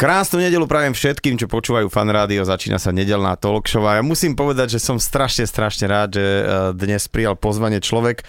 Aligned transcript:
Krásnu 0.00 0.40
nedelu 0.40 0.64
prajem 0.64 0.96
všetkým, 0.96 1.36
čo 1.36 1.44
počúvajú 1.44 1.92
fan 1.92 2.08
rádio. 2.08 2.40
Začína 2.40 2.80
sa 2.80 2.88
nedelná 2.88 3.36
talk 3.36 3.68
show 3.68 3.84
a 3.84 4.00
ja 4.00 4.02
musím 4.02 4.32
povedať, 4.32 4.72
že 4.72 4.80
som 4.80 4.96
strašne, 4.96 5.44
strašne 5.44 5.84
rád, 5.84 6.16
že 6.16 6.24
e, 6.24 6.42
dnes 6.72 7.04
prijal 7.04 7.36
pozvanie 7.36 7.84
človek, 7.84 8.24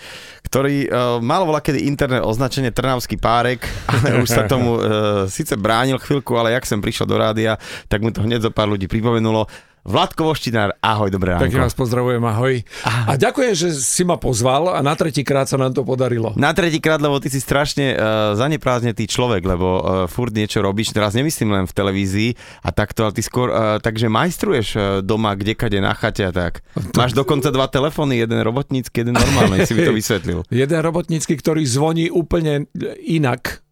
ktorý 0.51 0.91
uh, 0.91 1.23
mal 1.23 1.47
volá 1.47 1.63
kedy 1.63 1.87
internet 1.87 2.27
označenie 2.27 2.75
Trnavský 2.75 3.15
párek, 3.15 3.63
ale 3.87 4.19
už 4.19 4.27
sa 4.27 4.43
tomu 4.51 4.75
uh, 4.75 4.83
síce 5.31 5.55
bránil 5.55 5.95
chvíľku, 5.95 6.35
ale 6.35 6.51
jak 6.51 6.67
som 6.67 6.83
prišiel 6.83 7.07
do 7.07 7.15
rádia, 7.15 7.55
tak 7.87 8.03
mu 8.03 8.11
to 8.11 8.19
hneď 8.19 8.43
zo 8.43 8.51
pár 8.51 8.67
ľudí 8.67 8.91
pripomenulo. 8.91 9.47
Vladko 9.81 10.29
Voštinár, 10.29 10.77
ahoj, 10.77 11.09
dobré 11.09 11.33
ráno. 11.33 11.41
Tak 11.41 11.57
vás 11.57 11.73
pozdravujem, 11.73 12.21
ahoj. 12.21 12.61
Aha. 12.85 13.01
A 13.09 13.11
ďakujem, 13.17 13.53
že 13.57 13.67
si 13.73 14.05
ma 14.05 14.13
pozval 14.13 14.69
a 14.69 14.77
na 14.85 14.93
tretíkrát 14.93 15.49
sa 15.49 15.57
nám 15.57 15.73
to 15.73 15.81
podarilo. 15.81 16.37
Na 16.37 16.53
tretíkrát, 16.53 17.01
lebo 17.01 17.17
ty 17.17 17.33
si 17.33 17.41
strašne 17.41 17.97
uh, 17.97 18.37
zaneprázdnetý 18.37 19.09
človek, 19.09 19.41
lebo 19.41 19.67
uh, 19.81 19.81
furt 20.05 20.37
niečo 20.37 20.61
robíš, 20.61 20.93
teraz 20.93 21.17
nemyslím 21.17 21.57
len 21.57 21.65
v 21.65 21.73
televízii 21.73 22.29
a 22.61 22.69
takto, 22.69 23.09
ale 23.09 23.17
ty 23.17 23.25
skôr, 23.25 23.49
uh, 23.49 23.81
takže 23.81 24.05
majstruješ 24.05 24.67
uh, 24.77 24.83
doma, 25.01 25.33
kde 25.33 25.57
kade 25.57 25.81
na 25.81 25.97
chate 25.97 26.29
a 26.29 26.31
tak. 26.31 26.61
Máš 26.93 27.17
dokonca 27.17 27.49
dva 27.49 27.65
telefóny, 27.65 28.21
jeden 28.21 28.37
robotnícky, 28.37 29.01
jeden 29.01 29.17
normálny, 29.17 29.65
si 29.65 29.73
by 29.73 29.81
to 29.89 29.97
vysvetlil. 29.97 30.39
jeden 30.53 30.77
robotnícky, 30.77 31.33
ktorý 31.33 31.65
zvoní 31.65 32.13
úplne 32.13 32.69
inak, 33.01 33.65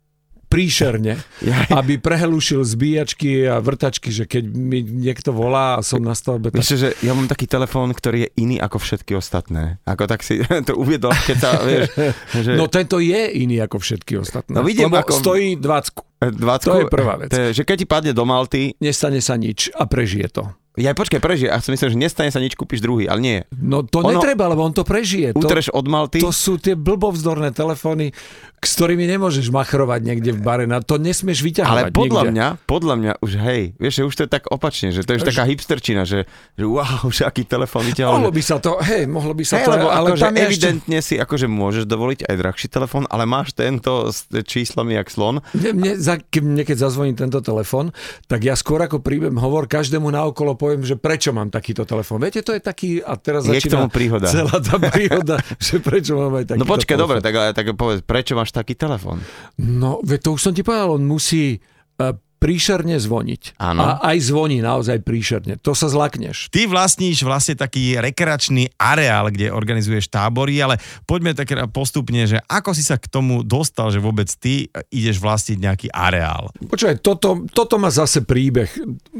príšerne, 0.49 1.21
aby 1.69 2.01
prehelušil 2.01 2.65
zbíjačky 2.65 3.45
a 3.45 3.61
vrtačky, 3.61 4.09
že 4.09 4.25
keď 4.25 4.49
mi 4.49 4.81
niekto 4.81 5.29
volá 5.29 5.77
a 5.77 5.85
som 5.85 6.01
na 6.01 6.17
stavbe... 6.17 6.49
Tak... 6.49 6.65
že 6.65 6.97
ja 7.05 7.13
mám 7.13 7.29
taký 7.29 7.45
telefón, 7.45 7.93
ktorý 7.93 8.25
je 8.25 8.29
iný 8.41 8.57
ako 8.57 8.81
všetky 8.81 9.13
ostatné. 9.13 9.77
Ako 9.85 10.09
tak 10.09 10.25
si 10.25 10.41
to 10.67 10.73
uviedol, 10.73 11.13
keď 11.13 11.37
sa, 11.37 11.49
vieš... 11.61 11.93
Že... 12.39 12.55
No 12.55 12.71
tento 12.71 12.97
je 12.97 13.29
iný 13.35 13.61
ako 13.61 13.77
všetky 13.77 14.17
ostatné. 14.17 14.57
No 14.57 14.65
vidím, 14.65 14.89
Lebo 14.89 15.05
ako... 15.05 15.21
stojí 15.21 15.59
20. 15.59 16.33
20. 16.33 16.41
To 16.65 16.79
je 16.81 16.87
prvá 16.89 17.15
vec. 17.15 17.29
To 17.29 17.39
je, 17.39 17.49
že 17.61 17.63
keď 17.63 17.75
ti 17.79 17.87
padne 17.87 18.11
do 18.11 18.23
Malty... 18.25 18.73
Nestane 18.81 19.21
sa 19.21 19.37
nič 19.37 19.69
a 19.75 19.85
prežije 19.85 20.27
to. 20.33 20.43
Ja 20.79 20.95
počkaj, 20.95 21.19
prežije. 21.19 21.51
Ja 21.51 21.59
som 21.59 21.75
myslel, 21.75 21.91
že 21.91 21.97
nestane 21.99 22.31
sa 22.31 22.39
nič, 22.39 22.55
kúpiš 22.55 22.79
druhý, 22.79 23.11
ale 23.11 23.19
nie. 23.19 23.37
No 23.51 23.83
to 23.83 23.99
ono, 23.99 24.15
netreba, 24.15 24.47
lebo 24.47 24.63
on 24.63 24.71
to 24.71 24.87
prežije. 24.87 25.35
Utreš 25.35 25.75
od 25.75 25.85
Malty. 25.91 26.23
To 26.23 26.31
sú 26.31 26.55
tie 26.55 26.79
blbovzdorné 26.79 27.51
telefóny, 27.51 28.15
s 28.59 28.71
ktorými 28.79 29.07
nemôžeš 29.07 29.51
machrovať 29.51 29.99
niekde 30.03 30.31
v 30.35 30.39
bare. 30.39 30.63
Na 30.67 30.79
to 30.79 30.95
nesmieš 30.95 31.43
vyťahovať 31.43 31.91
Ale 31.91 31.95
podľa 31.95 32.21
niekde. 32.27 32.31
mňa, 32.31 32.47
podľa 32.63 32.95
mňa 32.95 33.11
už 33.19 33.31
hej, 33.43 33.61
vieš, 33.75 33.93
že 33.99 34.03
už 34.07 34.13
to 34.15 34.21
je 34.27 34.31
tak 34.31 34.43
opačne, 34.51 34.91
že 34.95 35.03
to 35.03 35.15
je 35.15 35.19
už 35.19 35.27
taká 35.27 35.43
hipsterčina, 35.47 36.07
že, 36.07 36.27
že 36.55 36.63
wow, 36.63 37.07
už 37.07 37.27
aký 37.27 37.43
telefón 37.43 37.83
vyťahol. 37.87 38.19
Mohlo 38.19 38.31
by 38.31 38.43
sa 38.43 38.55
to, 38.59 38.71
hej, 38.79 39.03
mohlo 39.07 39.33
by 39.35 39.43
sa 39.43 39.55
hey, 39.59 39.65
to, 39.67 39.69
lebo 39.75 39.87
ale 39.91 40.07
akože 40.15 40.23
tam 40.23 40.35
evidentne 40.39 40.97
ešte... 40.99 41.15
si 41.15 41.23
akože 41.23 41.47
môžeš 41.47 41.83
dovoliť 41.87 42.19
aj 42.27 42.35
drahší 42.35 42.67
telefón, 42.71 43.03
ale 43.07 43.23
máš 43.27 43.55
tento 43.55 44.11
s 44.11 44.27
číslami 44.27 44.95
jak 44.95 45.07
slon. 45.11 45.43
Mne, 45.55 45.71
mne, 45.75 45.91
za, 45.99 46.19
mne 46.19 46.63
keď 46.63 46.77
zazvoní 46.87 47.15
tento 47.15 47.39
telefón, 47.39 47.95
tak 48.27 48.43
ja 48.43 48.59
skôr 48.59 48.83
ako 48.83 48.99
príbem 48.99 49.39
hovor, 49.39 49.71
každému 49.71 50.11
naokolo 50.11 50.59
poviem, 50.69 50.85
že 50.85 50.95
prečo 50.95 51.33
mám 51.33 51.49
takýto 51.49 51.81
telefón. 51.81 52.21
Viete, 52.21 52.45
to 52.45 52.53
je 52.53 52.61
taký, 52.61 53.01
a 53.01 53.17
teraz 53.17 53.49
je 53.49 53.57
začína 53.57 53.89
príhoda. 53.89 54.29
celá 54.29 54.61
tá 54.61 54.77
príhoda, 54.77 55.41
že 55.57 55.81
prečo 55.81 56.13
mám 56.13 56.37
aj 56.37 56.53
takýto 56.53 56.61
No 56.61 56.69
počkaj, 56.69 56.93
telefón. 56.93 57.01
dobre, 57.09 57.17
tak, 57.25 57.33
tak 57.57 57.65
povedz, 57.73 57.99
prečo 58.05 58.37
máš 58.37 58.53
taký 58.53 58.77
telefón? 58.77 59.17
No, 59.57 59.97
to 60.05 60.37
už 60.37 60.41
som 60.45 60.53
ti 60.53 60.61
povedal, 60.61 60.93
on 60.93 61.09
musí 61.09 61.57
uh, 61.97 62.13
príšerne 62.39 62.95
zvoniť. 62.95 63.59
Áno. 63.59 63.83
A 63.83 64.15
aj 64.15 64.31
zvoní 64.31 64.63
naozaj 64.63 65.03
príšerne. 65.03 65.59
To 65.59 65.75
sa 65.75 65.91
zlakneš. 65.91 66.47
Ty 66.49 66.71
vlastníš 66.71 67.27
vlastne 67.27 67.59
taký 67.59 67.99
rekreačný 67.99 68.71
areál, 68.79 69.27
kde 69.27 69.51
organizuješ 69.51 70.07
tábory, 70.07 70.63
ale 70.63 70.79
poďme 71.03 71.35
tak 71.35 71.51
postupne, 71.75 72.23
že 72.23 72.39
ako 72.47 72.71
si 72.71 72.81
sa 72.87 72.95
k 72.95 73.11
tomu 73.11 73.43
dostal, 73.43 73.91
že 73.91 73.99
vôbec 73.99 74.31
ty 74.39 74.71
ideš 74.87 75.19
vlastniť 75.19 75.57
nejaký 75.59 75.87
areál? 75.91 76.55
Počúvaj, 76.55 77.03
toto, 77.03 77.43
toto 77.51 77.75
má 77.75 77.91
zase 77.91 78.23
príbeh. 78.23 78.71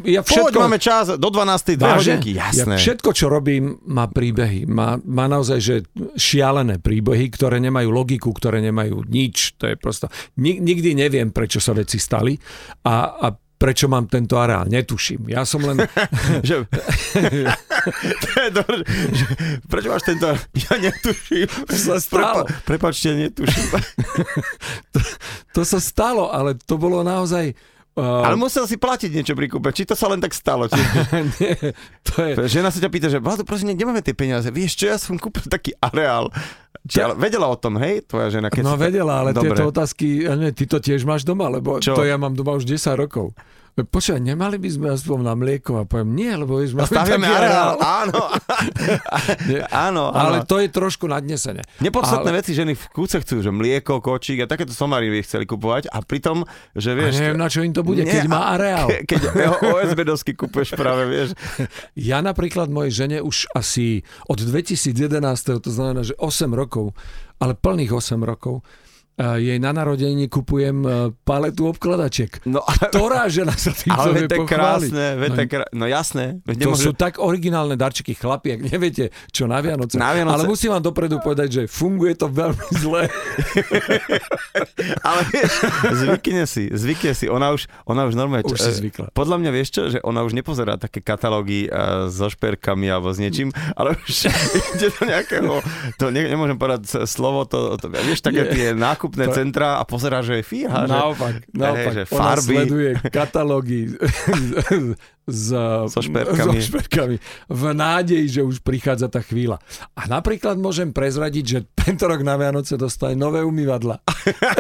Ja 0.08 0.24
všetko... 0.24 0.56
Poď, 0.56 0.64
máme 0.64 0.80
čas 0.80 1.12
do 1.20 1.30
12. 1.30 1.76
dve 1.76 1.92
hodinky, 2.00 2.32
jasné. 2.40 2.80
Ja 2.80 2.82
všetko, 2.82 3.10
čo 3.12 3.28
robím, 3.28 3.84
má 3.84 4.08
príbehy. 4.08 4.64
Má, 4.64 4.96
má 5.04 5.28
naozaj 5.28 5.60
že 5.60 5.76
šialené 6.16 6.80
príbehy, 6.80 7.28
ktoré 7.36 7.60
nemajú 7.60 7.92
logiku, 7.92 8.32
ktoré 8.32 8.64
nemajú 8.64 9.04
nič. 9.04 9.60
To 9.60 9.68
je 9.68 9.76
prosto... 9.76 10.08
Nikdy 10.40 10.96
neviem, 10.96 11.36
prečo 11.36 11.60
sa 11.60 11.76
veci 11.76 12.00
stali 12.00 12.40
a 12.88 13.09
a 13.10 13.34
prečo 13.60 13.92
mám 13.92 14.08
tento 14.08 14.40
areál. 14.40 14.72
Netuším. 14.72 15.28
Ja 15.28 15.44
som 15.44 15.60
len... 15.68 15.84
že... 16.48 16.64
to 18.24 18.30
je 18.40 18.50
dobré, 18.56 18.88
že... 19.12 19.26
Prečo 19.68 19.88
máš 19.92 20.08
tento 20.08 20.32
areál? 20.32 20.48
Ja 20.56 20.74
netuším. 20.80 21.48
To 21.68 21.76
sa 21.76 22.00
stalo. 22.00 22.48
Prepa... 22.48 22.64
Prepačte, 22.64 23.12
netuším. 23.20 23.70
to, 24.96 25.00
to 25.52 25.62
sa 25.68 25.84
stalo, 25.84 26.32
ale 26.32 26.56
to 26.56 26.80
bolo 26.80 27.04
naozaj... 27.04 27.52
Uh... 28.00 28.24
Ale 28.24 28.40
musel 28.40 28.64
si 28.64 28.80
platiť 28.80 29.12
niečo 29.12 29.36
pri 29.36 29.52
kúpe. 29.52 29.76
Či 29.76 29.92
to 29.92 29.96
sa 30.00 30.08
len 30.08 30.24
tak 30.24 30.32
stalo? 30.32 30.72
Či... 30.72 30.80
Nie, 31.44 31.76
to 32.08 32.16
je... 32.24 32.32
Žena 32.48 32.72
sa 32.72 32.80
ťa 32.80 32.88
pýta, 32.88 33.12
že 33.12 33.20
Vlado, 33.20 33.44
prosím, 33.44 33.76
kde 33.76 33.84
máme 33.84 34.00
tie 34.00 34.16
peniaze? 34.16 34.48
Vieš 34.48 34.80
čo, 34.80 34.86
ja 34.88 34.96
som 34.96 35.20
kúpil 35.20 35.44
taký 35.52 35.76
areál. 35.84 36.32
Či, 36.88 37.04
ale 37.04 37.14
vedela 37.20 37.52
o 37.52 37.58
tom, 37.60 37.76
hej, 37.82 38.08
tvoja 38.08 38.32
žena? 38.32 38.48
Keď 38.48 38.64
no 38.64 38.80
vedela, 38.80 39.26
ale 39.26 39.36
Dobre. 39.36 39.52
tieto 39.52 39.68
otázky, 39.68 40.24
ne, 40.32 40.50
ty 40.56 40.64
to 40.64 40.80
tiež 40.80 41.04
máš 41.04 41.28
doma, 41.28 41.52
lebo 41.52 41.84
Čo? 41.84 42.00
to 42.00 42.08
ja 42.08 42.16
mám 42.16 42.34
doma 42.38 42.56
už 42.56 42.64
10 42.64 42.96
rokov. 42.96 43.36
Počkaj, 43.86 44.20
nemali 44.20 44.58
by 44.60 44.70
sme 44.70 44.88
aspoň 44.92 45.20
na 45.24 45.34
mlieko 45.38 45.80
a 45.80 45.84
poviem, 45.86 46.12
nie, 46.18 46.32
lebo 46.34 46.60
máme 46.60 46.90
taký 46.90 47.22
areál. 47.22 47.78
Áno. 48.02 48.22
áno. 49.88 50.04
Ale 50.12 50.44
to 50.44 50.60
je 50.60 50.68
trošku 50.72 51.06
nadnesené. 51.08 51.64
Nepodstatné 51.80 52.32
ale... 52.32 52.40
veci 52.44 52.52
ženy 52.56 52.74
v 52.76 52.84
kúce 52.92 53.20
chcú, 53.22 53.40
že 53.40 53.52
mlieko, 53.54 54.02
kočík 54.04 54.44
a 54.44 54.46
takéto 54.50 54.74
somary 54.74 55.12
by 55.12 55.24
chceli 55.24 55.46
kupovať 55.48 55.92
a 55.92 56.02
pritom, 56.04 56.44
že 56.76 56.96
vieš... 56.98 57.20
A 57.20 57.30
neviem, 57.30 57.40
na 57.40 57.48
čo 57.48 57.60
im 57.64 57.74
to 57.76 57.84
bude, 57.86 58.04
nie, 58.04 58.12
keď 58.12 58.26
má 58.28 58.56
areál. 58.56 58.88
Ke, 58.88 59.06
keď 59.06 59.22
OSB 59.64 60.00
dosky 60.04 60.32
kupuješ 60.34 60.76
práve, 60.76 61.06
vieš. 61.08 61.30
Ja 62.10 62.24
napríklad 62.24 62.72
mojej 62.72 63.06
žene 63.06 63.18
už 63.20 63.52
asi 63.54 64.02
od 64.26 64.40
2011, 64.40 64.96
to 65.62 65.70
znamená, 65.70 66.02
že 66.02 66.16
8 66.18 66.50
rokov, 66.56 66.96
ale 67.38 67.54
plných 67.54 67.92
8 67.92 68.20
rokov, 68.24 68.64
jej 69.20 69.60
na 69.60 69.76
narodení 69.76 70.32
kupujem 70.32 70.78
e, 70.88 70.90
paletu 71.28 71.68
obkladačiek. 71.68 72.40
No, 72.48 72.64
ale, 72.64 72.88
Ktorá 72.88 73.28
žena 73.28 73.52
sa 73.52 73.76
tým 73.76 73.92
ale 73.92 74.24
vie 74.24 74.48
krásne, 74.48 75.20
no, 75.20 75.36
krá... 75.44 75.66
no 75.76 75.86
jasné. 75.92 76.40
to 76.48 76.56
nemôže... 76.56 76.88
sú 76.88 76.92
tak 76.96 77.20
originálne 77.20 77.76
darčeky, 77.76 78.16
chlapi, 78.16 78.56
ak 78.56 78.62
neviete, 78.72 79.12
čo 79.36 79.44
na 79.44 79.60
Vianoce. 79.60 80.00
na 80.00 80.16
Vianoce. 80.16 80.36
Ale 80.40 80.44
musím 80.48 80.72
vám 80.72 80.84
dopredu 80.88 81.20
povedať, 81.20 81.48
že 81.52 81.62
funguje 81.68 82.16
to 82.16 82.32
veľmi 82.32 82.68
zle. 82.80 83.12
ale 85.08 85.22
vieš, 85.36 85.52
zvykne 85.92 86.44
si, 86.48 86.72
zvykne 86.72 87.12
si. 87.12 87.28
Ona 87.28 87.52
už, 87.52 87.68
ona 87.84 88.08
už 88.08 88.16
normálne... 88.16 88.48
Už 88.48 88.56
si 88.56 88.72
zvykla. 88.72 89.12
Podľa 89.12 89.36
mňa 89.36 89.52
vieš 89.52 89.70
čo, 89.76 89.82
že 89.92 90.00
ona 90.00 90.24
už 90.24 90.32
nepozerá 90.32 90.80
také 90.80 91.04
katalógy 91.04 91.68
uh, 91.68 92.08
so 92.08 92.32
šperkami 92.32 92.88
alebo 92.88 93.12
s 93.12 93.20
niečím, 93.20 93.52
ale 93.76 94.00
už 94.00 94.32
ide 94.80 94.88
do 94.96 95.02
nejakého, 95.04 95.60
to 96.00 96.08
ne, 96.08 96.24
nemôžem 96.24 96.56
povedať 96.56 97.04
slovo, 97.04 97.44
to, 97.44 97.76
to 97.76 97.92
vieš, 97.92 98.24
také 98.24 98.48
tie 98.48 98.72
nákupy 98.72 99.09
nákupné 99.10 99.26
to... 99.26 99.34
centra 99.34 99.70
a 99.82 99.84
pozerá, 99.84 100.22
že 100.22 100.40
je 100.40 100.44
fíha. 100.46 100.86
Naopak, 100.86 101.42
že, 101.42 101.58
naopak. 101.58 101.94
Že 101.94 102.04
farby. 102.06 102.54
Ona 102.54 102.62
sleduje 102.62 102.92
katalógy 103.10 103.82
s, 105.26 105.48
so, 105.90 106.02
šperkami. 106.02 106.58
so 106.62 106.68
šperkami 106.70 107.18
v 107.50 107.64
nádeji, 107.74 108.26
že 108.30 108.42
už 108.46 108.62
prichádza 108.62 109.10
tá 109.10 109.26
chvíľa. 109.26 109.58
A 109.98 110.06
napríklad 110.06 110.62
môžem 110.62 110.94
prezradiť, 110.94 111.46
že 111.46 111.60
tento 111.74 112.06
rok 112.06 112.22
na 112.22 112.38
Vianoce 112.38 112.78
dostane 112.78 113.18
nové 113.18 113.42
umývadla. 113.42 113.98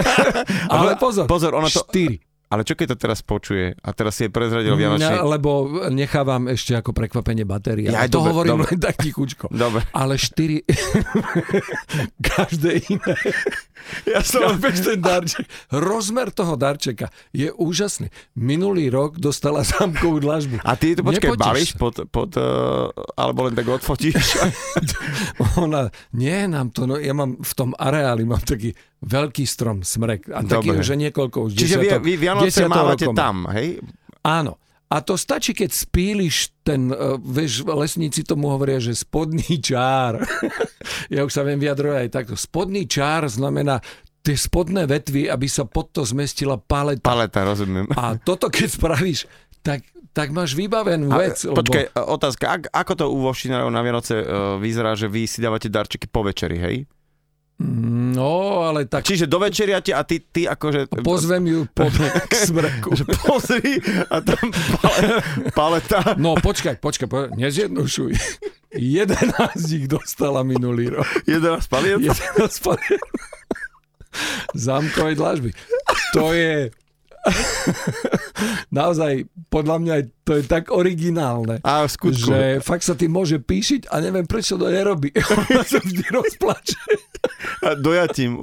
Ale 0.73 0.97
pozor, 0.97 1.29
pozor 1.29 1.53
ono 1.53 1.69
to, 1.69 1.85
štyri. 1.85 2.17
Ale 2.49 2.65
čo 2.65 2.73
keď 2.73 2.97
to 2.97 2.97
teraz 2.97 3.21
počuje 3.21 3.77
a 3.77 3.89
teraz 3.93 4.17
si 4.17 4.25
je 4.25 4.33
prezradil 4.33 4.73
Vianočný? 4.73 5.05
Ja, 5.05 5.21
lebo 5.21 5.69
nechávam 5.93 6.49
ešte 6.49 6.73
ako 6.73 6.97
prekvapenie 6.97 7.45
batéria. 7.45 7.93
Ja, 7.93 8.09
to 8.09 8.25
dobre, 8.25 8.29
hovorím 8.33 8.51
dobre. 8.57 8.73
len 8.73 8.79
tak 8.81 8.95
tichučko. 8.97 9.53
Dobre. 9.53 9.85
Ale 9.93 10.17
štyri... 10.17 10.65
Každé 12.33 12.89
iné. 12.89 13.15
Ja 14.09 14.25
som 14.25 14.57
bez 14.57 14.81
ten 14.81 14.97
darček. 14.97 15.45
Rozmer 15.69 16.33
toho 16.33 16.57
darčeka 16.57 17.13
je 17.29 17.53
úžasný. 17.53 18.09
Minulý 18.33 18.89
rok 18.89 19.21
dostala 19.21 19.61
zámkovú 19.61 20.17
dlažbu. 20.17 20.65
A 20.65 20.73
ty 20.73 20.97
to 20.97 21.05
počkaj, 21.05 21.37
balíš 21.37 21.77
pod, 21.77 22.01
pod 22.09 22.33
uh, 22.33 22.89
alebo 23.13 23.45
len 23.45 23.53
tak 23.53 23.69
odfotíš? 23.69 24.41
Ona, 25.63 25.93
nie, 26.17 26.49
nám 26.49 26.73
to, 26.73 26.89
no, 26.89 26.97
ja 26.97 27.13
mám 27.13 27.37
v 27.39 27.53
tom 27.53 27.77
areáli, 27.77 28.25
mám 28.25 28.41
taký 28.41 28.73
veľký 28.99 29.47
strom 29.47 29.79
smrek. 29.81 30.27
A 30.27 30.43
taký 30.43 30.75
už 30.75 30.91
niekoľko 30.99 31.47
už 31.47 31.51
Čiže 31.55 31.79
vy, 31.79 31.87
vy 32.03 32.27
mávate 32.69 33.05
rokom. 33.09 33.15
tam, 33.15 33.35
hej? 33.51 33.83
Áno. 34.23 34.55
A 34.89 35.05
to 35.05 35.13
stačí, 35.13 35.53
keď 35.53 35.69
spíliš 35.69 36.49
ten, 36.65 36.89
uh, 36.89 37.21
vieš, 37.21 37.61
lesníci 37.61 38.25
tomu 38.25 38.49
hovoria, 38.49 38.81
že 38.81 38.97
spodný 38.97 39.61
čár. 39.61 40.17
ja 41.13 41.21
už 41.21 41.29
sa 41.29 41.45
viem 41.45 41.61
vyjadrovať 41.61 42.09
aj 42.09 42.09
takto. 42.09 42.33
Spodný 42.33 42.89
čár 42.89 43.29
znamená 43.29 43.77
tie 44.25 44.33
spodné 44.33 44.89
vetvy, 44.89 45.29
aby 45.29 45.45
sa 45.45 45.69
pod 45.69 45.93
to 45.93 46.01
zmestila 46.01 46.57
paleta. 46.57 47.05
Paleta, 47.05 47.45
rozumiem. 47.45 47.85
A 47.93 48.17
toto 48.17 48.49
keď 48.49 48.67
spravíš, 48.67 49.29
tak 49.61 49.85
tak 50.09 50.33
máš 50.33 50.57
vybavenú 50.57 51.13
vec. 51.13 51.45
A, 51.45 51.53
počkaj, 51.53 51.93
lebo... 51.93 52.17
otázka, 52.17 52.45
ak, 52.49 52.61
ako 52.73 52.93
to 52.97 53.05
u 53.13 53.17
Vošinárov 53.29 53.69
na 53.69 53.81
Vianoce 53.85 54.17
uh, 54.19 54.57
vyzerá, 54.57 54.97
že 54.97 55.05
vy 55.05 55.29
si 55.29 55.39
dávate 55.39 55.69
darčeky 55.69 56.09
po 56.09 56.25
večeri, 56.25 56.57
hej? 56.57 56.75
No, 57.59 58.63
ale 58.63 58.87
tak 58.87 59.03
Čiže 59.03 59.27
do 59.27 59.35
večeriate 59.43 59.91
a 59.91 60.07
ty, 60.07 60.23
ty 60.23 60.47
akože... 60.47 61.03
pozvem 61.03 61.43
ju 61.43 61.59
po 61.67 61.91
k 61.91 62.31
smreku. 62.31 62.95
že 62.99 63.03
pozri 63.19 63.83
a 64.07 64.23
tam 64.23 64.47
pale, 64.79 65.19
paleta. 65.51 66.15
No 66.15 66.39
počkaj, 66.39 66.79
počkaj, 66.79 67.11
počkaj 67.11 67.35
nezjednošuj. 67.35 68.15
11 68.71 69.75
ich 69.75 69.91
dostala 69.91 70.47
minulý 70.47 70.87
rok. 70.95 71.09
11 71.27 71.59
paliet? 71.67 71.99
11 71.99 72.47
paliet. 72.63 73.03
Zámkovej 74.55 75.15
dlažby. 75.19 75.49
To 76.15 76.31
je... 76.31 76.71
Naozaj, 78.69 79.25
podľa 79.49 79.77
mňa 79.81 79.95
to 80.23 80.37
je 80.37 80.43
tak 80.45 80.69
originálne. 80.69 81.57
A 81.65 81.85
v 81.85 81.89
skutku. 81.89 82.29
Že 82.29 82.61
fakt 82.61 82.85
sa 82.85 82.93
tým 82.93 83.09
môže 83.09 83.41
píšiť 83.41 83.89
a 83.89 83.97
neviem, 83.97 84.29
prečo 84.29 84.61
to 84.61 84.69
nerobí. 84.69 85.09
Ona 85.49 85.65
sa 85.65 85.81
vždy 85.81 86.05
rozplače. 86.13 86.77
A 87.65 87.75
dojatím. 87.75 88.37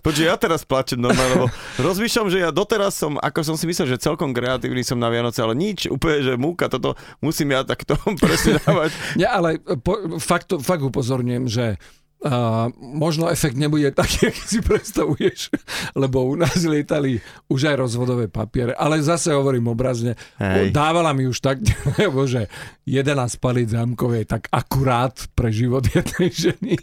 Počkej, 0.00 0.26
ja 0.30 0.38
teraz 0.38 0.62
plačem 0.62 1.02
normálne, 1.02 1.34
lebo 1.34 1.48
rozmýšľam, 1.82 2.28
že 2.30 2.38
ja 2.46 2.50
doteraz 2.54 2.94
som, 2.96 3.18
ako 3.18 3.40
som 3.42 3.56
si 3.58 3.66
myslel, 3.68 3.90
že 3.90 4.00
celkom 4.00 4.30
kreatívny 4.32 4.86
som 4.86 4.96
na 4.96 5.10
Vianoce, 5.10 5.42
ale 5.42 5.58
nič, 5.58 5.90
úplne, 5.90 6.22
že 6.24 6.32
múka, 6.38 6.70
toto 6.70 6.94
musím 7.20 7.52
ja 7.52 7.66
takto 7.66 7.98
presne 8.22 8.62
dávať. 8.62 8.94
Nie, 9.18 9.28
ale 9.28 9.58
po, 9.82 10.16
fakt, 10.22 10.48
to- 10.48 10.62
fakt 10.62 10.80
upozorňujem, 10.86 11.44
že 11.50 11.76
Uh, 12.22 12.70
možno 12.78 13.26
efekt 13.26 13.58
nebude 13.58 13.90
taký, 13.90 14.26
aký 14.30 14.42
si 14.46 14.62
predstavuješ, 14.62 15.50
lebo 15.98 16.22
u 16.22 16.38
nás 16.38 16.54
lietali 16.62 17.18
už 17.50 17.74
aj 17.74 17.76
rozvodové 17.82 18.30
papiere, 18.30 18.78
ale 18.78 19.02
zase 19.02 19.34
hovorím 19.34 19.74
obrazne, 19.74 20.14
Hej. 20.38 20.70
dávala 20.70 21.10
mi 21.10 21.26
už 21.26 21.42
tak, 21.42 21.58
lebo 21.98 22.22
že 22.30 22.46
11 22.86 23.42
palíc 23.42 23.74
je 23.74 24.22
tak 24.22 24.46
akurát 24.54 25.18
pre 25.34 25.50
život 25.50 25.82
jednej 25.82 26.30
ženy. 26.46 26.74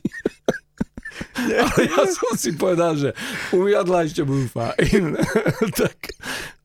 Ale 1.39 1.79
ja 1.87 2.03
som 2.11 2.35
si 2.35 2.55
povedal, 2.59 2.99
že 2.99 3.15
uviadla 3.55 4.07
ešte 4.07 4.27
budú 4.27 4.43
fajn. 4.51 5.15
tak, 5.79 5.97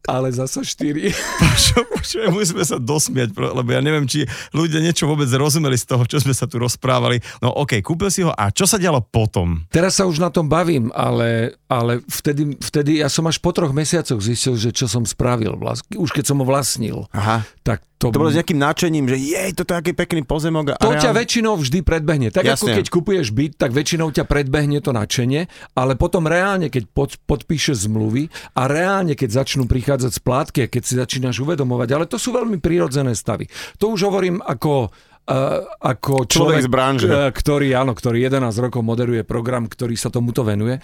ale 0.05 0.33
zasa 0.33 0.61
4. 0.61 1.13
Pašo, 1.41 1.81
počujem, 1.89 2.31
musíme 2.31 2.65
sa 2.65 2.77
dosmiať, 2.77 3.33
lebo 3.33 3.69
ja 3.73 3.81
neviem, 3.81 4.05
či 4.05 4.29
ľudia 4.53 4.85
niečo 4.85 5.09
vôbec 5.09 5.29
rozumeli 5.33 5.77
z 5.81 5.89
toho, 5.89 6.05
čo 6.05 6.21
sme 6.21 6.37
sa 6.37 6.45
tu 6.45 6.61
rozprávali. 6.61 7.25
No 7.41 7.53
okej, 7.57 7.81
kúpil 7.81 8.13
si 8.13 8.21
ho 8.21 8.33
a 8.33 8.53
čo 8.53 8.69
sa 8.69 8.77
dialo 8.77 9.01
potom? 9.01 9.65
Teraz 9.73 9.97
sa 9.97 10.05
už 10.05 10.21
na 10.21 10.29
tom 10.29 10.47
bavím, 10.47 10.93
ale, 10.93 11.57
ale 11.73 12.05
vtedy, 12.05 12.57
vtedy 12.61 13.01
ja 13.01 13.09
som 13.09 13.25
až 13.25 13.41
po 13.41 13.51
troch 13.57 13.73
mesiacoch 13.73 14.21
zistil, 14.21 14.61
že 14.61 14.71
čo 14.71 14.85
som 14.85 15.09
spravil. 15.09 15.57
Už 15.97 16.11
keď 16.13 16.25
som 16.29 16.41
ho 16.41 16.47
vlastnil, 16.47 17.09
Aha. 17.17 17.43
tak 17.65 17.81
to... 17.97 18.13
To 18.13 18.21
bolo 18.21 18.29
s 18.29 18.37
nejakým 18.37 18.61
náčením, 18.61 19.09
že 19.09 19.17
jej, 19.17 19.51
toto 19.57 19.73
je 19.73 19.81
aký 19.81 19.93
pekný 19.97 20.29
pozemok. 20.29 20.77
A 20.77 20.83
to 20.83 20.93
areál. 20.93 21.01
ťa 21.09 21.11
väčšinou 21.17 21.57
vždy 21.57 21.81
predbehne. 21.81 22.29
Tak 22.29 22.45
ako 22.45 22.69
Jasne. 22.69 22.77
keď 22.77 22.87
kupuješ 22.93 23.27
byt, 23.33 23.53
tak 23.57 23.73
väčšinou 23.73 24.13
ťa 24.13 24.29
predbehne 24.29 24.85
to 24.85 24.93
nadšenie, 24.93 25.49
ale 25.73 25.97
potom 25.97 26.29
reálne, 26.29 26.69
keď 26.69 26.85
pod, 26.93 27.17
podpíšeš 27.25 27.89
zmluvy 27.89 28.29
a 28.53 28.69
reálne, 28.69 29.17
keď 29.17 29.41
začnú 29.41 29.65
prichádzať 29.65 29.94
splátky 30.03 30.67
a 30.67 30.71
keď 30.73 30.83
si 30.83 30.95
začínaš 30.99 31.39
uvedomovať, 31.45 31.89
ale 31.95 32.05
to 32.11 32.19
sú 32.19 32.35
veľmi 32.35 32.59
prírodzené 32.59 33.15
stavy. 33.15 33.47
To 33.79 33.95
už 33.95 34.09
hovorím 34.09 34.43
ako 34.43 34.91
Uh, 35.25 35.65
ako 35.81 36.29
Človek 36.29 36.61
človek, 36.61 36.61
z 36.61 36.69
branže. 36.69 37.07
eh, 37.09 37.33
ktorý, 37.33 37.73
áno, 37.73 37.97
ktorý 37.97 38.29
11 38.29 38.61
rokov 38.61 38.85
moderuje 38.85 39.25
program, 39.25 39.65
ktorý 39.73 39.97
sa 39.97 40.13
tomuto 40.13 40.45
venuje. 40.45 40.77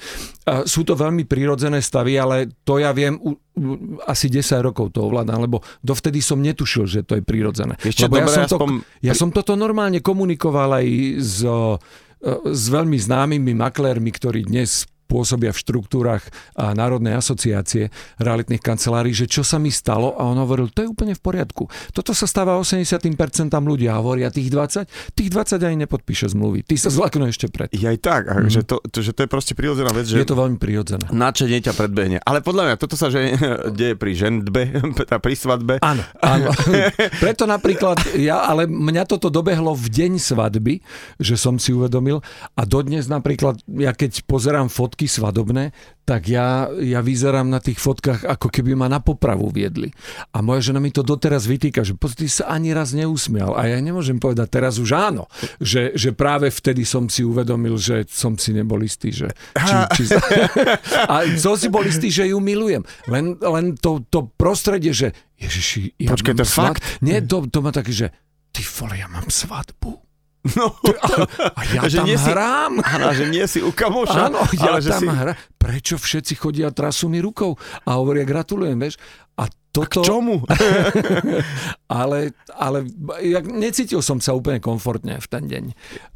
Uh, 0.48 0.64
sú 0.64 0.80
to 0.80 0.96
veľmi 0.96 1.28
prírodzené 1.28 1.84
stavy, 1.84 2.16
ale 2.16 2.48
to 2.64 2.80
ja 2.80 2.88
viem, 2.96 3.20
u, 3.20 3.36
u, 3.36 4.00
asi 4.08 4.32
10 4.32 4.64
rokov 4.64 4.96
to 4.96 5.04
ovládam, 5.04 5.44
lebo 5.44 5.60
dovtedy 5.84 6.24
som 6.24 6.40
netušil, 6.40 6.88
že 6.88 7.04
to 7.04 7.20
je 7.20 7.22
prírodzené. 7.22 7.76
Ešte 7.84 8.08
lebo 8.08 8.16
ja 8.16 8.24
dobre, 8.24 8.32
som, 8.32 8.44
to, 8.48 8.56
aspoň 8.56 8.70
ja 9.04 9.12
som 9.12 9.28
toto 9.28 9.52
normálne 9.60 10.00
komunikoval 10.00 10.80
aj 10.80 10.86
s, 11.20 11.44
s 12.48 12.64
veľmi 12.72 12.96
známymi 12.96 13.52
maklérmi, 13.52 14.08
ktorí 14.08 14.48
dnes 14.48 14.88
pôsobia 15.10 15.50
v 15.50 15.58
štruktúrach 15.58 16.22
Národnej 16.54 17.18
asociácie 17.18 17.90
realitných 18.22 18.62
kancelárií, 18.62 19.10
že 19.10 19.26
čo 19.26 19.42
sa 19.42 19.58
mi 19.58 19.74
stalo 19.74 20.14
a 20.14 20.22
on 20.30 20.38
hovoril, 20.38 20.70
to 20.70 20.86
je 20.86 20.88
úplne 20.88 21.18
v 21.18 21.22
poriadku. 21.22 21.66
Toto 21.90 22.14
sa 22.14 22.30
stáva 22.30 22.54
80% 22.62 23.02
ľudia 23.50 23.98
a 23.98 23.98
hovoria 23.98 24.30
tých 24.30 24.54
20, 24.54 25.18
tých 25.18 25.28
20 25.34 25.58
aj 25.58 25.74
nepodpíše 25.86 26.30
zmluvy. 26.30 26.62
Ty 26.62 26.74
sa 26.78 26.94
zlaknú 26.94 27.26
ešte 27.26 27.50
pred. 27.50 27.66
Je 27.74 27.82
aj 27.82 27.98
tak, 27.98 28.22
mm. 28.30 28.46
že, 28.46 28.62
to, 28.62 28.78
to, 28.86 29.02
že 29.02 29.10
to 29.16 29.26
je 29.26 29.28
proste 29.28 29.58
prirodzená 29.58 29.90
vec, 29.90 30.06
že 30.06 30.20
Je 30.20 30.28
to 30.28 30.38
veľmi 30.38 30.60
prirodzené. 30.60 31.10
načenie 31.10 31.58
ťa 31.58 31.74
predbehne. 31.74 32.22
Ale 32.22 32.44
podľa 32.44 32.70
mňa, 32.70 32.74
toto 32.78 32.94
sa 32.94 33.08
že, 33.08 33.34
deje 33.78 33.94
pri 33.96 34.12
ženbe, 34.14 34.62
teda 35.02 35.16
pri 35.18 35.34
svadbe. 35.34 35.74
Áno, 35.80 36.04
áno. 36.20 36.52
Preto 37.24 37.48
napríklad 37.48 38.20
ja, 38.20 38.44
ale 38.44 38.68
mňa 38.68 39.08
toto 39.08 39.32
dobehlo 39.32 39.72
v 39.72 39.86
deň 39.88 40.12
svadby, 40.20 40.84
že 41.16 41.34
som 41.40 41.56
si 41.56 41.72
uvedomil 41.72 42.20
a 42.54 42.62
dodnes 42.68 43.08
napríklad, 43.08 43.62
ja 43.80 43.96
keď 43.96 44.26
pozerám 44.28 44.68
fotky 44.68 44.99
svadobné, 45.06 45.70
tak 46.04 46.26
ja, 46.26 46.66
ja 46.74 46.98
vyzerám 47.00 47.46
na 47.46 47.62
tých 47.62 47.78
fotkách, 47.78 48.26
ako 48.26 48.50
keby 48.50 48.74
ma 48.74 48.90
na 48.90 48.98
popravu 48.98 49.46
viedli. 49.46 49.94
A 50.34 50.42
moja 50.42 50.72
žena 50.72 50.82
mi 50.82 50.90
to 50.90 51.06
doteraz 51.06 51.46
vytýka, 51.46 51.86
že 51.86 51.94
ty 51.94 52.26
sa 52.26 52.50
ani 52.50 52.74
raz 52.74 52.90
neusmial. 52.90 53.54
A 53.54 53.70
ja 53.70 53.78
nemôžem 53.78 54.18
povedať 54.18 54.50
teraz 54.50 54.82
už 54.82 54.90
áno, 54.90 55.30
že, 55.62 55.94
že 55.94 56.10
práve 56.10 56.50
vtedy 56.50 56.82
som 56.82 57.06
si 57.06 57.22
uvedomil, 57.22 57.78
že 57.78 58.10
som 58.10 58.34
si 58.34 58.50
nebol 58.50 58.82
istý, 58.82 59.14
že 59.14 59.30
či, 59.54 59.76
či, 59.94 60.02
a 61.06 61.22
som 61.38 61.54
si 61.54 61.70
bol 61.70 61.86
istý, 61.86 62.10
že 62.10 62.26
ju 62.26 62.42
milujem. 62.42 62.82
Len, 63.06 63.38
len 63.38 63.78
to, 63.78 64.02
to 64.10 64.26
prostredie, 64.34 64.90
že 64.90 65.14
Ježiši, 65.40 66.04
ja 66.04 66.10
Počkaj, 66.12 66.34
to 66.36 66.44
fakt? 66.44 66.82
Nie, 67.00 67.24
to, 67.24 67.46
to 67.48 67.64
má 67.64 67.72
taký, 67.72 67.94
že 67.94 68.06
ty 68.50 68.60
vole, 68.66 68.98
ja 68.98 69.06
mám 69.06 69.30
svadbu. 69.30 70.09
No, 70.56 70.72
A, 70.72 71.06
a 71.58 71.60
ja 71.68 71.80
Že 71.84 71.96
tam 72.00 72.06
nie 72.08 72.16
si- 72.16 72.30
hrám. 72.32 72.72
Áno, 72.80 73.06
že 73.12 73.24
nie 73.28 73.44
si 73.44 73.60
u 73.60 73.70
kamoša, 73.70 74.32
Áno, 74.32 74.40
ja 74.50 74.72
ale 74.72 74.80
že 74.80 74.90
tam 74.90 75.00
si... 75.00 75.06
hrám. 75.06 75.36
Prečo 75.70 75.94
všetci 75.94 76.34
chodia 76.34 76.66
a 76.68 76.74
trasú 76.74 77.06
mi 77.06 77.22
rukou? 77.22 77.54
A 77.86 78.02
hovoria, 78.02 78.26
gratulujem, 78.26 78.74
vieš. 78.74 78.98
A 79.38 79.46
toto... 79.70 80.02
K 80.02 80.10
čomu? 80.10 80.42
ale, 81.86 82.34
ale 82.50 82.90
ja 83.22 83.38
necítil 83.40 84.02
som 84.02 84.18
sa 84.18 84.34
úplne 84.34 84.58
komfortne 84.58 85.18
v 85.18 85.26
ten 85.26 85.46
deň. 85.46 85.64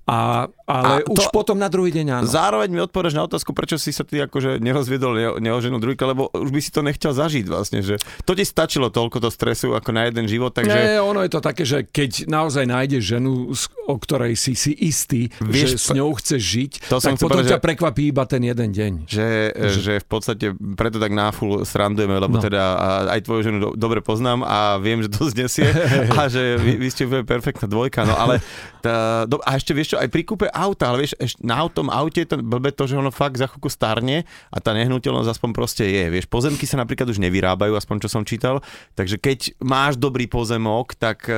A, 0.04 0.44
A 0.68 0.74
ale 0.84 1.00
to- 1.00 1.16
už 1.16 1.32
potom 1.32 1.56
na 1.56 1.72
druhý 1.72 1.88
deň 1.88 2.06
áno. 2.12 2.26
Zároveň 2.28 2.68
mi 2.68 2.76
odpovedáš 2.76 3.16
na 3.16 3.24
otázku, 3.24 3.56
prečo 3.56 3.80
si 3.80 3.88
sa 3.88 4.04
ty 4.04 4.20
akože 4.20 4.60
nerozviedol 4.60 5.12
ne- 5.16 5.36
neoženú 5.40 5.80
druhýka, 5.80 6.04
lebo 6.04 6.28
už 6.28 6.52
by 6.52 6.60
si 6.60 6.68
to 6.68 6.84
nechcel 6.84 7.16
zažiť 7.16 7.48
vlastne, 7.48 7.80
že 7.80 7.96
to 8.28 8.36
ti 8.36 8.44
stačilo 8.44 8.92
toľko 8.92 9.24
to 9.24 9.30
stresu 9.32 9.72
ako 9.72 9.96
na 9.96 10.04
jeden 10.12 10.28
život, 10.28 10.52
takže 10.52 10.76
Nie, 10.76 11.00
ono 11.00 11.24
je 11.24 11.32
to 11.32 11.40
také, 11.40 11.64
že 11.64 11.88
keď 11.88 12.28
naozaj 12.28 12.68
nájdeš 12.68 13.16
ženu, 13.16 13.56
o 13.88 13.96
ktorej 13.96 14.36
si 14.36 14.52
si 14.52 14.76
istý, 14.76 15.32
Vieš, 15.40 15.68
že 15.72 15.76
s 15.80 15.88
ňou 15.96 16.12
chceš 16.20 16.42
žiť, 16.42 16.72
to 16.84 16.96
som 17.00 17.16
tak 17.16 17.16
chcel 17.16 17.24
potom 17.24 17.40
povedať, 17.40 17.52
ťa 17.56 17.64
prekvapí 17.64 18.02
iba 18.12 18.24
ten 18.28 18.42
jeden 18.44 18.70
deň. 18.76 18.92
že, 19.08 19.28
že... 19.52 19.80
že 19.80 19.94
v 19.96 20.06
podstate 20.06 20.46
preto 20.72 20.96
tak 20.96 21.10
náful 21.10 21.62
srandujeme, 21.62 22.14
lebo 22.14 22.34
No. 22.34 22.42
teda 22.42 22.62
aj 23.08 23.20
tvoju 23.20 23.40
ženu 23.42 23.58
do, 23.58 23.68
dobre 23.72 23.98
poznám 23.98 24.42
a 24.42 24.58
viem, 24.76 24.98
že 24.98 25.08
to 25.08 25.26
znesie 25.26 25.66
a 26.14 26.26
že 26.26 26.56
vy, 26.56 26.76
vy 26.76 26.88
ste 26.88 27.04
úplne 27.04 27.22
perfektná 27.22 27.64
dvojka, 27.64 28.02
no 28.02 28.14
ale 28.14 28.38
tá, 28.78 28.94
do, 29.24 29.38
a 29.38 29.54
ešte 29.54 29.70
vieš 29.70 29.92
čo, 29.92 29.98
aj 29.98 30.06
pri 30.06 30.22
kúpe 30.22 30.46
auta, 30.46 30.88
ale 30.88 31.02
vieš, 31.02 31.16
ešte 31.16 31.40
na 31.40 31.64
tom 31.66 31.88
aute 31.88 32.20
je 32.20 32.28
to 32.28 32.36
blbé 32.36 32.70
to, 32.70 32.84
že 32.84 32.94
ono 32.94 33.08
fakt 33.08 33.34
za 33.34 33.46
chvíľku 33.46 33.66
starne 33.66 34.22
a 34.48 34.58
tá 34.58 34.70
nehnuteľnosť 34.70 35.30
aspoň 35.30 35.50
proste 35.50 35.84
je, 35.84 36.04
vieš, 36.08 36.26
pozemky 36.26 36.64
sa 36.64 36.76
napríklad 36.76 37.06
už 37.06 37.18
nevyrábajú, 37.18 37.72
aspoň 37.72 37.96
čo 37.98 38.08
som 38.08 38.22
čítal, 38.22 38.60
takže 38.92 39.16
keď 39.16 39.56
máš 39.58 39.96
dobrý 39.96 40.24
pozemok, 40.24 40.94
tak 40.94 41.24
uh, 41.26 41.36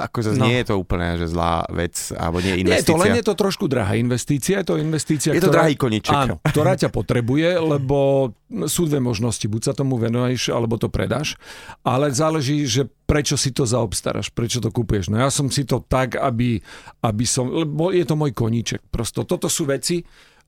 ako 0.00 0.18
zase 0.20 0.32
No. 0.34 0.46
nie 0.46 0.60
je 0.60 0.66
to 0.66 0.76
úplne 0.76 1.14
že 1.14 1.26
zlá 1.26 1.64
vec, 1.68 1.94
alebo 2.12 2.38
nie 2.38 2.52
je 2.52 2.58
Nie, 2.58 2.62
investícia. 2.76 2.90
to 2.90 3.00
len 3.00 3.14
je 3.14 3.24
to 3.24 3.34
trošku 3.34 3.64
drahá 3.64 3.94
investícia. 3.94 4.58
Je 4.58 4.66
to 4.66 4.76
investícia, 4.76 5.30
Je 5.30 5.38
to 5.38 5.46
ktorá, 5.46 5.62
drahý 5.62 5.74
koníček. 5.74 6.10
Áno, 6.12 6.34
ktorá 6.42 6.74
ťa 6.74 6.90
potrebuje, 6.90 7.14
lebo 7.58 8.30
sú 8.68 8.84
dve 8.84 9.00
možnosti. 9.00 9.44
Buď 9.48 9.62
sa 9.64 9.72
tomu 9.72 9.96
venuješ, 9.96 10.52
alebo 10.52 10.76
to 10.76 10.92
predáš. 10.92 11.40
Ale 11.80 12.12
záleží, 12.12 12.68
že 12.68 12.86
prečo 13.08 13.40
si 13.40 13.50
to 13.50 13.64
zaobstaráš, 13.64 14.28
prečo 14.30 14.60
to 14.60 14.68
kúpuješ. 14.68 15.08
No 15.08 15.18
ja 15.18 15.32
som 15.32 15.48
si 15.48 15.64
to 15.64 15.80
tak, 15.80 16.20
aby, 16.20 16.60
aby 17.00 17.24
som... 17.24 17.48
Lebo 17.48 17.90
je 17.90 18.04
to 18.04 18.14
môj 18.14 18.36
koníček. 18.36 18.84
Prosto 18.92 19.24
toto 19.24 19.48
sú 19.48 19.64
veci, 19.64 20.04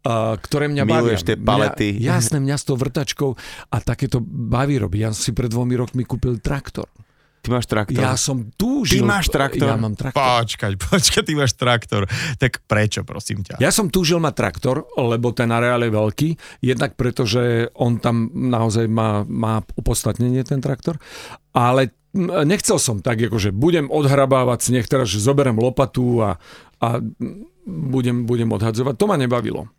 a, 0.07 0.37
ktoré 0.37 0.69
mňa 0.71 0.85
Miluješ 0.85 1.23
bavia. 1.25 1.29
tie 1.33 1.37
palety. 1.41 1.89
Mňa, 1.99 2.07
jasné, 2.07 2.37
mňa 2.39 2.57
s 2.61 2.65
tou 2.69 2.77
vrtačkou 2.77 3.31
a 3.73 3.77
takéto 3.81 4.23
baví 4.23 4.77
robiť. 4.79 5.01
Ja 5.01 5.11
si 5.17 5.33
pred 5.33 5.51
dvomi 5.51 5.75
rokmi 5.75 6.05
kúpil 6.05 6.39
traktor. 6.39 6.87
Ty 7.47 7.55
máš 7.55 7.67
traktor. 7.71 8.03
Ja 8.03 8.19
som 8.19 8.51
túžil... 8.59 9.07
Ty 9.07 9.07
máš 9.07 9.31
traktor? 9.31 9.71
Ja 9.71 9.79
mám 9.79 9.95
traktor. 9.95 10.19
Počkať, 10.19 10.73
počkať, 10.83 11.23
ty 11.23 11.33
máš 11.39 11.55
traktor. 11.55 12.11
Tak 12.43 12.67
prečo, 12.67 13.07
prosím 13.07 13.47
ťa? 13.47 13.63
Ja 13.63 13.71
som 13.71 13.87
túžil 13.87 14.19
mať 14.19 14.35
traktor, 14.35 14.83
lebo 14.99 15.31
ten 15.31 15.47
areál 15.55 15.87
je 15.87 15.95
veľký, 15.95 16.29
jednak 16.59 16.99
preto, 16.99 17.23
že 17.23 17.71
on 17.79 18.03
tam 18.03 18.35
naozaj 18.35 18.91
má, 18.91 19.23
má 19.23 19.63
opodstatnenie 19.79 20.43
ten 20.43 20.59
traktor, 20.59 20.99
ale 21.55 21.95
nechcel 22.43 22.83
som 22.83 22.99
tak, 22.99 23.23
akože 23.31 23.55
budem 23.55 23.87
odhrabávať 23.95 24.75
sneh, 24.75 24.87
teraz 24.91 25.07
že 25.07 25.23
zoberiem 25.23 25.55
lopatu 25.55 26.27
a, 26.27 26.43
a 26.83 26.89
budem, 27.63 28.27
budem 28.27 28.51
odhadzovať. 28.51 28.95
To 28.99 29.07
ma 29.07 29.15
nebavilo. 29.15 29.71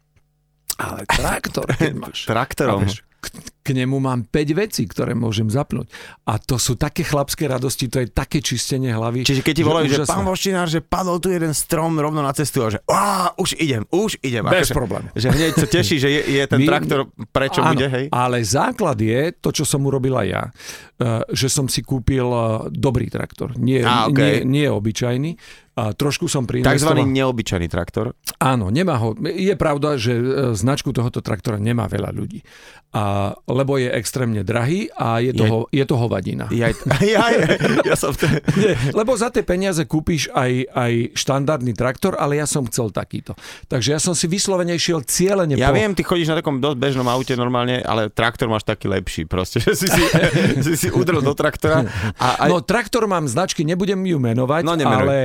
Ale 0.77 1.03
traktor, 1.09 1.67
keď 1.73 1.93
máš. 2.07 2.23
Traktorom. 2.29 2.87
Chápeš? 2.87 3.06
K, 3.17 3.25
k 3.61 3.69
nemu 3.73 3.97
mám 3.97 4.23
5 4.23 4.33
vecí, 4.53 4.85
ktoré 4.85 5.11
môžem 5.11 5.49
zapnúť. 5.49 5.89
A 6.23 6.37
to 6.37 6.55
sú 6.55 6.77
také 6.77 7.01
chlapské 7.01 7.49
radosti, 7.49 7.89
to 7.89 7.99
je 7.99 8.07
také 8.07 8.39
čistenie 8.39 8.93
hlavy. 8.93 9.25
Čiže 9.25 9.41
keď 9.41 9.53
ti 9.53 9.63
volajú, 9.65 9.85
že 9.89 9.97
úžasné. 10.01 10.11
pán 10.13 10.23
voštinár, 10.23 10.67
že 10.69 10.79
padol 10.79 11.17
tu 11.17 11.33
jeden 11.33 11.51
strom 11.51 11.97
rovno 11.97 12.21
na 12.21 12.31
cestu 12.31 12.63
a 12.63 12.71
že 12.71 12.79
á, 12.85 13.33
už 13.35 13.57
idem, 13.57 13.83
už 13.89 14.21
idem. 14.21 14.45
Bez 14.45 14.69
problému. 14.69 15.09
Že 15.17 15.27
hneď 15.33 15.51
sa 15.57 15.67
teší, 15.67 15.95
že 15.97 16.09
je, 16.13 16.21
je 16.37 16.43
ten 16.45 16.61
My- 16.61 16.67
traktor, 16.69 16.99
prečo 17.33 17.59
Áno, 17.59 17.73
bude, 17.75 17.87
hej? 17.89 18.05
Ale 18.13 18.39
základ 18.45 18.95
je 19.01 19.33
to, 19.35 19.49
čo 19.51 19.65
som 19.65 19.81
urobila 19.83 20.21
ja, 20.23 20.47
eh, 21.01 21.25
že 21.33 21.49
som 21.49 21.65
si 21.65 21.81
kúpil 21.81 22.23
eh, 22.23 22.41
dobrý 22.71 23.09
traktor. 23.09 23.57
Nie, 23.57 23.81
Á, 23.83 24.07
okej. 24.07 24.45
nie, 24.45 24.63
nie 24.63 24.67
obyčajný. 24.69 25.31
A 25.77 25.93
trošku 25.93 26.25
som 26.25 26.41
Takzvaný 26.41 26.65
priinvestoval. 26.65 27.05
neobyčajný 27.07 27.67
traktor. 27.67 28.17
Áno, 28.35 28.67
nemá 28.67 28.97
ho. 28.97 29.13
Je 29.21 29.53
pravda, 29.53 29.93
že 29.93 30.09
e, 30.11 30.23
značku 30.51 30.89
tohoto 30.89 31.21
traktora 31.21 31.55
nemá 31.55 31.85
veľa 31.85 32.09
ľudí. 32.09 32.41
A, 32.89 33.35
lebo 33.45 33.75
je 33.75 33.85
extrémne 33.87 34.41
drahý 34.41 34.89
a 34.91 35.19
je 35.19 35.29
to, 35.31 35.45
Je- 35.69 35.69
je 35.75 35.85
to 35.85 35.95
hovadina. 35.95 36.49
Ja, 36.49 36.73
ja, 36.97 37.25
ja, 37.29 37.45
ja 37.83 37.95
som... 37.95 38.09
T- 38.11 38.25
Nie, 38.57 38.73
lebo 38.89 39.13
za 39.13 39.29
tie 39.29 39.43
peniaze 39.43 39.83
kúpiš 39.83 40.31
aj, 40.31 40.51
aj 40.67 40.91
štandardný 41.13 41.71
traktor, 41.71 42.15
ale 42.15 42.35
ja 42.35 42.45
som 42.45 42.65
chcel 42.65 42.89
takýto. 42.89 43.37
Takže 43.67 43.89
ja 43.91 43.99
som 43.99 44.11
si 44.11 44.25
vyslovene 44.25 44.73
šiel 44.73 45.03
cieľene 45.03 45.53
ja 45.53 45.69
po... 45.69 45.77
viem, 45.77 45.93
ty 45.93 46.01
chodíš 46.01 46.27
na 46.27 46.37
takom 46.37 46.57
dosť 46.57 46.73
bežnom 46.75 47.05
aute 47.05 47.35
normálne, 47.35 47.79
ale 47.79 48.09
traktor 48.09 48.47
máš 48.47 48.65
taký 48.65 48.87
lepší 48.87 49.23
proste, 49.23 49.59
že 49.59 49.75
si 49.75 49.85
si, 49.85 50.01
si, 50.65 50.73
si 50.75 50.87
udrel 50.89 51.21
do 51.21 51.33
traktora. 51.33 51.85
A, 52.17 52.27
a, 52.39 52.43
No 52.47 52.59
traktor 52.59 53.05
mám 53.05 53.25
značky, 53.25 53.61
nebudem 53.61 53.99
ju 54.01 54.17
menovať, 54.17 54.61
No, 54.63 54.73
nemenuj. 54.73 55.05
ale, 55.05 55.17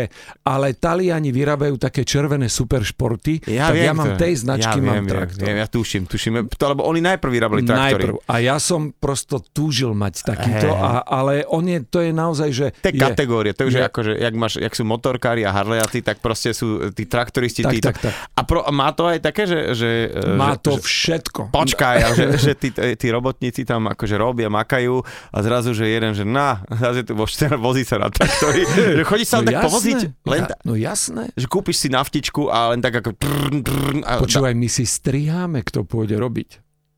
ale 0.43 0.75
Taliani 0.75 1.31
vyrábajú 1.31 1.79
také 1.79 2.03
červené 2.03 2.51
superšporty, 2.51 3.47
ja 3.47 3.71
tak 3.71 3.75
viem, 3.79 3.87
ja 3.87 3.93
mám 3.95 4.11
to- 4.15 4.21
tej 4.21 4.35
značky, 4.43 4.79
ja 4.79 4.85
mám 4.85 4.95
viem, 4.99 5.07
traktor. 5.07 5.45
Viem, 5.47 5.57
ja 5.63 5.67
tuším, 5.71 6.03
tuším. 6.11 6.33
To, 6.51 6.65
lebo 6.67 6.83
oni 6.83 7.01
najprv 7.03 7.31
vyrábali 7.31 7.61
traktory. 7.63 8.11
Najprv. 8.11 8.15
A 8.27 8.35
ja 8.43 8.57
som 8.59 8.91
prosto 8.91 9.39
túžil 9.39 9.95
mať 9.95 10.27
takýto, 10.27 10.75
a, 10.75 11.07
ale 11.07 11.47
on 11.47 11.63
je, 11.63 11.79
to 11.87 12.03
je 12.03 12.11
naozaj, 12.11 12.51
že... 12.51 12.67
To 12.83 12.89
je 12.91 12.99
kategórie, 12.99 13.53
to 13.55 13.71
už 13.71 13.75
je, 13.75 13.83
je- 13.83 13.89
akože, 13.89 14.13
jak, 14.19 14.35
máš, 14.35 14.53
jak 14.59 14.75
sú 14.75 14.83
motorkári 14.83 15.47
a 15.47 15.55
harlejaci, 15.55 16.03
tak 16.03 16.19
proste 16.19 16.51
sú 16.51 16.91
tí 16.91 17.07
traktoristi. 17.07 17.63
Tak, 17.63 17.73
títo. 17.73 17.87
tak, 17.95 17.97
tak. 18.03 18.13
A, 18.35 18.41
pro, 18.43 18.67
a 18.67 18.71
má 18.75 18.91
to 18.91 19.07
aj 19.07 19.23
také, 19.23 19.47
že... 19.47 19.79
že 19.79 19.91
Má 20.35 20.59
že, 20.59 20.67
to 20.67 20.73
že, 20.79 20.83
všetko. 20.83 21.41
Počkaj, 21.55 21.97
a 22.03 22.09
že, 22.19 22.25
že 22.51 22.53
tí, 22.59 22.75
tí 22.75 23.07
robotníci 23.15 23.63
tam 23.63 23.87
akože 23.87 24.19
robia, 24.19 24.51
makajú 24.51 25.07
a 25.31 25.39
zrazu, 25.39 25.71
že 25.71 25.87
jeden, 25.87 26.13
že 26.19 26.27
na, 26.27 26.67
je 26.71 27.07
tu 27.07 27.15
vo 27.15 27.27
vozí 27.67 27.87
sa 27.87 28.03
na 28.03 28.11
traktori. 28.11 28.67
že 28.99 29.03
chodí 29.07 29.23
sa 29.23 29.39
len 29.41 29.55
tak 29.55 29.63
povoziť. 29.71 30.27
Len, 30.33 30.43
ta, 30.49 30.57
no 30.65 30.73
jasné. 30.75 31.29
že 31.37 31.47
kúpiš 31.47 31.85
si 31.85 31.89
naftičku 31.93 32.49
a 32.49 32.73
len 32.73 32.81
tak 32.81 33.05
ako... 33.05 33.17
A, 34.03 34.19
Počúvaj, 34.19 34.57
my 34.57 34.69
si 34.69 34.89
striháme, 34.89 35.61
kto 35.63 35.85
pôjde 35.85 36.17
robiť. 36.17 36.51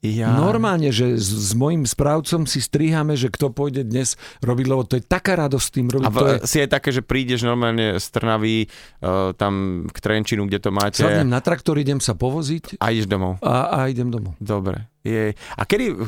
ja. 0.05 0.37
Normálne, 0.37 0.93
že 0.95 1.19
s, 1.19 1.29
s 1.29 1.53
mojim 1.59 1.89
správcom 1.89 2.47
si 2.47 2.61
striháme, 2.63 3.19
že 3.19 3.33
kto 3.33 3.51
pôjde 3.51 3.83
dnes 3.85 4.15
robiť, 4.45 4.67
lebo 4.69 4.83
to 4.87 5.01
je 5.01 5.05
taká 5.05 5.35
radosť 5.35 5.69
tým 5.75 5.87
robiť. 5.91 6.07
A 6.07 6.11
to 6.13 6.27
je, 6.29 6.39
v, 6.41 6.47
si 6.47 6.57
je 6.63 6.69
také, 6.69 6.91
že 6.95 7.03
prídeš 7.03 7.43
normálne 7.43 7.99
z 7.99 8.07
Trnavy 8.13 8.69
uh, 8.69 9.33
tam 9.35 9.85
k 9.91 9.97
Trenčinu, 9.99 10.47
kde 10.47 10.59
to 10.61 10.71
máte 10.71 11.03
sadnem 11.03 11.29
na 11.29 11.41
traktor, 11.43 11.75
idem 11.81 11.99
sa 11.99 12.15
povoziť 12.15 12.79
a 12.79 12.95
ideš 12.95 13.11
domov. 13.11 13.43
a, 13.43 13.85
a 13.85 13.89
idem 13.89 14.13
domov. 14.13 14.37
Dobre. 14.39 14.94
Je. 15.05 15.37
A 15.37 15.63
kedy, 15.69 16.01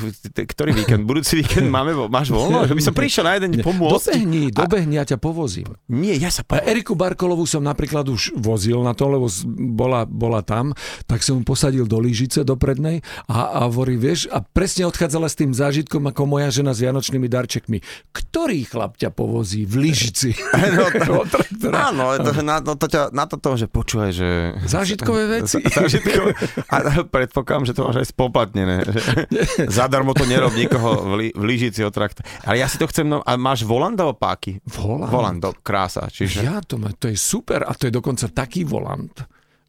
ktorý 0.49 0.73
víkend? 0.73 1.05
Budúci 1.05 1.37
víkend 1.45 1.69
máme, 1.69 1.93
máš 2.09 2.33
voľno? 2.33 2.65
Že 2.69 2.75
by 2.81 2.83
som 2.83 2.95
prišiel 2.97 3.25
na 3.29 3.37
jeden 3.37 3.51
deň 3.53 3.61
pomôcť. 3.61 3.93
Dobehni, 3.93 4.45
dobehni, 4.49 4.97
ja 4.97 5.05
ťa 5.05 5.21
povozím. 5.21 5.69
Nie, 5.93 6.17
ja 6.17 6.33
sa 6.33 6.41
A 6.49 6.49
po... 6.49 6.65
Eriku 6.65 6.97
Barkolovú 6.97 7.45
som 7.45 7.61
napríklad 7.61 8.09
už 8.09 8.33
vozil 8.41 8.81
na 8.81 8.97
to, 8.97 9.05
lebo 9.13 9.29
bola, 9.77 10.09
bola 10.09 10.41
tam, 10.41 10.73
tak 11.05 11.21
som 11.21 11.37
ju 11.37 11.45
posadil 11.45 11.85
do 11.85 12.01
lyžice 12.01 12.41
do 12.41 12.57
prednej 12.57 13.05
a, 13.29 13.61
a 13.61 13.69
hovorí, 13.69 14.01
vieš, 14.01 14.33
a 14.33 14.41
presne 14.41 14.89
odchádzala 14.89 15.29
s 15.29 15.37
tým 15.37 15.53
zážitkom 15.53 16.01
ako 16.09 16.25
moja 16.25 16.49
žena 16.49 16.73
s 16.73 16.81
vianočnými 16.81 17.29
darčekmi. 17.29 17.85
Ktorý 18.17 18.65
chlap 18.65 18.97
ťa 18.97 19.13
povozí 19.13 19.69
v 19.69 19.93
lyžici? 19.93 20.33
No, 21.07 21.23
to, 21.29 21.69
áno, 21.73 22.17
to, 22.19 22.31
na, 22.43 22.59
no, 22.65 22.75
to, 22.75 22.87
ťa, 22.89 23.13
na 23.13 23.25
to, 23.29 23.37
to, 23.39 23.51
že 23.61 23.67
počúvaj, 23.69 24.11
že... 24.13 24.57
Zážitkové 24.67 25.41
veci. 25.41 25.63
Zážitkové. 25.63 26.33
A 26.69 27.05
predpokladám, 27.07 27.65
že 27.69 27.73
to 27.77 27.87
máš 27.87 27.97
aj 28.03 28.09
spoplatnené. 28.11 28.86
Zadarmo 29.79 30.15
to 30.15 30.25
nerob 30.29 30.55
nikoho 30.55 31.03
v, 31.03 31.13
li, 31.17 31.29
v 31.35 31.43
lyžici 31.45 31.83
o 31.83 31.91
trakt. 31.91 32.23
Ale 32.47 32.61
ja 32.61 32.67
si 32.71 32.79
to 32.81 32.87
chcem... 32.91 33.07
No, 33.07 33.23
a 33.23 33.35
máš 33.35 33.67
volant 33.67 33.97
alebo 33.97 34.17
páky? 34.17 34.59
Volant. 34.67 35.11
Volant, 35.11 35.39
do, 35.43 35.51
krása. 35.61 36.07
Čiže... 36.07 36.47
Ja 36.47 36.59
to, 36.63 36.79
má, 36.79 36.95
to 36.95 37.11
je 37.11 37.19
super 37.19 37.67
a 37.67 37.73
to 37.75 37.89
je 37.89 37.93
dokonca 37.93 38.31
taký 38.31 38.67
volant, 38.67 39.15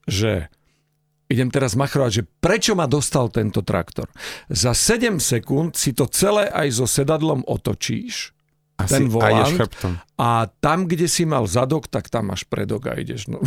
že 0.05 0.49
idem 1.27 1.51
teraz 1.51 1.75
machrovať, 1.75 2.11
že 2.11 2.23
prečo 2.39 2.73
ma 2.73 2.87
dostal 2.87 3.27
tento 3.27 3.61
traktor. 3.61 4.07
Za 4.47 4.71
7 4.71 5.19
sekúnd 5.19 5.75
si 5.75 5.91
to 5.91 6.07
celé 6.07 6.47
aj 6.47 6.79
so 6.79 6.87
sedadlom 6.87 7.43
otočíš 7.43 8.31
Asi, 8.79 8.91
ten 8.95 9.11
a 9.11 9.27
ideš 9.31 9.51
volant 9.51 9.57
chrbtom. 9.59 9.93
A 10.17 10.49
tam, 10.49 10.89
kde 10.89 11.05
si 11.05 11.29
mal 11.29 11.45
zadok, 11.45 11.85
tak 11.85 12.09
tam 12.09 12.33
máš 12.33 12.41
predok 12.41 12.89
a 12.89 12.97
ideš. 12.97 13.29
No. 13.29 13.37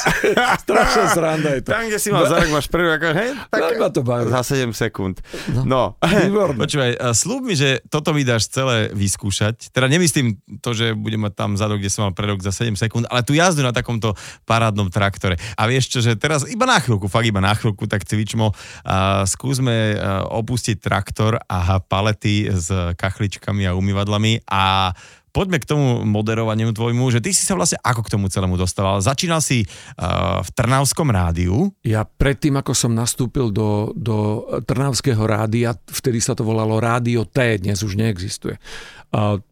Strašná 0.64 1.12
sranda 1.12 1.52
je 1.52 1.60
to. 1.60 1.76
Tam, 1.76 1.84
kde 1.84 2.00
si 2.00 2.08
mal 2.08 2.24
zadok, 2.24 2.56
máš 2.56 2.72
prvý, 2.72 2.88
ako, 2.96 3.06
hej, 3.12 3.30
tak 3.52 3.60
Tak 3.60 3.76
ma 3.76 3.88
to 3.92 4.00
baví. 4.00 4.32
za 4.32 4.40
7 4.40 4.72
sekúnd. 4.72 5.20
No. 5.68 6.00
Výborné. 6.00 6.56
Počúvaj, 6.56 6.90
slúb 7.12 7.44
mi, 7.44 7.52
že 7.52 7.84
toto 7.92 8.16
mi 8.16 8.24
dáš 8.24 8.48
celé 8.48 8.88
vyskúšať. 8.96 9.68
Teda 9.76 9.92
nemyslím 9.92 10.40
to, 10.64 10.72
že 10.72 10.96
budem 10.96 11.20
mať 11.20 11.36
tam 11.36 11.52
zadok, 11.60 11.84
kde 11.84 11.92
som 11.92 12.08
mal 12.08 12.16
predok 12.16 12.40
za 12.40 12.48
7 12.48 12.72
sekúnd, 12.80 13.04
ale 13.12 13.20
tú 13.20 13.36
jazdu 13.36 13.60
na 13.60 13.76
takomto 13.76 14.16
parádnom 14.48 14.88
traktore. 14.88 15.36
A 15.60 15.68
vieš 15.68 15.92
čo, 15.92 16.00
že 16.00 16.16
teraz 16.16 16.48
iba 16.48 16.64
na 16.64 16.80
chvíľku, 16.80 17.12
fakt 17.12 17.28
iba 17.28 17.44
na 17.44 17.52
chvíľku, 17.52 17.84
tak 17.84 18.08
cvičmo, 18.08 18.56
a 18.88 19.28
skúsme 19.28 20.00
a, 20.00 20.24
opustiť 20.32 20.80
traktor 20.80 21.36
a 21.44 21.76
palety 21.76 22.48
s 22.48 22.72
kachličkami 22.96 23.68
a 23.68 23.76
umývadlami 23.76 24.48
a 24.48 24.96
Poďme 25.36 25.60
k 25.60 25.68
tomu 25.68 26.00
moderovaniu 26.08 26.72
tvojmu, 26.72 27.12
že 27.12 27.20
ty 27.20 27.36
si 27.36 27.44
sa 27.44 27.52
vlastne 27.52 27.76
ako 27.84 28.08
k 28.08 28.12
tomu 28.16 28.32
celému 28.32 28.56
dostával? 28.56 29.04
Začínal 29.04 29.44
si 29.44 29.68
uh, 29.68 30.40
v 30.40 30.48
Trnavskom 30.56 31.12
rádiu, 31.12 31.68
Ja 31.84 32.08
predtým, 32.08 32.56
ako 32.56 32.72
som 32.72 32.96
nastúpil 32.96 33.52
do, 33.52 33.92
do 33.92 34.48
Trnavského 34.64 35.20
rádia, 35.20 35.76
vtedy 35.76 36.24
sa 36.24 36.32
to 36.32 36.40
volalo 36.40 36.80
Rádio 36.80 37.28
T, 37.28 37.60
dnes 37.60 37.84
už 37.84 38.00
neexistuje. 38.00 38.56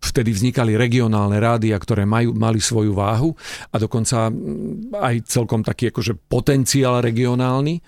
Vtedy 0.00 0.32
vznikali 0.32 0.72
regionálne 0.74 1.36
rádia, 1.36 1.76
ktoré 1.76 2.08
majú, 2.08 2.32
mali 2.32 2.64
svoju 2.64 2.96
váhu 2.96 3.36
a 3.68 3.76
dokonca 3.76 4.32
mm, 4.32 4.96
aj 4.96 5.14
celkom 5.28 5.60
taký 5.60 5.92
akože 5.92 6.16
potenciál 6.26 7.04
regionálny. 7.04 7.84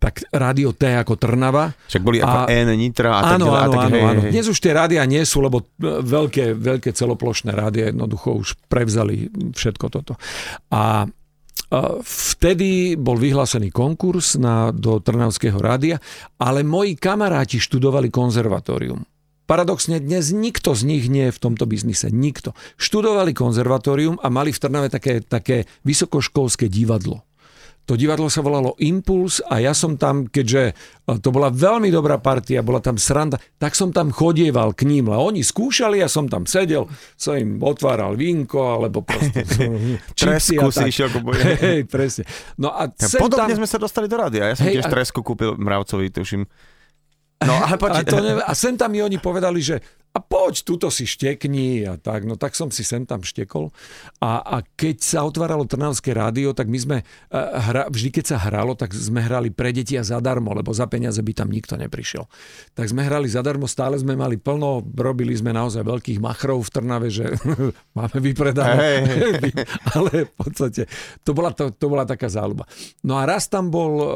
Tak 0.00 0.32
Rádio 0.32 0.72
T 0.72 0.96
ako 0.96 1.20
Trnava. 1.20 1.76
Však 1.86 2.00
boli 2.00 2.24
ako 2.24 2.38
A- 2.42 2.48
N, 2.48 2.72
Nitra 2.72 3.10
a 3.12 3.20
tak 3.20 3.32
Áno, 3.36 3.46
ďalej. 3.52 3.60
áno, 3.60 3.72
tak, 3.76 3.84
áno, 3.84 3.92
hej, 3.92 4.02
áno. 4.08 4.20
Dnes 4.32 4.46
už 4.48 4.58
tie 4.58 4.72
rádia 4.72 5.02
nie 5.04 5.20
sú, 5.28 5.44
lebo 5.44 5.60
e, 5.60 5.64
veľké, 6.00 6.56
veľké 6.56 6.90
celoplošné 6.96 7.52
rádia 7.52 7.92
jednoducho 7.92 8.32
už 8.40 8.56
prevzali 8.66 9.28
všetko 9.52 9.86
toto. 9.92 10.16
A 10.72 11.04
a 11.70 12.02
vtedy 12.02 12.98
bol 12.98 13.14
vyhlásený 13.14 13.70
konkurs 13.70 14.34
na, 14.34 14.74
do 14.74 14.98
Trnavského 14.98 15.54
rádia, 15.54 16.02
ale 16.34 16.66
moji 16.66 16.98
kamaráti 16.98 17.62
študovali 17.62 18.10
konzervatórium. 18.10 19.06
Paradoxne 19.46 20.02
dnes 20.02 20.34
nikto 20.34 20.74
z 20.74 20.82
nich 20.82 21.06
nie 21.06 21.30
je 21.30 21.36
v 21.38 21.42
tomto 21.42 21.70
biznise. 21.70 22.10
Nikto. 22.10 22.58
Študovali 22.74 23.30
konzervatórium 23.38 24.18
a 24.18 24.26
mali 24.34 24.50
v 24.50 24.58
Trnave 24.58 24.90
také, 24.90 25.22
také 25.22 25.70
vysokoškolské 25.86 26.66
divadlo. 26.66 27.22
To 27.90 27.98
divadlo 27.98 28.30
sa 28.30 28.38
volalo 28.38 28.78
Impuls 28.78 29.42
a 29.42 29.58
ja 29.58 29.74
som 29.74 29.98
tam, 29.98 30.30
keďže 30.30 30.62
e, 30.70 30.72
to 31.18 31.34
bola 31.34 31.50
veľmi 31.50 31.90
dobrá 31.90 32.22
partia, 32.22 32.62
bola 32.62 32.78
tam 32.78 32.94
sranda, 32.94 33.34
tak 33.58 33.74
som 33.74 33.90
tam 33.90 34.14
chodieval 34.14 34.78
k 34.78 34.86
ním. 34.86 35.10
A 35.10 35.18
oni 35.18 35.42
skúšali, 35.42 35.98
ja 35.98 36.06
som 36.06 36.30
tam 36.30 36.46
sedel, 36.46 36.86
som 37.18 37.34
im 37.34 37.58
otváral 37.58 38.14
vínko, 38.14 38.78
alebo 38.78 39.02
proste... 39.02 39.42
Tresku 40.14 40.70
si 40.70 40.86
išiel 40.86 41.10
boje. 41.18 41.42
Hej, 41.66 41.90
presne. 41.90 42.30
No 42.54 42.70
a 42.70 42.86
Ja, 42.86 43.18
Podobne 43.18 43.58
tam... 43.58 43.58
sme 43.58 43.66
sa 43.66 43.82
dostali 43.82 44.06
do 44.06 44.14
rádia. 44.14 44.46
Ja 44.46 44.54
som 44.54 44.70
Hej, 44.70 44.78
tiež 44.78 44.86
a- 44.86 44.92
tresku 44.94 45.26
kúpil 45.26 45.58
Mravcovi, 45.58 46.14
tuším. 46.14 46.46
No, 47.40 47.56
ale 47.56 47.72
a, 47.72 47.80
poď, 47.80 48.04
to 48.04 48.20
ne, 48.20 48.32
a 48.36 48.52
sem 48.52 48.76
tam 48.76 48.92
mi 48.92 49.00
oni 49.00 49.16
povedali, 49.16 49.64
že 49.64 49.80
a 50.10 50.18
poď, 50.18 50.66
tuto 50.66 50.90
si 50.90 51.06
štekni 51.06 51.86
a 51.86 51.94
tak. 51.94 52.26
No 52.26 52.34
tak 52.34 52.58
som 52.58 52.66
si 52.74 52.82
sem 52.82 53.06
tam 53.06 53.22
štekol. 53.22 53.70
A, 54.18 54.42
a 54.42 54.56
keď 54.74 54.96
sa 54.98 55.22
otváralo 55.22 55.70
Trnavské 55.70 56.10
rádio, 56.10 56.50
tak 56.50 56.66
my 56.66 56.78
sme, 56.82 56.96
eh, 57.00 57.38
hra, 57.38 57.86
vždy 57.86 58.10
keď 58.18 58.24
sa 58.34 58.42
hralo, 58.42 58.74
tak 58.74 58.90
sme 58.90 59.22
hrali 59.22 59.54
pre 59.54 59.70
deti 59.70 59.94
a 59.94 60.02
zadarmo, 60.02 60.50
lebo 60.50 60.74
za 60.74 60.90
peniaze 60.90 61.22
by 61.22 61.30
tam 61.30 61.48
nikto 61.54 61.78
neprišiel. 61.78 62.26
Tak 62.74 62.90
sme 62.90 63.06
hrali 63.06 63.30
zadarmo, 63.30 63.70
stále 63.70 64.02
sme 64.02 64.18
mali 64.18 64.34
plno, 64.34 64.82
robili 64.82 65.30
sme 65.30 65.54
naozaj 65.54 65.86
veľkých 65.86 66.18
machrov 66.18 66.66
v 66.66 66.72
Trnave, 66.74 67.06
že 67.06 67.30
máme 67.98 68.18
vypredané. 68.18 69.06
Hej, 69.06 69.54
Ale 69.94 70.26
v 70.26 70.32
podstate 70.34 70.90
to 71.22 71.30
bola, 71.30 71.54
to, 71.54 71.70
to 71.70 71.86
bola 71.86 72.02
taká 72.02 72.26
záľuba. 72.26 72.66
No 73.06 73.14
a 73.14 73.30
raz 73.30 73.46
tam 73.46 73.70
bol 73.70 73.92
uh, 74.02 74.10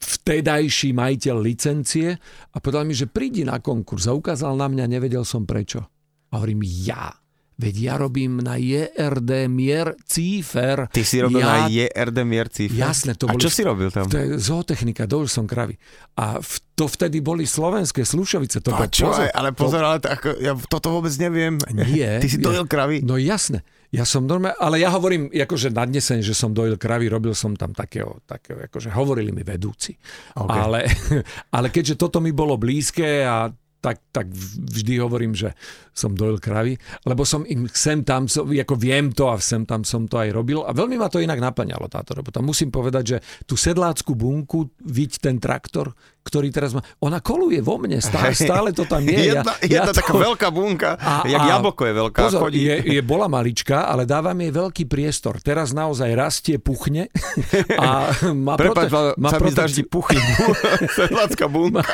vtedajší 0.00 0.92
majiteľ 0.92 1.36
licencie 1.40 2.14
a 2.52 2.56
povedal 2.60 2.84
mi, 2.84 2.92
že 2.92 3.08
prídi 3.08 3.42
na 3.42 3.58
konkurs 3.58 4.06
a 4.06 4.12
ukázal 4.12 4.54
na 4.54 4.68
mňa, 4.68 4.84
nevedel 4.86 5.24
som 5.24 5.48
prečo. 5.48 5.82
A 6.30 6.42
hovorím, 6.42 6.66
ja. 6.66 7.14
veď 7.56 7.74
ja 7.80 7.94
robím 7.96 8.44
na 8.44 8.60
JRD 8.60 9.48
Mier 9.48 9.96
Cífer. 10.04 10.92
Ty 10.92 11.02
si 11.06 11.16
robil 11.24 11.40
ja, 11.40 11.48
na 11.48 11.72
JRD 11.72 12.18
Mierci. 12.28 12.68
Jasné, 12.68 13.16
to 13.16 13.30
A 13.30 13.32
boli 13.32 13.40
čo 13.40 13.48
si 13.48 13.64
robil 13.64 13.88
tam? 13.88 14.10
To 14.12 14.18
je 14.18 14.36
zootechnika, 14.36 15.08
dojil 15.08 15.30
som 15.30 15.48
kravy. 15.48 15.80
A 16.20 16.42
v, 16.42 16.54
to 16.76 16.84
vtedy 16.84 17.24
boli 17.24 17.48
slovenské 17.48 18.04
Slušovice. 18.04 18.60
To 18.60 18.76
bol 18.76 18.84
Počúvaj, 18.84 19.32
ale 19.32 19.56
pozor, 19.56 19.80
ale 19.80 20.02
to, 20.04 20.12
ako, 20.12 20.28
ja 20.36 20.52
toto 20.68 20.92
vôbec 20.92 21.14
neviem. 21.16 21.56
Nie. 21.72 22.18
Ty 22.22 22.28
si 22.28 22.36
nie. 22.36 22.44
dojel 22.44 22.68
kravy? 22.68 23.00
No 23.00 23.16
jasné. 23.16 23.64
Ja 23.94 24.02
som 24.02 24.26
normálne, 24.26 24.58
ale 24.58 24.82
ja 24.82 24.90
hovorím, 24.90 25.30
akože 25.30 25.70
nadnesem, 25.70 26.18
že 26.24 26.34
som 26.34 26.50
dojil 26.50 26.74
kravy, 26.74 27.06
robil 27.06 27.34
som 27.36 27.54
tam 27.54 27.70
takého, 27.70 28.22
takého 28.26 28.66
akože 28.66 28.90
hovorili 28.90 29.30
mi 29.30 29.46
vedúci. 29.46 29.94
OK. 30.34 30.50
Ale, 30.50 30.80
ale 31.56 31.68
keďže 31.70 31.94
toto 31.94 32.18
mi 32.18 32.34
bolo 32.34 32.58
blízke 32.58 33.22
a 33.22 33.46
tak, 33.86 34.02
tak 34.10 34.26
vždy 34.66 34.98
hovorím, 34.98 35.30
že 35.38 35.54
som 35.94 36.10
dojil 36.10 36.42
kravy, 36.42 36.74
lebo 37.06 37.22
som 37.22 37.46
im 37.46 37.70
sem 37.70 38.02
tam, 38.02 38.26
ako 38.26 38.74
viem 38.74 39.14
to 39.14 39.30
a 39.30 39.38
sem 39.38 39.62
tam 39.62 39.86
som 39.86 40.10
to 40.10 40.18
aj 40.18 40.34
robil 40.34 40.66
a 40.66 40.74
veľmi 40.74 40.98
ma 40.98 41.06
to 41.06 41.22
inak 41.22 41.38
naplňalo 41.38 41.86
táto 41.86 42.18
robota. 42.18 42.42
Musím 42.42 42.74
povedať, 42.74 43.04
že 43.06 43.18
tú 43.46 43.54
sedlácku 43.54 44.18
bunku, 44.18 44.74
viď 44.82 45.22
ten 45.22 45.38
traktor, 45.38 45.94
ktorý 46.26 46.50
teraz 46.50 46.74
má, 46.74 46.82
ona 46.98 47.22
koluje 47.22 47.62
vo 47.62 47.78
mne, 47.78 48.02
stále, 48.02 48.34
stále 48.34 48.74
to 48.74 48.82
tam 48.82 49.00
je. 49.00 49.30
Jedna, 49.30 49.54
ja, 49.62 49.86
jedna 49.86 49.92
taká 49.94 50.10
veľká 50.12 50.48
bunka, 50.50 50.98
A- 50.98 51.22
jak 51.22 51.38
a- 51.38 51.48
jablko 51.54 51.82
je 51.86 51.94
veľká. 51.94 52.20
Pozor, 52.26 52.40
chodí. 52.42 52.66
je, 52.66 52.76
je 52.90 53.00
bola 53.00 53.30
malička, 53.30 53.86
ale 53.86 54.02
dávam 54.02 54.34
jej 54.34 54.50
veľký 54.50 54.84
priestor. 54.84 55.38
Teraz 55.38 55.70
naozaj 55.70 56.10
rastie, 56.12 56.58
puchne 56.58 57.06
a 57.78 58.10
má, 58.34 58.58
Prepač, 58.58 58.90
prote- 58.90 59.14
má, 59.16 59.30
sa 59.30 59.38
mi 59.38 59.48
ti 59.48 59.54
protekciu, 59.54 59.86
puchy. 59.86 60.18
Sedlácka 60.98 61.46
bunka. 61.46 61.86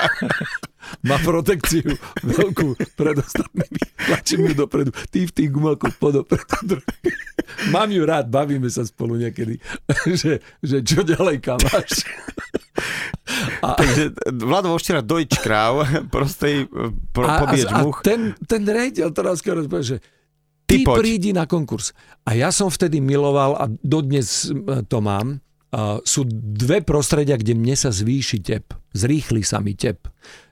má 1.04 1.16
protekciu 1.18 1.94
veľkú 2.20 2.74
pred 2.94 3.14
ostatnými. 3.14 3.80
Tlačím 4.02 4.50
ju 4.50 4.54
dopredu. 4.56 4.90
Ty 5.08 5.18
v 5.22 5.32
tých 5.32 5.50
gumakoch 5.50 5.94
podopredu. 5.94 6.80
Mám 7.70 7.90
ju 7.90 8.02
rád, 8.02 8.26
bavíme 8.26 8.66
sa 8.66 8.82
spolu 8.82 9.14
niekedy. 9.14 9.60
že, 10.20 10.40
že 10.58 10.76
čo 10.80 11.02
ďalej 11.02 11.38
kamáš. 11.38 12.02
A, 13.62 13.78
Takže 13.78 14.12
Vlado 14.42 14.74
vo 14.74 14.78
včera 14.78 15.00
dojč 15.00 15.38
kráv, 15.38 15.86
prostej 16.14 16.66
pro, 17.14 17.26
a, 17.26 17.38
pobieč 17.38 17.68
a, 17.70 17.80
a 17.80 17.86
much. 17.86 18.02
ten, 18.02 18.34
ten 18.44 18.62
rejiteľ 18.66 19.08
teraz 19.14 19.40
povie, 19.40 19.96
že 19.96 19.96
ty, 20.66 20.82
Ty 20.82 20.88
poď. 20.88 20.96
prídi 20.98 21.30
na 21.30 21.44
konkurs. 21.44 21.94
A 22.26 22.34
ja 22.34 22.50
som 22.50 22.72
vtedy 22.72 22.98
miloval 22.98 23.56
a 23.58 23.64
dodnes 23.82 24.48
e, 24.48 24.82
to 24.86 24.98
mám. 25.02 25.40
Uh, 25.72 26.04
sú 26.04 26.28
dve 26.28 26.84
prostredia, 26.84 27.32
kde 27.32 27.56
mne 27.56 27.72
sa 27.72 27.88
zvýši 27.88 28.44
tep. 28.44 28.76
Zrýchli 28.92 29.40
sa 29.40 29.56
mi 29.56 29.72
tep. 29.72 30.04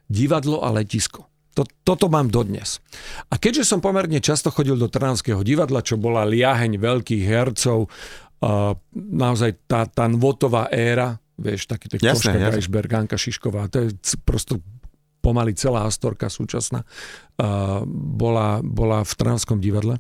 Divadlo 0.09 0.65
a 0.65 0.73
letisko. 0.73 1.29
To, 1.53 1.69
toto 1.85 2.09
mám 2.09 2.33
dodnes. 2.33 2.81
A 3.29 3.37
keďže 3.37 3.69
som 3.69 3.85
pomerne 3.85 4.17
často 4.25 4.49
chodil 4.49 4.81
do 4.81 4.89
Trnavského 4.89 5.45
divadla, 5.45 5.85
čo 5.85 6.01
bola 6.01 6.25
liaheň 6.25 6.81
veľkých 6.81 7.21
hercov, 7.29 7.85
uh, 7.85 8.73
naozaj 8.97 9.69
tá, 9.69 9.85
tá 9.85 10.09
nvotová 10.09 10.73
éra, 10.73 11.20
vieš, 11.41 11.65
taký 11.65 11.89
to 11.89 11.97
Jasné, 11.97 12.37
Koška. 12.37 12.53
Geisberg, 12.53 12.91
Anka 12.93 13.17
Šišková, 13.17 13.73
to 13.73 13.89
je 13.89 13.97
prosto 14.23 14.61
pomaly 15.25 15.57
celá 15.57 15.89
Astorka 15.89 16.29
súčasná, 16.29 16.85
uh, 16.85 17.85
bola, 17.89 18.61
bola 18.61 19.05
v 19.05 19.13
Trnavskom 19.17 19.61
divadle. 19.61 19.97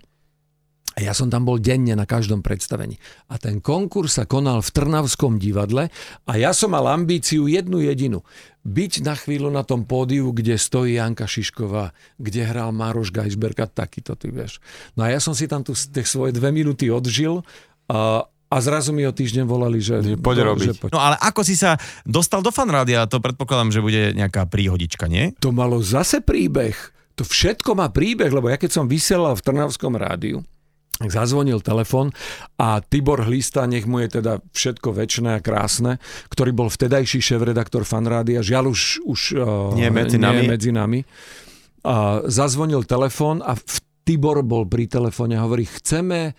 A 0.98 1.06
ja 1.06 1.14
som 1.14 1.30
tam 1.30 1.46
bol 1.46 1.62
denne 1.62 1.94
na 1.94 2.02
každom 2.02 2.42
predstavení. 2.42 2.98
A 3.30 3.38
ten 3.38 3.62
konkurs 3.62 4.18
sa 4.18 4.26
konal 4.26 4.58
v 4.58 4.74
Trnavskom 4.74 5.38
divadle 5.38 5.86
a 6.26 6.32
ja 6.34 6.50
som 6.50 6.74
mal 6.74 6.82
ambíciu 6.90 7.46
jednu 7.46 7.78
jedinu. 7.78 8.26
Byť 8.66 9.06
na 9.06 9.14
chvíľu 9.14 9.54
na 9.54 9.62
tom 9.62 9.86
pódiu, 9.86 10.34
kde 10.34 10.58
stojí 10.58 10.98
Janka 10.98 11.30
Šišková, 11.30 11.94
kde 12.18 12.42
hral 12.42 12.74
Mároš 12.74 13.14
Geisberg 13.14 13.56
a 13.62 13.70
takýto, 13.70 14.18
ty 14.18 14.34
vieš. 14.34 14.58
No 14.98 15.06
a 15.06 15.14
ja 15.14 15.22
som 15.22 15.32
si 15.32 15.46
tam 15.46 15.62
tu 15.62 15.78
tie 15.78 16.02
svoje 16.02 16.34
dve 16.34 16.50
minúty 16.50 16.90
odžil 16.90 17.46
a, 17.86 18.26
a 18.50 18.56
zrazu 18.58 18.90
mi 18.90 19.06
o 19.06 19.14
týždeň 19.14 19.46
volali, 19.46 19.78
že... 19.78 20.02
Poď 20.18 20.36
robiť. 20.42 20.66
Že 20.66 20.80
poď. 20.82 20.90
No 20.90 20.98
ale 20.98 21.14
ako 21.22 21.46
si 21.46 21.54
sa 21.54 21.78
dostal 22.02 22.42
do 22.42 22.50
fanrádia, 22.50 23.06
to 23.06 23.22
predpokladám, 23.22 23.70
že 23.70 23.78
bude 23.78 24.10
nejaká 24.10 24.50
príhodička, 24.50 25.06
nie? 25.06 25.30
To 25.38 25.54
malo 25.54 25.78
zase 25.78 26.18
príbeh. 26.18 26.74
To 27.14 27.22
všetko 27.22 27.78
má 27.78 27.86
príbeh, 27.94 28.34
lebo 28.34 28.50
ja 28.50 28.58
keď 28.58 28.70
som 28.74 28.90
vysielal 28.90 29.38
v 29.38 29.44
Trnavskom 29.46 29.94
rádiu, 29.94 30.42
tak 30.98 31.14
zazvonil 31.14 31.64
telefon 31.64 32.12
a 32.60 32.82
Tibor 32.84 33.24
Hlista, 33.24 33.64
nech 33.64 33.88
mu 33.88 34.04
je 34.04 34.20
teda 34.20 34.42
všetko 34.52 34.92
väčšné 34.92 35.38
a 35.38 35.40
krásne, 35.40 35.96
ktorý 36.28 36.52
bol 36.52 36.68
vtedajší 36.68 37.24
šéf-redaktor 37.24 37.88
fanrádia, 37.88 38.44
žiaľ 38.44 38.74
už, 38.74 39.00
už 39.08 39.20
uh, 39.38 39.72
Nie 39.78 39.88
medzi 39.88 40.20
nie 40.20 40.26
nami. 40.28 40.44
medzi 40.44 40.74
nami. 40.74 41.00
A 41.86 42.20
zazvonil 42.28 42.84
telefon 42.84 43.40
a 43.40 43.56
v- 43.56 43.80
Tibor 44.04 44.42
bol 44.44 44.66
pri 44.66 44.90
telefóne 44.90 45.38
a 45.38 45.44
hovorí, 45.46 45.64
chceme 45.70 46.34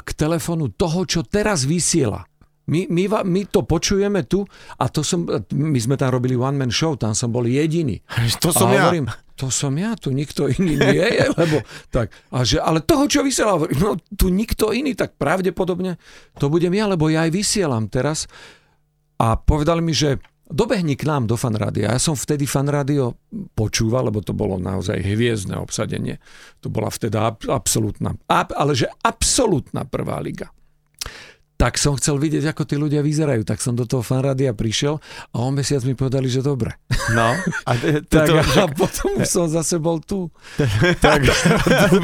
k 0.00 0.10
telefónu 0.16 0.72
toho, 0.72 1.04
čo 1.04 1.20
teraz 1.26 1.68
vysiela. 1.68 2.24
My, 2.62 2.86
my, 2.86 3.26
my 3.26 3.42
to 3.50 3.66
počujeme 3.66 4.22
tu 4.24 4.46
a 4.78 4.86
to 4.86 5.02
som, 5.02 5.26
my 5.50 5.78
sme 5.82 5.98
tam 5.98 6.14
robili 6.14 6.38
one 6.38 6.54
man 6.54 6.70
show, 6.70 6.94
tam 6.94 7.10
som 7.12 7.34
bol 7.34 7.42
jediný. 7.44 7.98
To 8.42 8.54
som 8.54 8.70
a 8.70 8.78
ja. 8.78 8.86
hovorím, 8.86 9.10
to 9.34 9.50
som 9.50 9.74
ja, 9.74 9.98
tu 9.98 10.14
nikto 10.14 10.46
iný 10.46 10.78
nie 10.78 11.02
je, 11.02 11.26
lebo 11.42 11.66
tak. 11.90 12.14
A 12.30 12.46
že, 12.46 12.62
ale 12.62 12.78
toho, 12.86 13.10
čo 13.10 13.26
vysiela, 13.26 13.58
no 13.58 13.98
tu 14.14 14.30
nikto 14.30 14.70
iný, 14.70 14.94
tak 14.94 15.18
pravdepodobne 15.18 15.98
to 16.38 16.46
budem 16.46 16.70
ja, 16.72 16.86
lebo 16.86 17.10
ja 17.10 17.26
aj 17.26 17.34
vysielam 17.34 17.90
teraz. 17.90 18.30
A 19.18 19.34
povedali 19.38 19.82
mi, 19.82 19.94
že 19.94 20.22
dobehni 20.52 20.94
k 20.94 21.08
nám 21.08 21.26
do 21.26 21.34
fanrádia. 21.34 21.96
Ja 21.96 21.98
som 21.98 22.14
vtedy 22.14 22.44
fanrádio 22.44 23.16
počúval, 23.56 24.12
lebo 24.12 24.20
to 24.20 24.36
bolo 24.36 24.60
naozaj 24.60 25.00
hviezdne 25.00 25.56
obsadenie. 25.58 26.20
To 26.60 26.68
bola 26.68 26.92
vtedy 26.92 27.16
ab- 27.16 27.48
absolútna, 27.48 28.14
ab, 28.28 28.52
ale 28.54 28.76
že 28.76 28.86
absolútna 29.02 29.88
prvá 29.88 30.20
liga 30.20 30.52
tak 31.62 31.78
som 31.78 31.94
chcel 31.94 32.18
vidieť, 32.18 32.50
ako 32.50 32.66
tí 32.66 32.74
ľudia 32.74 33.06
vyzerajú. 33.06 33.46
Tak 33.46 33.62
som 33.62 33.78
do 33.78 33.86
toho 33.86 34.02
fanrádia 34.02 34.50
prišiel 34.50 34.98
a 35.30 35.46
o 35.46 35.54
mesiac 35.54 35.86
mi 35.86 35.94
povedali, 35.94 36.26
že 36.26 36.42
dobre. 36.42 36.74
No. 37.14 37.38
A 37.38 37.70
to, 38.10 38.18
to, 38.18 38.18
Tak 38.18 38.26
to, 38.50 38.58
a 38.58 38.66
potom 38.66 39.22
už 39.22 39.30
som 39.30 39.46
zase 39.46 39.78
bol 39.78 40.02
tu. 40.02 40.26
tak, 40.98 41.22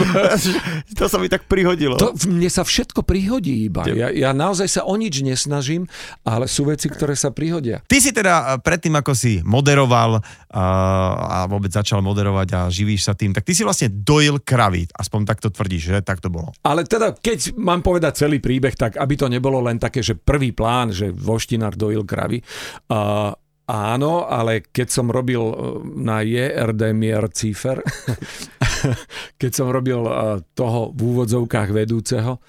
to 0.99 1.05
sa 1.11 1.19
mi 1.19 1.27
tak 1.27 1.51
prihodilo. 1.51 1.99
To, 1.99 2.15
mne 2.31 2.47
sa 2.47 2.63
všetko 2.63 3.03
prihodí 3.03 3.67
iba. 3.67 3.83
Ja, 3.91 4.15
ja 4.15 4.31
naozaj 4.31 4.79
sa 4.79 4.81
o 4.87 4.95
nič 4.95 5.27
nesnažím, 5.27 5.91
ale 6.23 6.47
sú 6.47 6.71
veci, 6.71 6.87
ktoré 6.87 7.19
sa 7.19 7.35
prihodia. 7.35 7.83
Ty 7.91 7.99
si 7.99 8.15
teda 8.15 8.63
predtým, 8.63 8.95
ako 8.95 9.11
si 9.19 9.43
moderoval 9.43 10.23
a, 10.55 10.65
a 11.19 11.39
vôbec 11.51 11.75
začal 11.75 11.99
moderovať 11.99 12.49
a 12.55 12.61
živíš 12.71 13.11
sa 13.11 13.19
tým, 13.19 13.35
tak 13.35 13.43
ty 13.43 13.59
si 13.59 13.67
vlastne 13.67 13.91
dojil 13.91 14.39
kravy. 14.39 14.87
Aspoň 14.95 15.27
takto 15.27 15.51
tvrdíš, 15.51 15.83
že 15.91 15.99
tak 16.07 16.23
to 16.23 16.31
bolo. 16.31 16.55
Ale 16.63 16.87
teda, 16.87 17.19
keď 17.19 17.59
mám 17.59 17.83
povedať 17.83 18.23
celý 18.23 18.39
príbeh, 18.39 18.79
tak 18.79 18.95
aby 18.95 19.15
to 19.19 19.27
nebolo 19.27 19.48
len 19.57 19.81
také, 19.81 20.05
že 20.05 20.13
prvý 20.13 20.53
plán, 20.53 20.93
že 20.93 21.09
voštinár 21.09 21.73
dojil 21.75 22.05
kravy. 22.05 22.45
Uh, 22.93 23.33
áno, 23.65 24.29
ale 24.29 24.69
keď 24.69 24.89
som 24.89 25.07
robil 25.09 25.41
eh, 25.41 25.55
na 26.01 26.25
JRD 26.25 26.93
Mier 26.97 27.29
Cífer, 27.33 27.81
keď 29.41 29.51
som 29.53 29.69
robil 29.73 30.05
uh, 30.05 30.41
toho 30.53 30.93
v 30.93 31.01
úvodzovkách 31.01 31.69
vedúceho, 31.73 32.41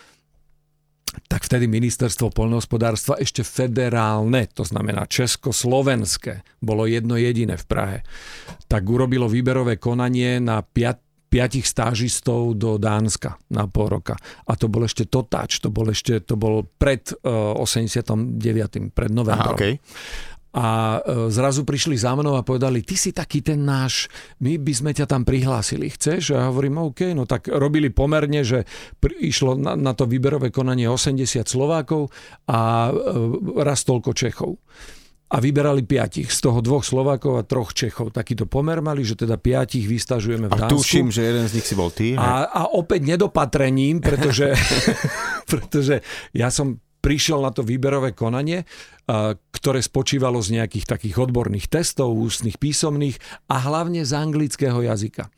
tak 1.26 1.42
vtedy 1.42 1.66
ministerstvo 1.66 2.30
poľnohospodárstva 2.30 3.18
ešte 3.18 3.42
federálne, 3.42 4.46
to 4.54 4.62
znamená 4.62 5.10
československé, 5.10 6.46
bolo 6.62 6.86
jedno 6.86 7.18
jediné 7.18 7.58
v 7.58 7.66
Prahe, 7.66 7.98
tak 8.70 8.86
urobilo 8.86 9.26
výberové 9.26 9.82
konanie 9.82 10.38
na 10.38 10.62
5 10.62 11.09
piatich 11.30 11.66
stážistov 11.70 12.58
do 12.58 12.82
Dánska 12.82 13.38
na 13.54 13.70
pol 13.70 14.02
roka. 14.02 14.18
A 14.50 14.58
to 14.58 14.66
bol 14.66 14.84
ešte 14.84 15.06
totáč, 15.06 15.62
to 15.62 15.70
bol 15.70 15.86
ešte, 15.88 16.20
to 16.26 16.34
bol 16.34 16.66
pred 16.66 17.06
uh, 17.22 17.54
89. 17.56 18.92
pred 18.92 19.12
novembrom. 19.14 19.54
Aha, 19.54 19.58
okay. 19.58 19.78
A 20.50 20.98
e, 20.98 21.30
zrazu 21.30 21.62
prišli 21.62 21.94
za 21.94 22.18
mnou 22.18 22.34
a 22.34 22.42
povedali, 22.42 22.82
ty 22.82 22.98
si 22.98 23.14
taký 23.14 23.46
ten 23.46 23.62
náš, 23.62 24.10
my 24.42 24.58
by 24.58 24.74
sme 24.74 24.92
ťa 24.98 25.06
tam 25.06 25.22
prihlásili, 25.22 25.94
chceš? 25.94 26.34
A 26.34 26.42
ja 26.42 26.46
hovorím, 26.50 26.82
OK, 26.90 27.14
no 27.14 27.30
tak 27.30 27.54
robili 27.54 27.94
pomerne, 27.94 28.42
že 28.42 28.66
išlo 29.22 29.54
na, 29.54 29.78
na 29.78 29.94
to 29.94 30.10
výberové 30.10 30.50
konanie 30.50 30.90
80 30.90 31.46
Slovákov 31.46 32.10
a 32.50 32.90
e, 32.90 32.94
raz 33.62 33.86
toľko 33.86 34.10
Čechov. 34.18 34.58
A 35.30 35.38
vyberali 35.38 35.86
piatich, 35.86 36.34
z 36.34 36.40
toho 36.42 36.58
dvoch 36.60 36.82
Slovákov 36.82 37.38
a 37.38 37.44
troch 37.46 37.70
Čechov. 37.78 38.10
Takýto 38.10 38.50
pomer 38.50 38.82
mali, 38.82 39.06
že 39.06 39.14
teda 39.14 39.38
piatich 39.38 39.86
vystažujeme 39.86 40.50
v 40.50 40.54
A 40.58 40.66
Dánsku. 40.66 40.82
tuším, 40.82 41.14
že 41.14 41.22
jeden 41.22 41.46
z 41.46 41.54
nich 41.54 41.68
si 41.70 41.76
bol 41.78 41.94
ty. 41.94 42.18
A, 42.18 42.50
a 42.50 42.62
opäť 42.74 43.06
nedopatrením, 43.06 44.02
pretože, 44.02 44.58
pretože 45.52 46.02
ja 46.34 46.50
som 46.50 46.82
prišiel 47.00 47.40
na 47.40 47.52
to 47.56 47.64
výberové 47.64 48.12
konanie 48.12 48.68
ktoré 49.50 49.82
spočívalo 49.82 50.38
z 50.40 50.62
nejakých 50.62 50.86
takých 50.86 51.16
odborných 51.18 51.66
testov, 51.66 52.14
ústnych, 52.14 52.62
písomných 52.62 53.18
a 53.50 53.58
hlavne 53.58 54.06
z 54.06 54.14
anglického 54.14 54.86
jazyka. 54.86 55.34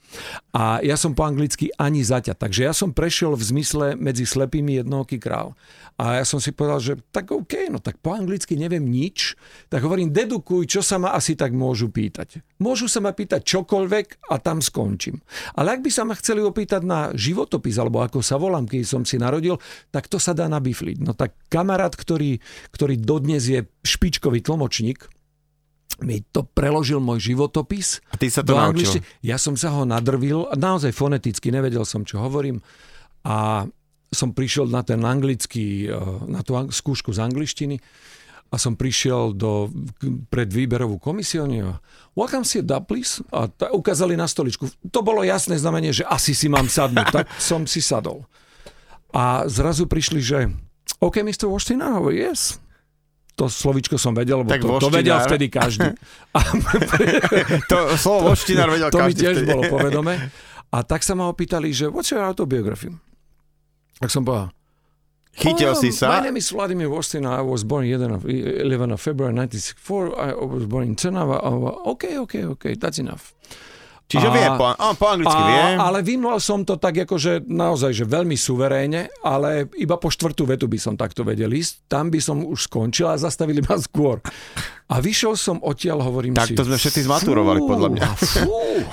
A 0.52 0.84
ja 0.84 1.00
som 1.00 1.16
po 1.16 1.24
anglicky 1.24 1.72
ani 1.80 2.04
zaťa, 2.04 2.36
takže 2.36 2.68
ja 2.68 2.76
som 2.76 2.92
prešiel 2.92 3.32
v 3.40 3.48
zmysle 3.48 3.86
medzi 3.96 4.28
slepými 4.28 4.84
jednohoký 4.84 5.24
král. 5.24 5.56
A 5.96 6.20
ja 6.20 6.26
som 6.28 6.44
si 6.44 6.52
povedal, 6.52 6.84
že 6.84 6.94
tak 7.16 7.32
OK, 7.32 7.72
no 7.72 7.80
tak 7.80 7.96
po 8.04 8.12
anglicky 8.12 8.60
neviem 8.60 8.84
nič, 8.84 9.40
tak 9.72 9.86
hovorím, 9.86 10.12
dedukuj, 10.12 10.68
čo 10.68 10.82
sa 10.84 11.00
ma 11.00 11.16
asi 11.16 11.40
tak 11.40 11.56
môžu 11.56 11.88
pýtať. 11.88 12.44
Môžu 12.60 12.92
sa 12.92 13.00
ma 13.00 13.16
pýtať 13.16 13.46
čokoľvek 13.46 14.34
a 14.34 14.36
tam 14.42 14.60
skončím. 14.60 15.24
Ale 15.56 15.80
ak 15.80 15.86
by 15.86 15.92
sa 15.94 16.04
ma 16.04 16.18
chceli 16.20 16.44
opýtať 16.44 16.84
na 16.84 17.14
životopis, 17.16 17.80
alebo 17.80 18.04
ako 18.04 18.20
sa 18.20 18.36
volám, 18.36 18.68
keď 18.68 18.84
som 18.84 19.04
si 19.08 19.16
narodil, 19.16 19.56
tak 19.94 20.12
to 20.12 20.20
sa 20.20 20.36
dá 20.36 20.52
nabifliť. 20.52 20.98
No 21.00 21.16
tak 21.16 21.38
kamarát, 21.48 21.96
ktorý, 21.96 22.42
ktorý 22.74 23.00
dodnes 23.00 23.48
je 23.48 23.61
špičkový 23.84 24.42
tlmočník, 24.44 25.08
mi 26.02 26.26
to 26.34 26.48
preložil 26.48 26.98
môj 26.98 27.34
životopis. 27.34 28.02
A 28.10 28.18
ty 28.18 28.32
sa 28.32 28.42
to 28.42 28.58
naučil? 28.58 29.04
Ja 29.22 29.38
som 29.38 29.54
sa 29.54 29.70
ho 29.76 29.86
nadrvil, 29.86 30.50
naozaj 30.58 30.96
foneticky, 30.96 31.54
nevedel 31.54 31.86
som, 31.86 32.02
čo 32.02 32.24
hovorím. 32.24 32.64
A 33.22 33.70
som 34.12 34.36
prišiel 34.36 34.68
na 34.68 34.82
ten 34.84 35.00
anglický, 35.06 35.88
eh, 35.88 35.96
na 36.28 36.42
tú 36.42 36.58
skúšku 36.58 37.14
z 37.16 37.22
angličtiny 37.22 37.78
a 38.52 38.56
som 38.60 38.76
prišiel 38.76 39.32
do, 39.32 39.72
pred 40.28 40.52
výberovú 40.52 41.00
komisiu 41.00 41.48
welcome 42.20 42.44
sit 42.44 42.68
up, 42.68 42.92
please. 42.92 43.24
A 43.32 43.48
ta, 43.48 43.72
ukázali 43.72 44.20
na 44.20 44.28
stoličku. 44.28 44.68
To 44.92 45.00
bolo 45.00 45.24
jasné 45.24 45.56
znamenie, 45.56 45.96
že 45.96 46.04
asi 46.04 46.36
si 46.36 46.52
mám 46.52 46.68
sadnúť. 46.68 47.08
tak 47.16 47.26
som 47.40 47.64
si 47.64 47.80
sadol. 47.80 48.28
A 49.16 49.48
zrazu 49.48 49.88
prišli, 49.88 50.20
že 50.20 50.52
OK, 51.00 51.24
Mr. 51.24 51.48
Washington, 51.48 52.12
yes. 52.12 52.60
To 53.42 53.50
slovičko 53.50 53.98
som 53.98 54.14
vedel, 54.14 54.46
lebo 54.46 54.54
to, 54.54 54.86
to 54.86 54.94
vedel 54.94 55.18
vtedy 55.18 55.50
každý. 55.50 55.98
A, 56.38 56.40
to 57.74 57.98
slovo 57.98 58.38
voštinár 58.38 58.70
vedel 58.70 58.94
to 58.94 59.02
každý. 59.02 59.02
To 59.02 59.10
mi 59.10 59.14
tiež 59.18 59.36
vtedy. 59.42 59.50
bolo 59.50 59.64
povedomé. 59.66 60.14
A 60.70 60.86
tak 60.86 61.02
sa 61.02 61.18
ma 61.18 61.26
opýtali, 61.26 61.74
že 61.74 61.90
what's 61.90 62.14
your 62.14 62.22
autobiography? 62.22 62.94
Tak 63.98 64.14
som 64.14 64.22
povedal, 64.22 64.54
Chytil 65.32 65.72
oh, 65.72 65.80
si 65.80 65.90
sa? 65.96 66.20
My 66.20 66.22
name 66.22 66.38
is 66.38 66.52
Vladimir 66.52 66.92
Vostina. 66.92 67.40
I 67.40 67.42
was 67.42 67.64
born 67.64 67.88
11 67.88 68.12
of, 68.12 68.22
11 68.28 68.92
of 68.92 69.00
February 69.00 69.34
1964. 69.34 70.20
I 70.20 70.36
was 70.38 70.68
born 70.68 70.92
in 70.92 70.96
Trnava. 70.96 71.40
OK, 71.88 72.20
OK, 72.20 72.46
OK, 72.46 72.76
that's 72.76 73.00
enough. 73.00 73.34
Čiže 74.12 74.28
a, 74.28 74.34
vie, 74.36 74.46
po, 74.60 74.66
á, 74.76 74.88
po 74.92 75.06
anglicky 75.08 75.40
a, 75.40 75.48
vie. 75.48 75.64
Ale 75.80 76.00
vymlal 76.04 76.44
som 76.44 76.68
to 76.68 76.76
tak 76.76 77.08
akože 77.08 77.48
naozaj, 77.48 77.96
že 77.96 78.04
veľmi 78.04 78.36
suverénne, 78.36 79.08
ale 79.24 79.72
iba 79.80 79.96
po 79.96 80.12
štvrtú 80.12 80.44
vetu 80.44 80.68
by 80.68 80.76
som 80.76 81.00
takto 81.00 81.24
vedel 81.24 81.48
ísť. 81.48 81.88
Tam 81.88 82.12
by 82.12 82.20
som 82.20 82.44
už 82.44 82.68
skončil 82.68 83.08
a 83.08 83.16
zastavili 83.16 83.64
ma 83.64 83.80
skôr. 83.80 84.20
A 84.92 85.00
vyšiel 85.00 85.40
som 85.40 85.64
odtiaľ, 85.64 86.04
hovorím 86.04 86.36
tak 86.36 86.52
si... 86.52 86.60
Tak 86.60 86.68
to 86.68 86.68
sme 86.68 86.78
všetci 86.78 87.02
zmaturovali, 87.08 87.60
podľa 87.64 87.90
mňa. 87.96 88.08
Fú, 88.20 88.84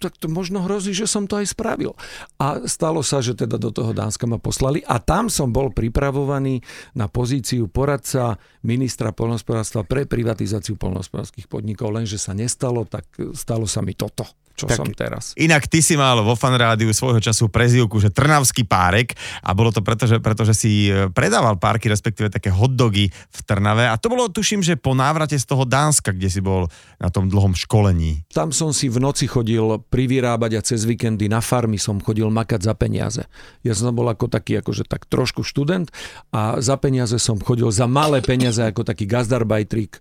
tak 0.00 0.14
to 0.16 0.26
možno 0.30 0.62
hrozí, 0.64 0.94
že 0.94 1.10
som 1.10 1.26
to 1.26 1.42
aj 1.42 1.52
spravil. 1.52 1.98
A 2.38 2.64
stalo 2.70 3.02
sa, 3.02 3.20
že 3.20 3.34
teda 3.34 3.58
do 3.58 3.74
toho 3.74 3.90
Dánska 3.90 4.24
ma 4.30 4.38
poslali 4.38 4.82
a 4.86 5.02
tam 5.02 5.26
som 5.26 5.50
bol 5.50 5.74
pripravovaný 5.74 6.62
na 6.94 7.10
pozíciu 7.10 7.66
poradca 7.66 8.38
ministra 8.62 9.10
polnospodárstva 9.10 9.82
pre 9.82 10.06
privatizáciu 10.06 10.78
polnospodárských 10.78 11.50
podnikov, 11.50 11.94
lenže 11.94 12.18
sa 12.18 12.34
nestalo, 12.34 12.86
tak 12.86 13.06
stalo 13.34 13.66
sa 13.66 13.82
mi 13.82 13.92
toto 13.92 14.45
čo 14.56 14.64
tak 14.64 14.80
som 14.80 14.88
teraz. 14.88 15.36
Inak 15.36 15.68
ty 15.68 15.84
si 15.84 15.94
mal 16.00 16.16
vo 16.24 16.32
fanrádiu 16.32 16.88
svojho 16.96 17.20
času 17.20 17.52
prezivku, 17.52 18.00
že 18.00 18.08
Trnavský 18.08 18.64
párek 18.64 19.12
a 19.44 19.52
bolo 19.52 19.68
to 19.68 19.84
preto, 19.84 20.08
že, 20.08 20.16
pretože 20.16 20.56
si 20.56 20.88
e, 20.88 21.12
predával 21.12 21.60
párky, 21.60 21.92
respektíve 21.92 22.32
také 22.32 22.48
hotdogy 22.48 23.12
v 23.12 23.40
Trnave 23.44 23.84
a 23.92 24.00
to 24.00 24.08
bolo, 24.08 24.32
tuším, 24.32 24.64
že 24.64 24.80
po 24.80 24.96
návrate 24.96 25.36
z 25.36 25.44
toho 25.44 25.68
Dánska, 25.68 26.16
kde 26.16 26.32
si 26.32 26.40
bol 26.40 26.72
na 26.96 27.12
tom 27.12 27.28
dlhom 27.28 27.52
školení. 27.52 28.24
Tam 28.32 28.48
som 28.50 28.72
si 28.72 28.88
v 28.88 28.96
noci 28.96 29.28
chodil 29.28 29.76
privyrábať 29.92 30.50
a 30.56 30.64
cez 30.64 30.88
víkendy 30.88 31.28
na 31.28 31.44
farmy 31.44 31.76
som 31.76 32.00
chodil 32.00 32.32
makať 32.32 32.64
za 32.64 32.72
peniaze. 32.72 33.28
Ja 33.60 33.76
som 33.76 33.92
bol 33.92 34.08
ako 34.08 34.32
taký, 34.32 34.64
akože 34.64 34.88
tak 34.88 35.04
trošku 35.04 35.44
študent 35.44 35.92
a 36.32 36.56
za 36.64 36.80
peniaze 36.80 37.20
som 37.20 37.36
chodil, 37.36 37.68
za 37.68 37.84
malé 37.84 38.24
peniaze 38.24 38.64
ako 38.64 38.88
taký 38.88 39.04
gazdarbajtrik 39.04 40.00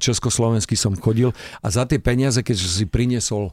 československý 0.00 0.74
som 0.74 0.96
chodil. 0.96 1.30
A 1.60 1.66
za 1.68 1.84
tie 1.84 2.00
peniaze, 2.00 2.40
keď 2.40 2.56
si 2.56 2.84
priniesol, 2.88 3.52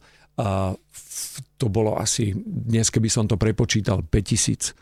to 1.60 1.66
bolo 1.68 2.00
asi, 2.00 2.34
dnes 2.48 2.88
keby 2.90 3.12
som 3.12 3.28
to 3.28 3.36
prepočítal, 3.36 4.02
5000 4.02 4.74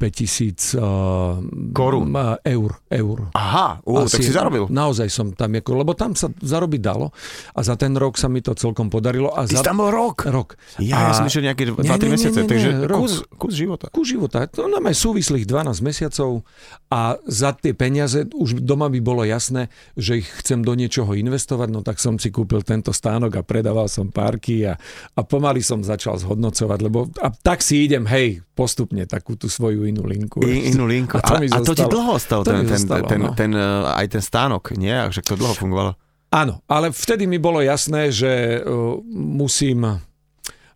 5000 0.00 0.80
uh, 0.80 1.36
korún. 1.76 2.08
eur. 2.40 2.72
eur. 2.88 3.18
Aha, 3.36 3.84
uh, 3.84 4.08
tak 4.08 4.24
si 4.24 4.32
zarobil. 4.32 4.64
Naozaj 4.72 5.12
som 5.12 5.36
tam, 5.36 5.52
ako, 5.52 5.84
lebo 5.84 5.92
tam 5.92 6.16
sa 6.16 6.32
zarobiť 6.32 6.80
dalo 6.80 7.12
a 7.52 7.60
za 7.60 7.76
ten 7.76 7.92
rok 7.92 8.16
sa 8.16 8.32
mi 8.32 8.40
to 8.40 8.56
celkom 8.56 8.88
podarilo. 8.88 9.28
A 9.36 9.44
Ty 9.44 9.60
za... 9.60 9.64
tam 9.68 9.84
bol 9.84 9.92
rok? 9.92 10.24
Rok. 10.24 10.56
Ja, 10.80 11.12
a... 11.12 11.12
ja 11.12 11.20
som 11.20 11.28
myslel 11.28 11.52
nejaké 11.52 11.68
2-3 11.68 11.84
mesiace, 12.08 12.40
nie, 12.40 12.48
nie, 12.48 12.50
takže 12.56 12.70
rok. 12.88 13.00
kus, 13.04 13.12
kus 13.36 13.52
života. 13.52 13.86
Kus 13.92 14.06
života. 14.08 14.48
To 14.56 14.64
nám 14.72 14.88
aj 14.88 14.96
súvislých 14.96 15.44
12 15.44 15.84
mesiacov 15.84 16.48
a 16.88 17.20
za 17.28 17.52
tie 17.52 17.76
peniaze 17.76 18.24
už 18.32 18.64
doma 18.64 18.88
by 18.88 19.00
bolo 19.04 19.22
jasné, 19.28 19.68
že 20.00 20.24
ich 20.24 20.28
chcem 20.40 20.64
do 20.64 20.72
niečoho 20.72 21.12
investovať, 21.12 21.68
no 21.68 21.84
tak 21.84 22.00
som 22.00 22.16
si 22.16 22.32
kúpil 22.32 22.64
tento 22.64 22.94
stánok 22.94 23.36
a 23.36 23.42
predával 23.44 23.90
som 23.90 24.08
párky 24.08 24.64
a, 24.64 24.78
a 25.12 25.20
pomaly 25.20 25.60
som 25.60 25.84
začal 25.84 26.16
zhodnocovať, 26.16 26.78
lebo 26.80 27.12
a 27.18 27.28
tak 27.34 27.60
si 27.60 27.84
idem, 27.84 28.08
hej, 28.08 28.40
postupne 28.54 29.02
takú 29.04 29.34
tú 29.34 29.50
svoju 29.50 29.89
inú 29.90 30.06
linku. 30.06 30.38
I, 30.46 30.70
inú 30.70 30.86
linku. 30.86 31.18
A 31.18 31.22
to, 31.22 31.34
a, 31.36 31.42
a 31.42 31.58
to 31.60 31.74
ti 31.74 31.84
dlho 31.86 32.16
ostal, 32.16 32.46
ten, 32.46 32.64
ten, 32.64 32.78
zostalo, 32.78 33.04
ten, 33.06 33.20
no. 33.20 33.34
ten, 33.34 33.50
uh, 33.52 33.92
aj 33.94 34.06
ten 34.18 34.22
stánok, 34.22 34.74
nie? 34.78 34.94
Že 35.10 35.20
to 35.26 35.34
dlho 35.36 35.54
fungovalo? 35.54 35.92
Áno, 36.30 36.62
ale 36.70 36.94
vtedy 36.94 37.26
mi 37.26 37.42
bolo 37.42 37.58
jasné, 37.58 38.14
že 38.14 38.62
uh, 38.62 39.02
musím 39.10 40.02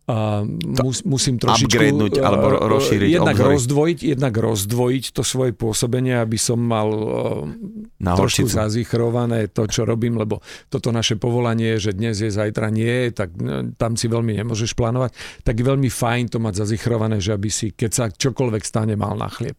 Mus, 0.05 1.01
musím 1.09 1.41
trošičku 1.41 1.65
upgradenúť 1.65 2.21
alebo 2.21 2.61
rozšíriť 2.77 3.09
jednak 3.09 3.41
rozdvojiť, 3.41 3.99
jednak 4.05 4.35
rozdvojiť 4.37 5.05
to 5.17 5.25
svoje 5.25 5.57
pôsobenie, 5.57 6.21
aby 6.21 6.37
som 6.37 6.61
mal 6.61 6.89
uh, 6.93 8.13
trošku 8.13 8.45
zazichrované 8.45 9.49
to, 9.49 9.65
čo 9.65 9.89
robím, 9.89 10.21
lebo 10.21 10.45
toto 10.69 10.93
naše 10.93 11.17
povolanie, 11.17 11.81
že 11.81 11.97
dnes 11.97 12.21
je, 12.21 12.29
zajtra 12.29 12.69
nie, 12.69 13.17
tak 13.17 13.33
no, 13.41 13.73
tam 13.81 13.97
si 13.97 14.13
veľmi 14.13 14.37
nemôžeš 14.45 14.77
plánovať, 14.77 15.17
tak 15.41 15.57
je 15.57 15.65
veľmi 15.65 15.89
fajn 15.89 16.37
to 16.37 16.37
mať 16.37 16.55
zazichrované, 16.61 17.25
že 17.25 17.33
aby 17.33 17.49
si, 17.49 17.73
keď 17.73 17.91
sa 17.97 18.05
čokoľvek 18.13 18.61
stane, 18.61 19.01
mal 19.01 19.17
na 19.17 19.33
chlieb. 19.33 19.57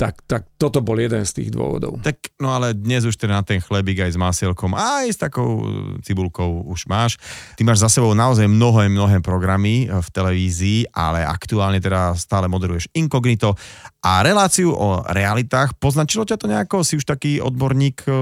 Tak, 0.00 0.24
tak 0.24 0.48
toto 0.56 0.80
bol 0.80 0.96
jeden 0.96 1.28
z 1.28 1.32
tých 1.36 1.50
dôvodov. 1.52 2.00
Tak, 2.00 2.32
no 2.40 2.56
ale 2.56 2.72
dnes 2.72 3.04
už 3.04 3.20
teda 3.20 3.36
na 3.36 3.44
ten 3.44 3.60
chlebík 3.60 4.00
aj 4.00 4.16
s 4.16 4.18
masielkom, 4.18 4.72
aj 4.72 5.12
s 5.12 5.20
takou 5.20 5.60
cibulkou 6.00 6.64
už 6.72 6.88
máš. 6.88 7.20
Ty 7.60 7.68
máš 7.68 7.84
za 7.84 7.92
sebou 7.92 8.16
naozaj 8.16 8.48
mnohé, 8.48 8.88
mnohé 8.88 9.20
programy 9.20 9.92
v 9.92 10.08
televízii, 10.08 10.88
ale 10.96 11.20
aktuálne 11.20 11.84
teda 11.84 12.16
stále 12.16 12.48
moderuješ 12.48 12.88
inkognito 12.96 13.52
a 14.00 14.24
reláciu 14.24 14.72
o 14.72 15.04
realitách. 15.04 15.76
Poznačilo 15.76 16.24
ťa 16.24 16.40
to 16.40 16.48
nejako? 16.48 16.80
Si 16.80 16.96
už 16.96 17.04
taký 17.04 17.36
odborník, 17.44 18.08
e, 18.08 18.10
e, 18.10 18.16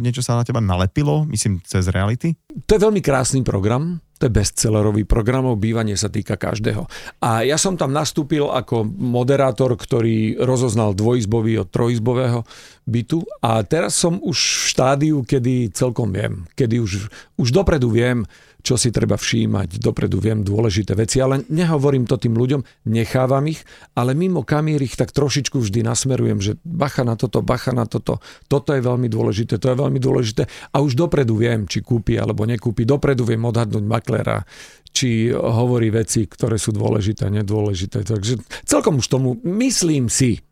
niečo 0.00 0.24
sa 0.24 0.40
na 0.40 0.48
teba 0.48 0.64
nalepilo, 0.64 1.28
myslím, 1.28 1.60
cez 1.60 1.92
reality? 1.92 2.40
To 2.64 2.72
je 2.72 2.80
veľmi 2.80 3.04
krásny 3.04 3.44
program 3.44 4.00
to 4.18 4.26
je 4.26 4.34
bestsellerový 4.34 5.06
program, 5.06 5.46
bývanie 5.54 5.94
sa 5.94 6.10
týka 6.10 6.34
každého. 6.34 6.90
A 7.22 7.46
ja 7.46 7.54
som 7.54 7.78
tam 7.78 7.94
nastúpil 7.94 8.50
ako 8.50 8.82
moderátor, 8.84 9.78
ktorý 9.78 10.42
rozoznal 10.42 10.98
dvojizbový 10.98 11.62
od 11.62 11.70
trojizbového 11.70 12.42
bytu 12.84 13.22
a 13.38 13.62
teraz 13.62 13.94
som 13.94 14.18
už 14.18 14.36
v 14.36 14.66
štádiu, 14.74 15.16
kedy 15.22 15.70
celkom 15.70 16.10
viem, 16.10 16.50
kedy 16.58 16.82
už, 16.82 17.06
už 17.38 17.48
dopredu 17.54 17.94
viem, 17.94 18.26
čo 18.58 18.74
si 18.74 18.90
treba 18.90 19.14
všímať, 19.14 19.78
dopredu 19.78 20.18
viem 20.18 20.42
dôležité 20.42 20.98
veci, 20.98 21.22
ale 21.22 21.46
nehovorím 21.46 22.04
to 22.10 22.18
tým 22.18 22.34
ľuďom, 22.34 22.90
nechávam 22.90 23.46
ich, 23.46 23.62
ale 23.94 24.18
mimo 24.18 24.42
kamír 24.42 24.82
ich 24.82 24.98
tak 24.98 25.14
trošičku 25.14 25.62
vždy 25.62 25.86
nasmerujem, 25.86 26.38
že 26.42 26.52
bacha 26.66 27.06
na 27.06 27.14
toto, 27.14 27.38
bacha 27.38 27.70
na 27.70 27.86
toto, 27.86 28.18
toto 28.50 28.74
je 28.74 28.82
veľmi 28.82 29.06
dôležité, 29.06 29.62
to 29.62 29.70
je 29.72 29.76
veľmi 29.78 30.02
dôležité. 30.02 30.50
A 30.74 30.82
už 30.82 30.98
dopredu 30.98 31.38
viem, 31.38 31.70
či 31.70 31.80
kúpi 31.80 32.18
alebo 32.18 32.42
nekúpi, 32.44 32.82
dopredu 32.82 33.22
viem 33.22 33.40
odhadnúť 33.46 33.84
maklera, 33.86 34.42
či 34.90 35.30
hovorí 35.30 35.94
veci, 35.94 36.26
ktoré 36.26 36.58
sú 36.58 36.74
dôležité, 36.74 37.30
nedôležité. 37.30 38.02
Takže 38.02 38.42
celkom 38.66 38.98
už 38.98 39.06
tomu 39.06 39.38
myslím 39.46 40.10
si. 40.10 40.42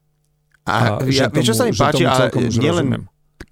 A, 0.66 0.98
a 0.98 1.06
ja, 1.06 1.30
tomu, 1.30 1.46
čo 1.46 1.54
sa 1.54 1.66
mi 1.66 1.74
páči, 1.74 2.02
ale 2.02 2.30
nielen, 2.54 3.06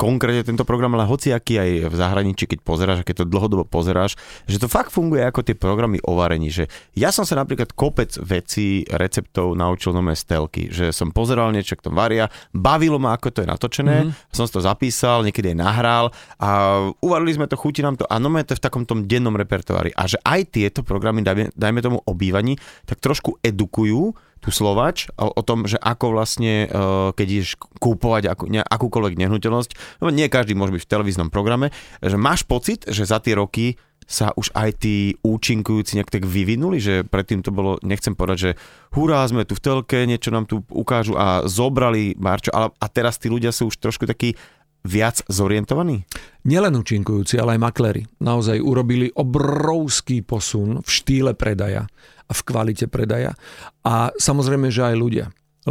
konkrétne 0.05 0.45
tento 0.45 0.69
program, 0.69 0.93
ale 1.01 1.09
hociaký 1.09 1.57
aj 1.57 1.71
v 1.89 1.95
zahraničí, 1.97 2.45
keď 2.45 2.59
pozeráš 2.61 2.99
a 3.01 3.07
keď 3.09 3.25
to 3.25 3.31
dlhodobo 3.33 3.65
pozeráš, 3.65 4.21
že 4.45 4.61
to 4.61 4.69
fakt 4.69 4.93
funguje 4.93 5.25
ako 5.25 5.41
tie 5.41 5.57
programy 5.57 5.97
o 6.05 6.21
varení. 6.21 6.53
Že 6.53 6.69
ja 6.93 7.09
som 7.09 7.25
sa 7.25 7.41
napríklad 7.41 7.73
kopec 7.73 8.13
vecí, 8.21 8.85
receptov 8.93 9.57
naučil 9.57 9.97
nové 9.97 10.13
stelky, 10.13 10.69
že 10.69 10.93
som 10.93 11.09
pozeral 11.09 11.49
niečo, 11.57 11.81
k 11.81 11.89
tomu 11.89 11.97
varia, 11.97 12.29
bavilo 12.53 13.01
ma, 13.01 13.17
ako 13.17 13.33
to 13.33 13.41
je 13.41 13.49
natočené, 13.49 13.97
mm-hmm. 14.05 14.29
som 14.29 14.45
si 14.45 14.53
to 14.53 14.61
zapísal, 14.61 15.25
niekedy 15.25 15.57
aj 15.57 15.59
nahral 15.65 16.05
a 16.37 16.79
uvarili 17.01 17.33
sme 17.33 17.49
to, 17.49 17.57
chutí 17.57 17.81
nám 17.81 17.97
to 17.97 18.05
a 18.05 18.21
no 18.21 18.29
to 18.45 18.53
v 18.53 18.61
takom 18.61 18.85
tom 18.85 19.09
dennom 19.09 19.33
repertoári. 19.33 19.97
A 19.97 20.05
že 20.05 20.21
aj 20.21 20.53
tieto 20.53 20.85
programy, 20.85 21.25
dajme, 21.25 21.49
dajme 21.57 21.81
tomu 21.81 21.99
obývaní, 22.05 22.61
tak 22.85 23.01
trošku 23.01 23.41
edukujú 23.41 24.13
tu 24.45 24.53
Slovač, 24.53 25.09
o, 25.17 25.33
o 25.33 25.41
tom, 25.41 25.65
že 25.65 25.81
ako 25.81 26.13
vlastne, 26.13 26.69
e, 26.69 26.77
keď 27.17 27.27
ideš 27.27 27.57
kúpovať 27.81 28.29
akú, 28.29 28.45
ne, 28.53 28.61
akúkoľvek 28.61 29.17
nehnuteľnosť, 29.17 30.05
no 30.05 30.13
nie 30.13 30.29
každý 30.29 30.53
môže 30.53 30.77
byť 30.77 30.85
v 30.85 30.93
televíznom 30.93 31.33
programe, 31.33 31.73
že 32.05 32.21
máš 32.21 32.45
pocit, 32.45 32.85
že 32.85 33.09
za 33.09 33.25
tie 33.25 33.41
roky 33.41 33.81
sa 34.05 34.37
už 34.37 34.53
aj 34.53 34.85
tí 34.85 35.17
účinkujúci 35.25 35.97
nejak 35.97 36.13
tak 36.13 36.29
vyvinuli, 36.29 36.77
že 36.77 37.09
predtým 37.09 37.41
to 37.41 37.49
bolo, 37.49 37.81
nechcem 37.81 38.13
povedať, 38.13 38.39
že 38.39 38.51
hurá, 38.93 39.25
sme 39.25 39.49
tu 39.49 39.57
v 39.57 39.65
telke, 39.65 40.05
niečo 40.05 40.29
nám 40.29 40.45
tu 40.45 40.61
ukážu 40.69 41.17
a 41.17 41.49
zobrali 41.49 42.13
Marčo, 42.21 42.53
ale 42.53 42.77
a 42.77 42.87
teraz 42.93 43.17
tí 43.17 43.33
ľudia 43.33 43.49
sú 43.49 43.73
už 43.73 43.81
trošku 43.81 44.05
takí 44.05 44.37
viac 44.85 45.25
zorientovaní? 45.33 46.05
Nielen 46.45 46.77
účinkujúci, 46.77 47.41
ale 47.41 47.57
aj 47.57 47.65
makléri. 47.65 48.03
Naozaj 48.21 48.61
urobili 48.61 49.09
obrovský 49.17 50.21
posun 50.21 50.85
v 50.85 50.89
štýle 50.89 51.33
predaja 51.33 51.89
a 52.25 52.33
v 52.33 52.41
kvalite 52.45 52.87
predaja. 52.89 53.37
A 53.85 54.11
samozrejme, 54.17 54.73
že 54.73 54.85
aj 54.85 54.97
ľudia. 54.97 55.27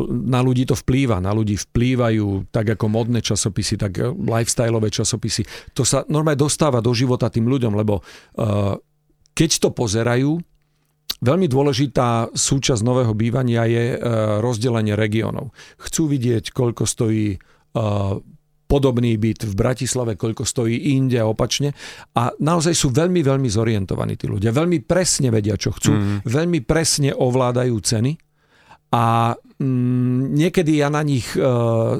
Na 0.10 0.42
ľudí 0.42 0.66
to 0.66 0.74
vplýva, 0.74 1.22
na 1.22 1.30
ľudí 1.38 1.54
vplývajú 1.54 2.50
tak 2.50 2.74
ako 2.78 2.86
modné 2.90 3.22
časopisy, 3.22 3.78
tak 3.78 4.02
lifestyleové 4.10 4.90
časopisy. 4.90 5.46
To 5.78 5.86
sa 5.86 6.02
normálne 6.10 6.42
dostáva 6.42 6.82
do 6.82 6.90
života 6.98 7.30
tým 7.30 7.46
ľuďom, 7.46 7.78
lebo 7.78 8.02
uh, 8.02 8.74
keď 9.34 9.50
to 9.62 9.70
pozerajú, 9.70 10.42
Veľmi 11.24 11.48
dôležitá 11.48 12.36
súčasť 12.36 12.84
nového 12.84 13.16
bývania 13.16 13.64
je 13.64 13.96
uh, 13.96 14.44
rozdelenie 14.44 14.92
regiónov. 14.92 15.56
Chcú 15.80 16.12
vidieť, 16.12 16.52
koľko 16.52 16.84
stojí 16.84 17.40
uh, 17.40 18.20
podobný 18.66 19.16
byt 19.20 19.46
v 19.46 19.54
Bratislave, 19.54 20.18
koľko 20.18 20.48
stojí 20.48 20.96
inde 20.96 21.22
a 21.22 21.30
opačne. 21.30 21.76
A 22.18 22.34
naozaj 22.42 22.74
sú 22.74 22.90
veľmi, 22.90 23.22
veľmi 23.22 23.50
zorientovaní 23.52 24.18
tí 24.18 24.26
ľudia. 24.26 24.56
Veľmi 24.56 24.82
presne 24.82 25.30
vedia, 25.30 25.60
čo 25.60 25.76
chcú. 25.76 25.94
Mm. 25.94 26.18
Veľmi 26.26 26.60
presne 26.66 27.14
ovládajú 27.14 27.76
ceny. 27.78 28.18
A 28.94 29.34
mm, 29.38 30.38
niekedy 30.38 30.82
ja 30.82 30.90
na 30.94 31.02
nich 31.02 31.34
uh, 31.34 31.98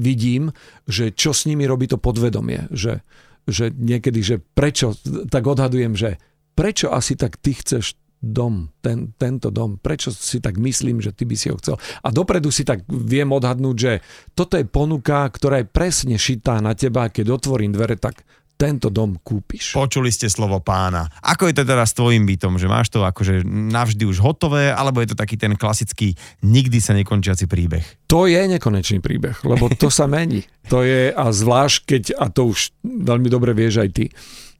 vidím, 0.00 0.52
že 0.88 1.12
čo 1.12 1.36
s 1.36 1.44
nimi 1.44 1.68
robí 1.68 1.88
to 1.88 2.00
podvedomie. 2.00 2.68
Že, 2.72 3.04
že 3.44 3.72
niekedy, 3.72 4.20
že 4.24 4.36
prečo, 4.40 4.96
tak 5.28 5.44
odhadujem, 5.44 5.92
že 5.96 6.16
prečo 6.54 6.94
asi 6.94 7.18
tak 7.18 7.36
ty 7.40 7.52
chceš 7.52 7.98
dom, 8.24 8.72
ten, 8.80 9.12
tento 9.20 9.52
dom, 9.52 9.76
prečo 9.76 10.08
si 10.08 10.40
tak 10.40 10.56
myslím, 10.56 11.04
že 11.04 11.12
ty 11.12 11.28
by 11.28 11.36
si 11.36 11.52
ho 11.52 11.56
chcel. 11.60 11.76
A 12.00 12.08
dopredu 12.08 12.48
si 12.48 12.64
tak 12.64 12.82
viem 12.88 13.28
odhadnúť, 13.28 13.76
že 13.76 13.92
toto 14.32 14.56
je 14.56 14.64
ponuka, 14.64 15.28
ktorá 15.28 15.60
je 15.60 15.68
presne 15.68 16.16
šitá 16.16 16.58
na 16.64 16.72
teba, 16.72 17.12
keď 17.12 17.36
otvorím 17.36 17.76
dvere, 17.76 18.00
tak 18.00 18.24
tento 18.54 18.86
dom 18.86 19.18
kúpiš. 19.18 19.74
Počuli 19.74 20.14
ste 20.14 20.30
slovo 20.30 20.62
pána. 20.62 21.10
Ako 21.26 21.50
je 21.50 21.58
to 21.58 21.64
teraz 21.66 21.90
s 21.90 21.98
tvojim 21.98 22.22
bytom? 22.22 22.54
Že 22.54 22.70
máš 22.70 22.86
to 22.86 23.02
akože 23.02 23.42
navždy 23.44 24.06
už 24.06 24.22
hotové, 24.22 24.70
alebo 24.70 25.02
je 25.02 25.10
to 25.10 25.18
taký 25.18 25.34
ten 25.34 25.58
klasický 25.58 26.14
nikdy 26.46 26.78
sa 26.78 26.94
nekončiaci 26.94 27.50
príbeh? 27.50 27.82
To 28.06 28.30
je 28.30 28.38
nekonečný 28.38 29.02
príbeh, 29.02 29.42
lebo 29.42 29.66
to 29.74 29.90
sa 29.90 30.06
mení. 30.06 30.46
To 30.72 30.80
je, 30.80 31.12
a 31.12 31.28
zvlášť 31.28 31.78
keď, 31.84 32.02
a 32.16 32.32
to 32.32 32.48
už 32.48 32.72
veľmi 32.80 33.28
dobre 33.28 33.52
vieš 33.52 33.84
aj 33.84 33.90
ty, 33.92 34.08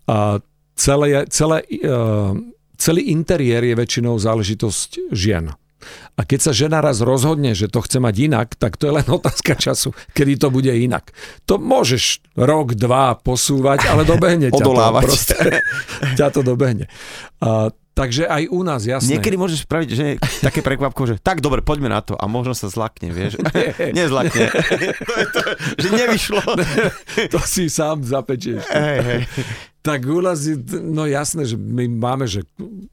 a 0.04 0.36
celé, 0.76 1.24
celé 1.32 1.64
uh, 1.64 2.36
celý 2.76 3.12
interiér 3.12 3.64
je 3.66 3.74
väčšinou 3.74 4.18
záležitosť 4.18 5.14
žien. 5.14 5.54
A 6.16 6.24
keď 6.24 6.40
sa 6.40 6.52
žena 6.56 6.80
raz 6.80 7.04
rozhodne, 7.04 7.52
že 7.52 7.68
to 7.68 7.84
chce 7.84 8.00
mať 8.00 8.14
inak, 8.24 8.48
tak 8.56 8.80
to 8.80 8.88
je 8.88 8.92
len 9.02 9.04
otázka 9.04 9.52
času, 9.58 9.92
kedy 10.16 10.40
to 10.40 10.48
bude 10.48 10.70
inak. 10.70 11.12
To 11.44 11.60
môžeš 11.60 12.24
rok, 12.38 12.72
dva 12.72 13.18
posúvať, 13.20 13.84
ale 13.92 14.08
dobehne 14.08 14.48
ťa 14.48 14.64
to. 14.64 14.72
Proste, 15.04 15.36
ťa 16.18 16.28
to 16.32 16.40
dobehne. 16.40 16.88
A, 17.44 17.68
takže 17.94 18.26
aj 18.26 18.50
u 18.50 18.60
nás, 18.66 18.82
jasné. 18.82 19.16
Niekedy 19.16 19.36
môžeš 19.38 19.64
spraviť 19.64 19.88
že 19.94 20.06
také 20.42 20.60
prekvapko, 20.60 21.06
že 21.06 21.14
tak 21.22 21.38
dobre, 21.38 21.62
poďme 21.62 21.88
na 21.88 22.02
to 22.02 22.18
a 22.18 22.26
možno 22.26 22.52
sa 22.52 22.66
zlakne, 22.66 23.14
vieš. 23.14 23.38
Nezlakne. 23.96 24.50
to 25.08 25.14
je 25.14 25.26
to, 25.30 25.40
že 25.78 25.88
nevyšlo. 25.94 26.42
to 27.30 27.40
si 27.46 27.70
sám 27.70 28.02
zapečieš. 28.02 28.66
Hej, 28.66 28.98
hej. 29.06 29.20
Tak 29.84 30.04
u 30.08 30.20
nás, 30.20 30.42
no 30.80 31.06
jasné, 31.06 31.46
že 31.46 31.54
my 31.54 31.86
máme, 31.86 32.24
že 32.26 32.42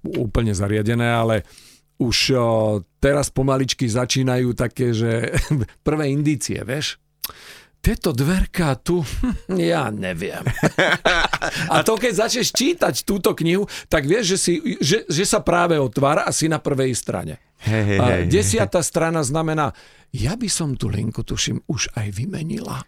úplne 0.05 0.51
zariadené, 0.51 1.07
ale 1.07 1.47
už 2.01 2.17
o, 2.35 2.47
teraz 2.99 3.29
pomaličky 3.29 3.85
začínajú 3.87 4.57
také, 4.57 4.91
že 4.91 5.31
prvé 5.87 6.11
indície, 6.11 6.59
vieš? 6.65 6.99
Tieto 7.81 8.13
dverka 8.13 8.77
tu, 8.77 9.01
ja 9.49 9.89
neviem. 9.89 10.45
A 11.69 11.81
to 11.81 11.97
keď 11.97 12.13
začneš 12.27 12.53
čítať 12.53 13.01
túto 13.03 13.33
knihu, 13.33 13.65
tak 13.89 14.05
vieš, 14.05 14.35
že, 14.35 14.37
si, 14.37 14.53
že, 14.77 14.97
že 15.09 15.23
sa 15.25 15.41
práve 15.41 15.75
otvára 15.81 16.23
a 16.23 16.31
si 16.31 16.45
na 16.45 16.61
prvej 16.61 16.93
strane. 16.93 17.41
Hey, 17.61 17.85
hey, 17.85 17.99
hey, 18.01 18.21
desiatá 18.25 18.81
strana 18.81 19.21
znamená, 19.21 19.73
ja 20.11 20.35
by 20.35 20.47
som 20.51 20.75
tú 20.75 20.91
linku, 20.91 21.23
tuším, 21.23 21.63
už 21.71 21.95
aj 21.95 22.11
vymenila. 22.11 22.83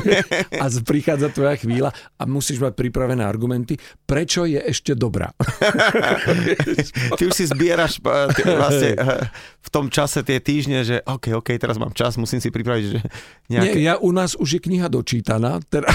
a 0.62 0.66
prichádza 0.80 1.28
tvoja 1.28 1.60
chvíľa 1.60 1.92
a 2.16 2.22
musíš 2.24 2.64
mať 2.64 2.72
pripravené 2.72 3.20
argumenty, 3.20 3.76
prečo 4.08 4.48
je 4.48 4.56
ešte 4.56 4.96
dobrá. 4.96 5.36
ty 7.20 7.22
už 7.28 7.34
si 7.36 7.44
zbieraš 7.44 8.00
eh, 8.00 8.56
vlastne 8.56 8.90
eh, 8.96 9.28
v 9.60 9.68
tom 9.68 9.92
čase 9.92 10.24
tie 10.24 10.40
týždne, 10.40 10.80
že 10.80 11.04
OK, 11.04 11.36
OK, 11.36 11.52
teraz 11.60 11.76
mám 11.76 11.92
čas, 11.92 12.16
musím 12.16 12.40
si 12.40 12.48
pripraviť, 12.48 12.84
že 12.88 12.98
nejaké... 13.52 13.76
Nie, 13.76 13.92
ja, 13.92 13.94
u 14.00 14.08
nás 14.08 14.32
už 14.32 14.56
je 14.56 14.60
kniha 14.64 14.88
dočítaná. 14.88 15.60
Teda, 15.68 15.92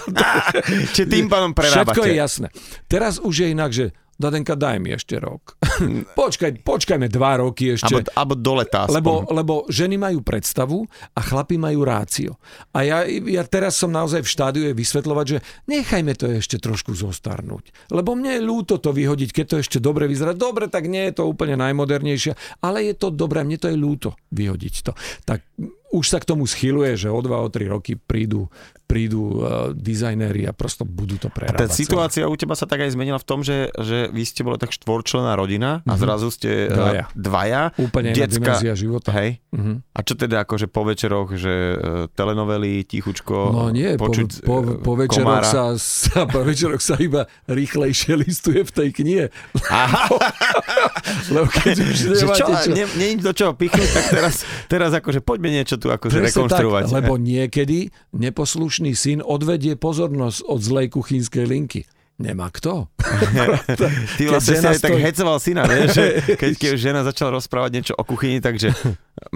Čiže 0.94 1.08
tým 1.08 1.32
pánom 1.32 1.56
prerábate. 1.56 1.96
Všetko 1.96 2.04
je 2.04 2.14
jasné. 2.20 2.48
Teraz 2.84 3.16
už 3.16 3.34
je 3.44 3.46
inak, 3.48 3.72
že 3.72 3.96
Dadenka, 4.20 4.52
daj 4.52 4.76
mi 4.84 4.92
ešte 4.92 5.16
rok. 5.16 5.56
Počkaj, 6.20 6.60
počkajme 6.60 7.08
dva 7.08 7.40
roky 7.40 7.72
ešte. 7.72 8.04
Abo, 8.04 8.12
abo 8.12 8.34
do 8.36 8.52
leta 8.60 8.84
lebo, 8.92 9.24
lebo 9.32 9.64
ženy 9.72 9.96
majú 9.96 10.20
predstavu 10.20 10.84
a 11.16 11.20
chlapi 11.24 11.56
majú 11.56 11.88
rácio. 11.88 12.36
A 12.76 12.84
ja, 12.84 13.08
ja 13.08 13.40
teraz 13.48 13.80
som 13.80 13.88
naozaj 13.88 14.20
v 14.20 14.28
štádiu 14.28 14.62
je 14.68 14.76
vysvetľovať, 14.76 15.24
že 15.24 15.38
nechajme 15.72 16.12
to 16.12 16.28
ešte 16.36 16.60
trošku 16.60 16.92
zostarnúť. 16.92 17.72
Lebo 17.88 18.12
mne 18.12 18.36
je 18.36 18.42
ľúto 18.44 18.76
to 18.76 18.92
vyhodiť, 18.92 19.32
keď 19.32 19.46
to 19.48 19.56
ešte 19.64 19.78
dobre 19.80 20.04
vyzerá. 20.04 20.36
Dobre, 20.36 20.68
tak 20.68 20.84
nie 20.84 21.08
je 21.08 21.16
to 21.16 21.24
úplne 21.24 21.56
najmodernejšie, 21.56 22.60
ale 22.60 22.92
je 22.92 22.94
to 23.00 23.08
dobré, 23.08 23.40
mne 23.40 23.56
to 23.56 23.72
je 23.72 23.76
ľúto 23.80 24.20
vyhodiť 24.36 24.74
to. 24.84 24.92
Tak 25.24 25.40
už 25.90 26.06
sa 26.06 26.22
k 26.22 26.28
tomu 26.28 26.46
schyluje, 26.46 26.94
že 26.94 27.10
o 27.10 27.18
dva, 27.24 27.42
o 27.42 27.48
tri 27.50 27.66
roky 27.66 27.98
prídu 27.98 28.46
prídu 28.90 29.22
uh, 29.38 29.70
dizajnéri 29.70 30.50
a 30.50 30.52
prosto 30.52 30.82
budú 30.82 31.14
to 31.22 31.30
prerábať. 31.30 31.54
A 31.54 31.60
tá 31.62 31.66
situácia 31.70 32.26
celé. 32.26 32.32
u 32.32 32.34
teba 32.34 32.58
sa 32.58 32.66
tak 32.66 32.82
aj 32.82 32.98
zmenila 32.98 33.22
v 33.22 33.26
tom, 33.26 33.46
že, 33.46 33.70
že 33.78 34.10
vy 34.10 34.22
ste 34.26 34.42
boli 34.42 34.58
tak 34.58 34.74
štvorčlená 34.74 35.38
rodina 35.38 35.86
a 35.86 35.94
mm-hmm. 35.94 36.02
zrazu 36.02 36.28
ste 36.34 36.66
uh, 36.66 36.74
dvaja. 36.74 37.04
dvaja. 37.14 37.62
Úplne 37.78 38.10
Decka, 38.10 38.34
dimenzia 38.34 38.74
života. 38.74 39.14
Hej. 39.14 39.38
Mm-hmm. 39.54 39.76
A 39.94 39.98
čo 40.02 40.14
teda 40.18 40.42
akože 40.42 40.66
po 40.66 40.82
večeroch, 40.82 41.30
že 41.38 41.54
uh, 41.54 42.10
telenovely, 42.10 42.82
tichučko, 42.82 43.54
No 43.54 43.68
nie, 43.70 43.94
počuť, 43.94 44.42
po, 44.42 44.64
po, 44.64 44.72
po, 44.82 44.92
večeroch 44.96 45.44
sa, 45.46 45.76
sa, 45.78 46.26
po 46.34 46.42
večeroch 46.42 46.82
sa 46.82 46.96
iba 46.98 47.30
rýchlejšie 47.46 48.18
listuje 48.18 48.66
v 48.66 48.72
tej 48.72 48.88
knihe. 48.90 49.24
Aha. 49.70 50.08
Lebo 51.34 51.46
keď 51.46 51.76
už 51.84 51.96
nemáte 52.16 52.40
čo, 52.40 52.46
čo... 52.48 52.70
Nie, 52.72 52.86
nie 52.96 53.20
do 53.20 53.32
čoho 53.36 53.52
pichnúť, 53.52 53.88
tak 53.92 54.04
teraz, 54.08 54.34
teraz 54.66 54.90
akože 54.96 55.20
poďme 55.20 55.52
niečo 55.52 55.76
tu 55.76 55.92
akože 55.92 56.30
rekonštruovať. 56.30 56.84
Tak, 56.88 56.94
lebo 56.96 57.20
niekedy 57.20 57.92
neposlušný 58.16 58.79
slušný 58.80 58.96
syn 58.96 59.20
odvedie 59.20 59.76
pozornosť 59.76 60.40
od 60.48 60.60
zlej 60.64 60.88
kuchynskej 60.96 61.44
linky. 61.44 61.84
Nemá 62.16 62.48
kto. 62.48 62.88
Ty 64.16 64.22
vlastne 64.32 64.56
si 64.56 64.64
aj 64.64 64.80
stojí... 64.80 64.96
tak 64.96 65.04
hecoval 65.04 65.36
syna, 65.36 65.68
vieš, 65.68 66.00
že 66.00 66.04
keď, 66.40 66.52
keď 66.56 66.70
žena 66.80 67.00
začala 67.04 67.36
rozprávať 67.36 67.70
niečo 67.76 67.92
o 67.92 68.04
kuchyni, 68.08 68.40
takže 68.40 68.72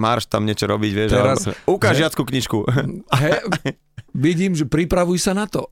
máš 0.00 0.32
tam 0.32 0.48
niečo 0.48 0.64
robiť, 0.64 0.92
vieš. 0.96 1.10
Teraz, 1.12 1.44
ale... 1.44 1.60
Ukáž 1.68 2.00
žiackú 2.00 2.24
knižku. 2.24 2.64
He, 3.20 3.32
vidím, 4.16 4.56
že 4.56 4.64
pripravuj 4.64 5.20
sa 5.20 5.36
na 5.36 5.44
to. 5.44 5.68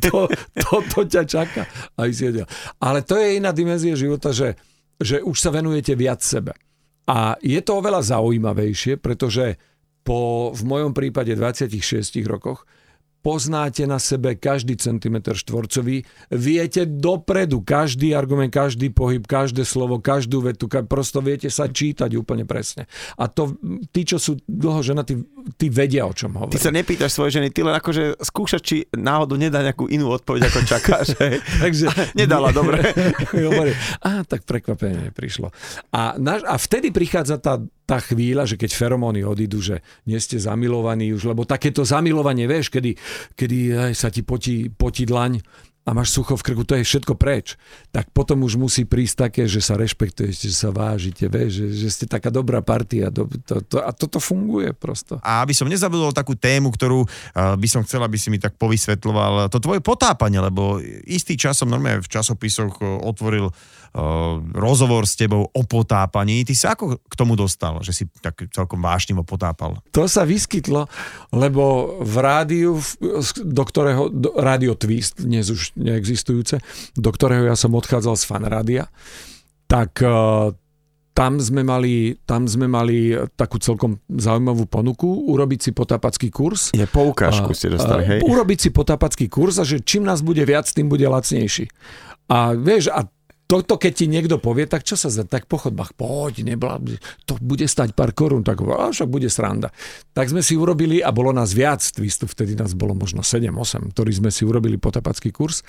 to, 0.00 0.32
to, 0.56 0.74
to 0.88 1.00
ťa 1.04 1.22
čaká. 1.28 1.68
Aj 2.00 2.08
Ale 2.80 3.04
to 3.04 3.20
je 3.20 3.36
iná 3.36 3.52
dimenzia 3.52 3.92
života, 4.00 4.32
že, 4.32 4.56
že 4.96 5.20
už 5.20 5.36
sa 5.36 5.52
venujete 5.52 5.92
viac 5.92 6.24
sebe. 6.24 6.56
A 7.04 7.36
je 7.44 7.60
to 7.60 7.84
oveľa 7.84 8.00
zaujímavejšie, 8.16 8.96
pretože 8.96 9.60
po, 10.04 10.52
v 10.56 10.62
mojom 10.64 10.96
prípade 10.96 11.36
26 11.36 12.24
rokoch, 12.24 12.64
poznáte 13.24 13.88
na 13.88 13.96
sebe 13.96 14.36
každý 14.36 14.76
centimetr 14.76 15.32
štvorcový, 15.32 16.04
viete 16.28 16.84
dopredu 16.84 17.64
každý 17.64 18.12
argument, 18.12 18.52
každý 18.52 18.92
pohyb, 18.92 19.24
každé 19.24 19.64
slovo, 19.64 19.96
každú 19.96 20.44
vetu, 20.44 20.68
prosto 20.68 21.24
viete 21.24 21.48
sa 21.48 21.64
čítať 21.64 22.12
úplne 22.20 22.44
presne. 22.44 22.84
A 23.16 23.32
to 23.32 23.56
tí, 23.88 24.04
čo 24.04 24.20
sú 24.20 24.36
dlho 24.44 24.84
ženatí, 24.84 25.16
tí 25.56 25.72
vedia, 25.72 26.04
o 26.04 26.12
čom 26.12 26.36
hovorím. 26.36 26.52
Ty 26.52 26.60
sa 26.60 26.76
nepýtaš 26.76 27.16
svoje 27.16 27.40
ženy, 27.40 27.48
ty 27.48 27.64
len 27.64 27.72
akože 27.72 28.20
skúšaš, 28.20 28.60
či 28.60 28.76
náhodou 28.92 29.40
nedá 29.40 29.64
nejakú 29.64 29.88
inú 29.88 30.12
odpoveď, 30.12 30.52
ako 30.52 30.60
čakáš. 30.68 31.06
Takže 31.64 31.86
nedala, 32.20 32.52
dobre. 32.52 32.84
Hovorí, 33.32 33.72
a 34.04 34.20
tak 34.28 34.44
prekvapenie 34.44 35.14
prišlo. 35.16 35.48
A, 35.94 36.20
naš, 36.20 36.44
a 36.44 36.60
vtedy 36.60 36.92
prichádza 36.92 37.40
tá, 37.40 37.56
tá 37.84 38.00
chvíľa, 38.00 38.48
že 38.48 38.56
keď 38.56 38.70
feromóny 38.72 39.20
odídu, 39.24 39.60
že 39.60 39.84
nie 40.08 40.16
ste 40.16 40.40
zamilovaní 40.40 41.12
už, 41.12 41.36
lebo 41.36 41.44
takéto 41.44 41.84
zamilovanie, 41.84 42.48
vieš, 42.48 42.72
kedy 42.72 42.96
kedy 43.36 43.58
aj 43.90 43.92
sa 43.92 44.08
ti 44.08 44.24
potí, 44.24 44.72
potí 44.72 45.04
dlaň 45.04 45.44
a 45.84 45.92
máš 45.92 46.16
sucho 46.16 46.32
v 46.40 46.44
krku, 46.48 46.64
to 46.64 46.80
je 46.80 46.84
všetko 46.84 47.12
preč. 47.12 47.60
Tak 47.92 48.08
potom 48.16 48.40
už 48.40 48.56
musí 48.56 48.88
prísť 48.88 49.28
také, 49.28 49.42
že 49.44 49.60
sa 49.60 49.76
rešpektujete, 49.76 50.48
že 50.48 50.56
sa 50.56 50.72
vážite, 50.72 51.28
vieš, 51.28 51.60
že, 51.60 51.66
že 51.76 51.88
ste 51.92 52.04
taká 52.08 52.32
dobrá 52.32 52.64
partia. 52.64 53.12
To, 53.12 53.28
to, 53.28 53.60
to, 53.60 53.84
a 53.84 53.92
toto 53.92 54.16
funguje 54.16 54.72
prosto. 54.72 55.20
A 55.20 55.44
aby 55.44 55.52
som 55.52 55.68
nezabudol 55.68 56.16
takú 56.16 56.32
tému, 56.32 56.72
ktorú 56.72 57.04
uh, 57.04 57.52
by 57.60 57.68
som 57.68 57.84
chcel, 57.84 58.00
aby 58.00 58.16
si 58.16 58.32
mi 58.32 58.40
tak 58.40 58.56
povysvetľoval, 58.56 59.52
to 59.52 59.60
tvoje 59.60 59.84
potápanie, 59.84 60.40
lebo 60.40 60.80
istý 61.04 61.36
čas 61.36 61.60
som 61.60 61.68
normálne 61.68 62.00
v 62.00 62.08
časopisoch 62.08 62.80
uh, 62.80 63.04
otvoril 63.04 63.52
uh, 63.52 63.52
rozhovor 64.56 65.04
s 65.04 65.20
tebou 65.20 65.52
o 65.52 65.62
potápaní. 65.68 66.48
Ty 66.48 66.54
sa 66.56 66.68
ako 66.72 66.96
k 66.96 67.14
tomu 67.14 67.36
dostal, 67.36 67.84
že 67.84 67.92
si 67.92 68.08
tak 68.24 68.40
celkom 68.56 68.80
vášnivo 68.80 69.20
potápal? 69.20 69.84
To 69.92 70.08
sa 70.08 70.24
vyskytlo, 70.24 70.88
lebo 71.28 72.00
v 72.00 72.16
rádiu, 72.24 72.80
do 73.44 73.62
ktorého, 73.68 74.08
do, 74.08 74.32
rádio 74.40 74.72
Twist, 74.80 75.20
dnes 75.20 75.52
už 75.52 75.73
neexistujúce, 75.76 76.58
do 76.94 77.10
ktorého 77.10 77.50
ja 77.50 77.56
som 77.58 77.74
odchádzal 77.74 78.14
z 78.18 78.24
fanrádia, 78.24 78.84
tak 79.66 79.98
uh, 80.02 80.54
tam 81.14 81.38
sme, 81.38 81.62
mali, 81.62 82.18
tam 82.26 82.50
sme 82.50 82.66
mali 82.66 83.14
takú 83.38 83.62
celkom 83.62 84.02
zaujímavú 84.10 84.66
ponuku, 84.66 85.06
urobiť 85.30 85.60
si 85.62 85.70
potápacký 85.70 86.28
kurz. 86.34 86.74
Je 86.74 86.82
poukážku 86.90 87.54
ste 87.54 87.70
dostali, 87.70 88.02
hej? 88.02 88.20
Urobiť 88.26 88.58
si 88.58 88.68
potápacký 88.74 89.30
kurz 89.30 89.62
a 89.62 89.64
že 89.64 89.78
čím 89.78 90.02
nás 90.02 90.26
bude 90.26 90.42
viac, 90.42 90.66
tým 90.66 90.90
bude 90.90 91.06
lacnejší. 91.06 91.70
A 92.26 92.58
vieš, 92.58 92.90
a 92.90 93.06
toto 93.60 93.78
keď 93.78 93.92
ti 93.92 94.06
niekto 94.10 94.42
povie, 94.42 94.64
tak 94.64 94.82
čo 94.82 94.96
sa 94.96 95.12
za, 95.12 95.22
tak 95.22 95.46
po 95.46 95.60
chodbách, 95.60 95.94
poď, 95.94 96.42
nebla, 96.42 96.80
to 97.28 97.38
bude 97.38 97.68
stať 97.68 97.92
pár 97.92 98.16
korún, 98.16 98.42
tak 98.42 98.64
a 98.64 98.90
však 98.90 99.06
bude 99.06 99.28
sranda. 99.30 99.70
Tak 100.16 100.32
sme 100.32 100.40
si 100.40 100.58
urobili, 100.58 101.04
a 101.04 101.12
bolo 101.12 101.30
nás 101.30 101.52
viac, 101.52 101.84
twistu, 101.84 102.26
vtedy 102.26 102.56
nás 102.58 102.72
bolo 102.72 102.96
možno 102.96 103.22
7-8, 103.22 103.94
ktorí 103.94 104.12
sme 104.16 104.30
si 104.32 104.42
urobili 104.42 104.80
potapacký 104.80 105.30
kurz. 105.30 105.62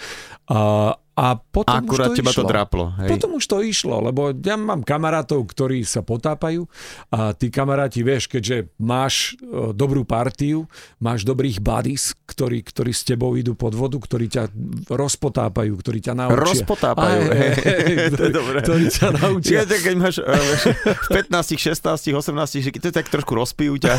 A, 0.49 0.93
a 0.97 1.25
potom 1.39 1.79
Akurát 1.85 2.11
už 2.11 2.17
to 2.17 2.19
teba 2.19 2.31
išlo. 2.35 2.41
to 2.43 2.51
dráplo. 2.51 2.83
Hej. 2.99 3.09
Potom 3.15 3.29
už 3.39 3.45
to 3.47 3.57
išlo, 3.63 4.03
lebo 4.03 4.35
ja 4.35 4.59
mám 4.59 4.83
kamarátov, 4.83 5.47
ktorí 5.47 5.85
sa 5.87 6.03
potápajú 6.03 6.67
a 7.13 7.31
tí 7.31 7.47
kamaráti, 7.47 8.03
vieš, 8.03 8.27
keďže 8.27 8.67
máš 8.81 9.39
e, 9.39 9.71
dobrú 9.71 10.03
partiu, 10.03 10.67
máš 10.99 11.23
dobrých 11.23 11.63
buddies, 11.63 12.17
ktorí, 12.35 12.67
ktorí 12.67 12.91
s 12.91 13.07
tebou 13.07 13.31
idú 13.39 13.55
pod 13.55 13.71
vodu, 13.71 13.95
ktorí 13.95 14.27
ťa 14.27 14.51
rozpotápajú, 14.91 15.71
ktorí 15.79 16.03
ťa 16.03 16.13
naučia. 16.19 16.43
Rozpotápajú, 16.43 17.21
Aj, 17.23 17.31
hej. 17.31 17.51
hej, 17.63 17.95
To 18.19 18.21
je 18.27 18.33
dobré. 18.35 18.57
Ktorí 18.59 18.85
ťa 18.91 19.07
naučia. 19.15 19.63
Čiže 19.63 19.77
keď 19.79 19.95
máš 19.95 20.15
vieš, 20.19 20.63
v 20.83 21.09
15, 21.23 21.55
16, 21.55 22.11
18, 22.11 22.59
že 22.59 22.69
to 22.75 22.91
tak 22.91 23.07
trošku 23.07 23.31
rozpijú 23.31 23.79
ťa. 23.79 23.93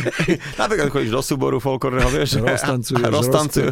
Napríklad 0.64 0.88
chodíš 0.88 1.12
do 1.12 1.20
súboru 1.20 1.60
folklórneho, 1.60 2.08
vieš. 2.08 2.40
Roztancuješ, 2.40 3.04
a 3.04 3.08
roztancujú. 3.20 3.68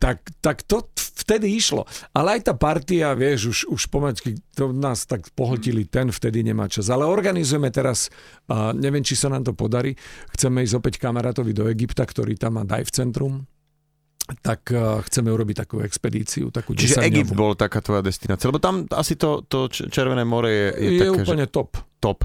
tak, 0.00 0.24
tak 0.40 0.64
to 0.64 0.88
vtedy 1.14 1.54
išlo. 1.54 1.86
Ale 2.10 2.38
aj 2.38 2.50
tá 2.50 2.54
partia, 2.58 3.14
vieš, 3.14 3.40
už, 3.48 3.58
už 3.70 3.82
pomačky 3.88 4.36
to 4.52 4.74
nás 4.74 5.06
tak 5.06 5.30
pohltili, 5.32 5.86
ten 5.86 6.10
vtedy 6.10 6.42
nemá 6.42 6.66
čas. 6.66 6.90
Ale 6.90 7.06
organizujeme 7.06 7.70
teraz, 7.70 8.10
a 8.50 8.74
neviem, 8.74 9.06
či 9.06 9.14
sa 9.14 9.30
nám 9.30 9.46
to 9.46 9.52
podarí, 9.54 9.94
chceme 10.34 10.66
ísť 10.66 10.74
opäť 10.76 10.94
kamarátovi 10.98 11.54
do 11.54 11.70
Egypta, 11.70 12.02
ktorý 12.02 12.34
tam 12.34 12.58
má 12.60 12.62
dive 12.66 12.90
centrum, 12.90 13.46
tak 14.40 14.72
uh, 14.72 15.04
chceme 15.04 15.28
urobiť 15.28 15.56
takú 15.68 15.84
expedíciu, 15.84 16.48
takú 16.48 16.72
Čiže 16.72 16.96
10-dňovú. 16.96 17.12
Egypt 17.12 17.32
bol 17.36 17.52
taká 17.52 17.84
tvoja 17.84 18.00
destinácia, 18.00 18.48
lebo 18.48 18.56
tam 18.56 18.88
asi 18.88 19.20
to, 19.20 19.44
to 19.44 19.68
Červené 19.68 20.24
more 20.24 20.48
je, 20.48 20.68
je, 20.80 20.90
je, 20.96 21.00
také, 21.04 21.20
úplne 21.20 21.44
že 21.44 21.52
top, 21.52 21.76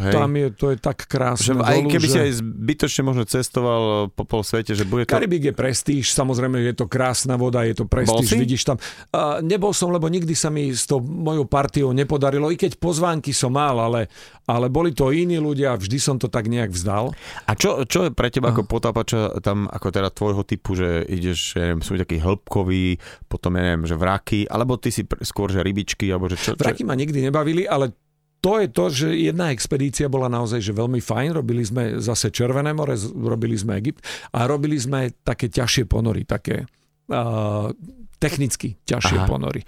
hej. 0.03 0.11
Tam 0.11 0.31
je, 0.35 0.47
to 0.51 0.75
je 0.75 0.77
tak 0.81 1.07
krásne. 1.07 1.45
že 1.45 1.51
aj 1.55 1.77
dolu, 1.79 1.89
keby 1.95 2.07
že... 2.07 2.11
si 2.11 2.19
aj 2.19 2.31
zbytočne 2.43 3.01
možno 3.07 3.23
cestoval 3.23 4.11
po 4.11 4.23
pol 4.27 4.43
svete, 4.43 4.75
že 4.75 4.83
bude 4.83 5.07
to... 5.07 5.15
Karibik 5.15 5.47
je 5.47 5.53
prestíž, 5.55 6.11
samozrejme 6.11 6.59
je 6.59 6.75
to 6.75 6.91
krásna 6.91 7.39
voda, 7.39 7.63
je 7.63 7.79
to 7.79 7.87
prestíž, 7.87 8.35
vidíš 8.35 8.67
tam. 8.67 8.77
Uh, 9.15 9.39
nebol 9.39 9.71
som, 9.71 9.87
lebo 9.95 10.11
nikdy 10.11 10.35
sa 10.35 10.51
mi 10.51 10.75
s 10.75 10.83
tou 10.83 10.99
mojou 10.99 11.47
partiou 11.47 11.95
nepodarilo, 11.95 12.51
i 12.51 12.59
keď 12.59 12.75
pozvánky 12.75 13.31
som 13.31 13.55
mal, 13.55 13.79
ale, 13.79 14.11
ale 14.43 14.67
boli 14.67 14.91
to 14.91 15.15
iní 15.15 15.39
ľudia, 15.39 15.79
vždy 15.79 15.97
som 16.01 16.19
to 16.19 16.27
tak 16.27 16.51
nejak 16.51 16.75
vzdal. 16.75 17.15
A 17.47 17.55
čo, 17.55 17.87
čo 17.87 18.09
je 18.09 18.11
pre 18.11 18.27
teba 18.27 18.51
ako 18.51 18.67
potápača 18.67 19.39
tam, 19.39 19.71
ako 19.71 19.87
teda 19.93 20.09
tvojho 20.11 20.43
typu, 20.43 20.75
že 20.75 21.05
ideš, 21.07 21.55
ja 21.55 21.71
neviem, 21.71 21.85
sú 21.85 21.95
taký 21.95 22.17
hĺbkový, 22.19 22.97
potom 23.29 23.55
ja 23.55 23.61
neviem, 23.71 23.85
že 23.85 23.95
vraky, 23.95 24.49
alebo 24.49 24.75
ty 24.81 24.89
si 24.89 25.05
skôr, 25.21 25.53
že 25.53 25.61
rybičky, 25.61 26.09
alebo 26.09 26.25
že 26.27 26.35
čo? 26.35 26.57
čo? 26.57 26.59
Vraky 26.59 26.83
ma 26.83 26.97
nikdy 26.97 27.29
nebavili, 27.29 27.69
ale 27.69 27.93
to 28.39 28.63
je 28.63 28.67
to, 28.71 28.85
že 28.87 29.07
jedna 29.11 29.51
expedícia 29.51 30.07
bola 30.07 30.31
naozaj 30.31 30.63
že 30.63 30.71
veľmi 30.71 31.03
fajn. 31.03 31.29
Robili 31.35 31.63
sme 31.63 31.99
zase 31.99 32.31
Červené 32.31 32.71
more, 32.71 32.95
robili 33.19 33.59
sme 33.59 33.75
Egypt 33.79 33.99
a 34.31 34.47
robili 34.47 34.79
sme 34.79 35.11
také 35.23 35.51
ťažšie 35.51 35.83
ponory, 35.91 36.23
také 36.23 36.63
uh, 36.63 37.67
technicky 38.15 38.79
ťažšie 38.87 39.17
Aha. 39.23 39.27
ponory. 39.27 39.61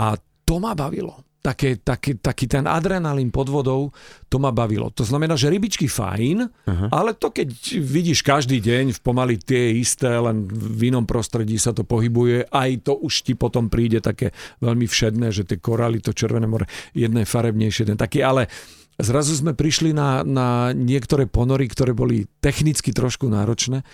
A 0.00 0.16
to 0.48 0.56
ma 0.56 0.72
bavilo. 0.72 1.25
Také, 1.44 1.78
taký, 1.78 2.18
taký 2.18 2.50
ten 2.50 2.66
adrenalín 2.66 3.30
pod 3.30 3.46
vodou, 3.46 3.94
to 4.26 4.42
ma 4.42 4.50
bavilo. 4.50 4.90
To 4.90 5.06
znamená, 5.06 5.38
že 5.38 5.46
rybičky 5.46 5.86
fajn, 5.86 6.42
Aha. 6.66 6.86
ale 6.90 7.14
to 7.14 7.30
keď 7.30 7.46
vidíš 7.78 8.26
každý 8.26 8.58
deň 8.58 8.90
v 8.90 9.00
pomaly 9.00 9.38
tie 9.38 9.78
isté, 9.78 10.10
len 10.10 10.50
v 10.50 10.90
inom 10.90 11.06
prostredí 11.06 11.54
sa 11.54 11.70
to 11.70 11.86
pohybuje, 11.86 12.50
aj 12.50 12.70
to 12.82 12.98
už 12.98 13.22
ti 13.22 13.38
potom 13.38 13.70
príde 13.70 14.02
také 14.02 14.34
veľmi 14.58 14.90
všedné, 14.90 15.30
že 15.30 15.46
tie 15.46 15.62
korály, 15.62 16.02
to 16.02 16.10
Červené 16.10 16.50
more, 16.50 16.66
jedné 16.98 17.22
farebnejšie, 17.22 17.86
jeden 17.86 17.98
taký, 18.00 18.26
ale 18.26 18.50
zrazu 18.98 19.38
sme 19.38 19.54
prišli 19.54 19.94
na, 19.94 20.26
na 20.26 20.74
niektoré 20.74 21.30
ponory, 21.30 21.70
ktoré 21.70 21.94
boli 21.94 22.26
technicky 22.42 22.90
trošku 22.90 23.30
náročné 23.30 23.86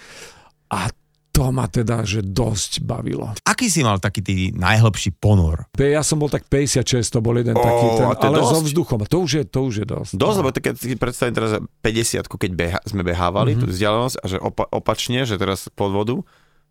a 0.73 0.89
to 1.33 1.49
ma 1.49 1.65
teda, 1.65 2.05
že 2.05 2.21
dosť 2.21 2.85
bavilo. 2.85 3.33
Aký 3.49 3.73
si 3.73 3.81
mal 3.81 3.97
taký 3.97 4.21
tý 4.21 4.37
najhlbší 4.53 5.17
ponor? 5.17 5.65
Ja 5.81 6.05
som 6.05 6.21
bol 6.21 6.29
tak 6.29 6.45
56, 6.47 7.01
to 7.09 7.19
bol 7.25 7.33
jeden 7.41 7.57
Ó, 7.57 7.65
taký, 7.65 7.87
ten, 7.97 8.07
to 8.13 8.27
ale 8.29 8.39
so 8.45 8.61
vzduchom. 8.61 9.01
A 9.01 9.07
to 9.09 9.25
už 9.25 9.31
je, 9.41 9.45
to 9.49 9.61
už 9.65 9.75
je 9.83 9.87
dosť. 9.89 10.13
Dosť, 10.21 10.37
lebo 10.45 10.51
tak 10.53 10.63
keď 10.69 10.75
si 10.77 10.95
predstavím 11.01 11.35
teraz 11.35 11.51
50 11.81 12.29
keď 12.29 12.53
beha, 12.53 12.79
sme 12.85 13.01
behávali 13.01 13.57
mm-hmm. 13.57 13.65
tú 13.65 13.73
vzdialenosť 13.73 14.17
a 14.21 14.25
že 14.29 14.39
opa- 14.45 14.69
opačne, 14.69 15.25
že 15.25 15.41
teraz 15.41 15.73
pod 15.73 15.91
vodu, 15.97 16.21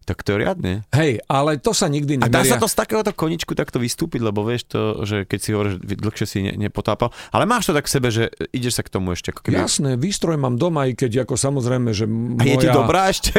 tak 0.02 0.26
to 0.26 0.34
je 0.34 0.38
riadne. 0.42 0.74
Hej, 0.90 1.22
ale 1.26 1.58
to 1.58 1.72
sa 1.72 1.86
nikdy 1.86 2.18
A 2.18 2.26
dá 2.26 2.42
nemeria. 2.42 2.52
sa 2.52 2.58
to 2.58 2.66
z 2.66 2.76
takéhoto 2.76 3.14
koničku 3.14 3.54
takto 3.54 3.78
vystúpiť, 3.78 4.22
lebo 4.22 4.42
vieš 4.42 4.68
to, 4.68 5.06
že 5.06 5.24
keď 5.24 5.40
si 5.40 5.50
hovoríš, 5.52 5.76
dlhšie 5.80 6.26
si 6.26 6.38
ne, 6.42 6.54
nepotápal, 6.58 7.10
ale 7.30 7.46
máš 7.46 7.70
to 7.70 7.78
tak 7.78 7.86
v 7.86 7.92
sebe, 7.92 8.08
že 8.10 8.24
ideš 8.50 8.82
sa 8.82 8.84
k 8.84 8.90
tomu 8.90 9.14
ešte 9.14 9.30
ako 9.30 9.42
keby... 9.46 9.62
Jasné, 9.62 9.90
výstroj 9.96 10.36
mám 10.36 10.58
doma, 10.58 10.90
i 10.90 10.94
keď 10.94 11.24
ako 11.24 11.38
samozrejme, 11.38 11.94
že 11.94 12.10
A 12.10 12.44
je 12.44 12.56
ti 12.58 12.68
moja... 12.68 12.74
dobrá 12.74 13.02
ešte? 13.08 13.32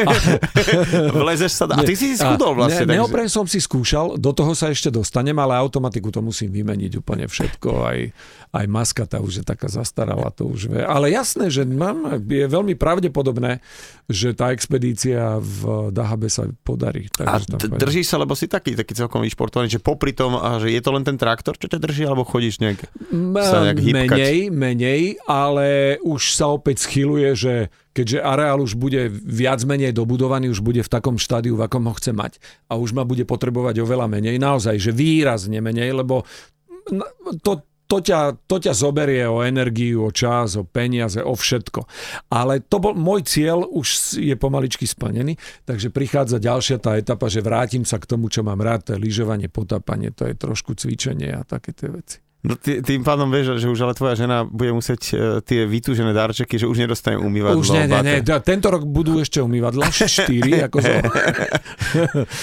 Vlezeš 1.19 1.51
sa... 1.51 1.63
A 1.69 1.83
ty 1.83 1.93
si 1.93 2.13
si 2.13 2.17
schudol 2.17 2.55
vlastne. 2.55 2.85
Ne, 2.85 2.87
takže- 2.87 2.97
neopren 2.99 3.27
som 3.27 3.45
si 3.45 3.59
skúšal, 3.59 4.15
do 4.17 4.31
toho 4.31 4.53
sa 4.53 4.69
ešte 4.69 4.87
dostanem, 4.87 5.35
ale 5.35 5.57
automatiku 5.57 6.09
to 6.09 6.21
musím 6.21 6.53
vymeniť 6.53 6.91
úplne 6.99 7.25
všetko, 7.27 7.69
aj, 7.83 7.99
aj 8.53 8.65
maska 8.69 9.03
tá 9.03 9.19
už 9.19 9.41
je 9.41 9.45
taká 9.45 9.67
zastarala, 9.67 10.29
to 10.31 10.47
už 10.47 10.69
vie. 10.69 10.81
Ale 10.81 11.09
jasné, 11.09 11.49
že 11.49 11.65
mám, 11.65 12.23
je 12.23 12.45
veľmi 12.45 12.77
pravdepodobné, 12.77 13.59
že 14.07 14.31
tá 14.31 14.53
expedícia 14.53 15.39
v 15.39 15.89
Dahabe 15.89 16.29
sa 16.29 16.45
podarí. 16.61 17.09
A 17.17 17.41
d- 17.41 17.57
pôjdem. 17.57 17.81
držíš 17.81 18.13
sa, 18.13 18.21
lebo 18.21 18.37
si 18.37 18.45
taký, 18.45 18.77
taký 18.77 18.93
celkom 18.93 19.25
vyšportovaný, 19.25 19.73
že 19.73 19.81
popri 19.81 20.13
tom, 20.13 20.37
a 20.37 20.61
že 20.61 20.69
je 20.69 20.81
to 20.83 20.93
len 20.93 21.01
ten 21.01 21.17
traktor, 21.17 21.57
čo 21.57 21.65
ťa 21.65 21.81
drží, 21.81 22.05
alebo 22.05 22.21
chodíš 22.21 22.61
nejak... 22.61 22.79
sa 23.41 23.65
nejak 23.65 23.79
hýbkať. 23.81 24.13
menej, 24.13 24.37
menej, 24.53 25.01
ale 25.25 25.97
už 26.05 26.37
sa 26.37 26.53
opäť 26.53 26.85
schyluje, 26.85 27.33
že 27.33 27.53
keďže 27.93 28.21
areál 28.21 28.61
už 28.61 28.77
bude 28.77 29.09
viac 29.11 29.61
menej 29.65 29.93
dobudovaný, 29.93 30.49
už 30.49 30.61
bude 30.61 30.81
v 30.81 30.89
takom 30.89 31.17
štádiu, 31.17 31.57
v 31.57 31.65
akom 31.65 31.85
ho 31.85 31.93
chce 31.93 32.13
mať 32.13 32.41
a 32.69 32.77
už 32.77 32.93
ma 32.97 33.05
bude 33.05 33.25
potrebovať 33.25 33.81
oveľa 33.81 34.09
menej, 34.09 34.41
naozaj, 34.41 34.81
že 34.81 34.91
výrazne 34.93 35.61
menej, 35.61 35.93
lebo 35.93 36.25
to, 37.41 37.63
to 37.87 37.97
ťa, 38.01 38.47
to 38.49 38.57
ťa 38.57 38.73
zoberie 38.73 39.23
o 39.29 39.45
energiu, 39.45 40.07
o 40.07 40.11
čas, 40.11 40.57
o 40.57 40.65
peniaze, 40.65 41.21
o 41.21 41.37
všetko. 41.37 41.85
Ale 42.33 42.63
to 42.65 42.81
bol 42.81 42.97
môj 42.97 43.27
cieľ, 43.27 43.67
už 43.69 44.17
je 44.17 44.33
pomaličky 44.33 44.89
splnený, 44.89 45.37
takže 45.67 45.93
prichádza 45.93 46.41
ďalšia 46.41 46.77
tá 46.81 46.97
etapa, 46.97 47.29
že 47.29 47.45
vrátim 47.45 47.85
sa 47.85 48.01
k 48.01 48.09
tomu, 48.09 48.33
čo 48.33 48.41
mám 48.41 48.59
rád, 48.59 48.89
to 48.89 48.97
je 48.97 49.03
lyžovanie, 49.03 49.47
potápanie, 49.47 50.09
to 50.09 50.25
je 50.25 50.35
trošku 50.35 50.73
cvičenie 50.73 51.31
a 51.35 51.45
také 51.45 51.71
tie 51.75 51.91
veci. 51.93 52.32
No 52.43 52.59
tý, 52.59 52.83
tým 52.83 53.07
pádom 53.07 53.31
vieš, 53.31 53.55
že 53.55 53.71
už 53.71 53.87
ale 53.87 53.95
tvoja 53.95 54.19
žena 54.19 54.43
bude 54.43 54.75
musieť 54.75 55.01
e, 55.15 55.39
tie 55.47 55.63
vytúžené 55.63 56.11
darčeky, 56.11 56.59
že 56.59 56.67
už 56.67 56.75
nedostane 56.75 57.15
umývadlo. 57.15 57.63
Už 57.63 57.71
nie, 57.71 57.87
nie, 57.87 58.03
nie. 58.03 58.19
Tento 58.19 58.67
rok 58.67 58.83
budú 58.83 59.23
ešte 59.23 59.39
umývadla, 59.39 59.87
štyri, 59.87 60.59
ako 60.67 60.83
zo... 60.83 60.91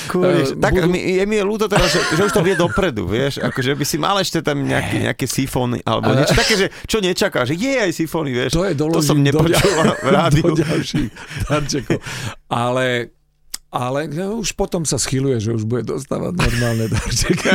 Kúriš, 0.08 0.56
tak 0.56 0.72
budú- 0.72 0.88
mi, 0.88 1.04
je 1.04 1.24
mi 1.28 1.36
je 1.36 1.44
ľúto 1.44 1.68
teraz, 1.68 1.92
že, 1.92 2.00
že 2.16 2.22
už 2.24 2.32
to 2.32 2.40
vie 2.40 2.56
dopredu, 2.56 3.04
vieš, 3.04 3.44
akože 3.44 3.76
by 3.76 3.84
si 3.84 3.96
mal 4.00 4.16
ešte 4.16 4.40
tam 4.40 4.64
nejaké, 4.64 5.04
nejaké 5.04 5.28
sifóny, 5.28 5.84
alebo 5.84 6.16
Ale- 6.16 6.24
niečo 6.24 6.32
také, 6.32 6.54
že 6.56 6.66
čo 6.88 7.04
nečaká, 7.04 7.44
že 7.44 7.60
je 7.60 7.74
aj 7.76 7.92
sifóny, 7.92 8.32
vieš. 8.32 8.56
To 8.56 8.64
je 8.64 8.72
to 8.72 8.88
doložím 8.88 9.04
som 9.04 9.18
do, 9.20 9.24
nepočul 9.28 9.72
v 10.00 10.08
rádiu. 10.08 10.44
do 10.56 10.64
ďalších 10.64 11.08
darčekov. 11.44 12.00
Ale 12.48 13.19
ale 13.70 14.10
no, 14.10 14.42
už 14.42 14.58
potom 14.58 14.82
sa 14.82 14.98
schyluje, 14.98 15.38
že 15.38 15.54
už 15.54 15.62
bude 15.62 15.86
dostávať 15.86 16.34
normálne 16.34 16.90
darčeky. 16.92 17.46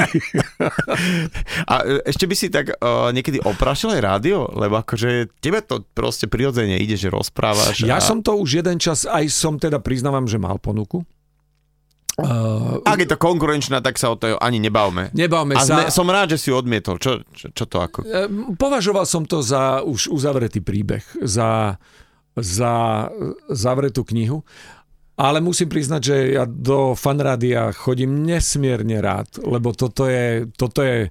A 1.68 1.76
e, 1.84 2.08
ešte 2.08 2.24
by 2.24 2.36
si 2.40 2.48
tak 2.48 2.72
uh, 2.72 3.12
niekedy 3.12 3.44
oprašil 3.44 4.00
aj 4.00 4.02
rádio, 4.02 4.48
lebo 4.56 4.80
akože 4.80 5.28
tebe 5.44 5.60
to 5.60 5.84
proste 5.92 6.32
prirodzene 6.32 6.80
ide, 6.80 6.96
že 6.96 7.12
rozprávaš. 7.12 7.84
Ja 7.84 8.00
a... 8.00 8.04
som 8.04 8.24
to 8.24 8.40
už 8.40 8.64
jeden 8.64 8.80
čas, 8.80 9.04
aj 9.04 9.28
som 9.28 9.60
teda 9.60 9.84
priznávam, 9.84 10.24
že 10.24 10.40
mal 10.40 10.56
ponuku. 10.56 11.04
Uh, 12.16 12.80
Ak 12.88 12.96
je 13.04 13.12
to 13.12 13.20
konkurenčná, 13.20 13.84
tak 13.84 14.00
sa 14.00 14.08
o 14.08 14.16
to 14.16 14.40
ani 14.40 14.56
nebavme. 14.64 15.12
Nebavme 15.12 15.60
A 15.60 15.68
sa. 15.68 15.68
sme, 15.68 15.84
som 15.92 16.08
rád, 16.08 16.32
že 16.32 16.48
si 16.48 16.48
odmietol. 16.48 16.96
Čo, 16.96 17.28
čo, 17.36 17.52
čo 17.52 17.68
to 17.68 17.84
ako? 17.84 18.08
Považoval 18.56 19.04
som 19.04 19.28
to 19.28 19.44
za 19.44 19.84
už 19.84 20.08
uzavretý 20.08 20.64
príbeh, 20.64 21.04
za, 21.28 21.76
za 22.40 22.74
zavretú 23.52 24.08
knihu. 24.08 24.48
Ale 25.16 25.40
musím 25.40 25.72
priznať, 25.72 26.02
že 26.04 26.16
ja 26.36 26.44
do 26.44 26.92
fanrádia 26.92 27.72
chodím 27.72 28.28
nesmierne 28.28 29.00
rád, 29.00 29.40
lebo 29.40 29.72
toto 29.72 30.12
je, 30.12 30.44
toto 30.60 30.84
je 30.84 31.08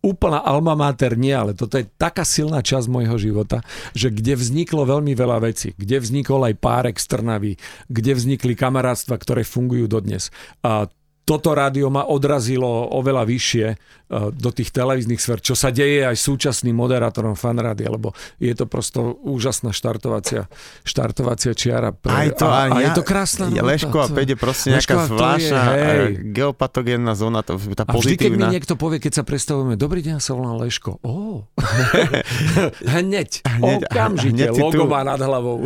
úplná 0.00 0.40
alma 0.40 0.72
mater 0.78 1.18
nie, 1.18 1.34
ale 1.34 1.52
toto 1.52 1.76
je 1.76 1.84
taká 1.98 2.24
silná 2.24 2.64
časť 2.64 2.88
môjho 2.88 3.16
života, 3.20 3.60
že 3.92 4.08
kde 4.08 4.38
vzniklo 4.38 4.88
veľmi 4.88 5.12
veľa 5.12 5.44
vecí, 5.44 5.76
kde 5.76 6.00
vznikol 6.00 6.46
aj 6.46 6.54
párek 6.56 6.96
z 6.96 7.06
Trnavy, 7.10 7.52
kde 7.90 8.12
vznikli 8.16 8.56
kamarátstva, 8.56 9.20
ktoré 9.20 9.44
fungujú 9.44 9.90
dodnes. 9.90 10.32
A 10.64 10.88
toto 11.28 11.54
rádio 11.54 11.92
ma 11.94 12.10
odrazilo 12.10 12.90
oveľa 12.90 13.22
vyššie 13.28 13.66
do 14.10 14.50
tých 14.50 14.68
televíznych 14.68 15.16
sfér, 15.16 15.38
čo 15.38 15.54
sa 15.54 15.70
deje 15.70 16.02
aj 16.02 16.16
súčasným 16.16 16.72
moderátorom 16.72 17.32
fanrádia, 17.32 17.86
lebo 17.86 18.10
je 18.36 18.50
to 18.52 18.66
prosto 18.66 18.98
úžasná 19.20 19.70
štartovacia, 19.70 20.50
štartovacia 20.82 21.52
čiara. 21.52 21.90
Pre, 21.90 22.10
Aj 22.10 22.28
to, 22.32 22.44
a, 22.44 22.66
a 22.66 22.76
ja- 22.76 22.84
je 22.84 22.90
to 22.92 23.02
krásna 23.02 23.46
nota, 23.46 23.62
Leško 23.62 23.96
a 23.96 24.06
Peť 24.08 24.28
je 24.28 24.36
proste 24.36 24.68
Leško 24.68 24.74
nejaká 24.74 24.94
je, 24.96 25.08
zvláštna 25.08 25.60
hej. 25.62 25.78
eh, 25.78 26.06
geopatogénna 26.28 27.12
zóna, 27.12 27.40
tá 27.40 27.54
A 27.54 27.56
vždy, 27.56 27.78
keď 27.78 27.86
mi 27.86 27.94
pozitívna. 28.34 28.46
niekto 28.50 28.74
povie, 28.74 28.98
keď 28.98 29.12
sa 29.12 29.22
predstavujeme, 29.22 29.74
dobrý 29.74 30.02
deň, 30.02 30.18
sa 30.18 30.34
volám 30.34 30.58
Leško. 30.58 30.98
Ó. 31.00 31.46
hneď, 32.98 33.30
Hneď, 33.40 33.80
okamžite, 33.84 34.32
hneď 34.32 34.48
si 34.50 34.60
logo 34.60 34.84
tu. 34.84 34.90
nad 34.90 35.18
hlavou. 35.18 35.58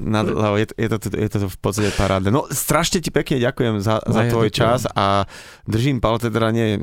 Nad 0.00 0.26
hlavou, 0.28 0.56
je, 0.56 0.66
to, 0.66 0.74
je, 0.76 0.88
to, 0.88 0.96
je 1.12 1.28
to 1.28 1.38
v 1.44 1.58
podstate 1.58 1.90
parádne. 1.92 2.30
No 2.30 2.46
strašne 2.48 2.98
ti 2.98 3.10
pekne 3.10 3.38
ďakujem 3.38 3.78
za, 3.78 3.98
za 4.00 4.12
No 4.14 4.20
ja 4.20 4.30
tvoj 4.30 4.48
čas 4.48 4.86
a 4.86 5.26
držím 5.64 5.98
palce, 5.98 6.28
teda 6.28 6.48
nie, 6.50 6.78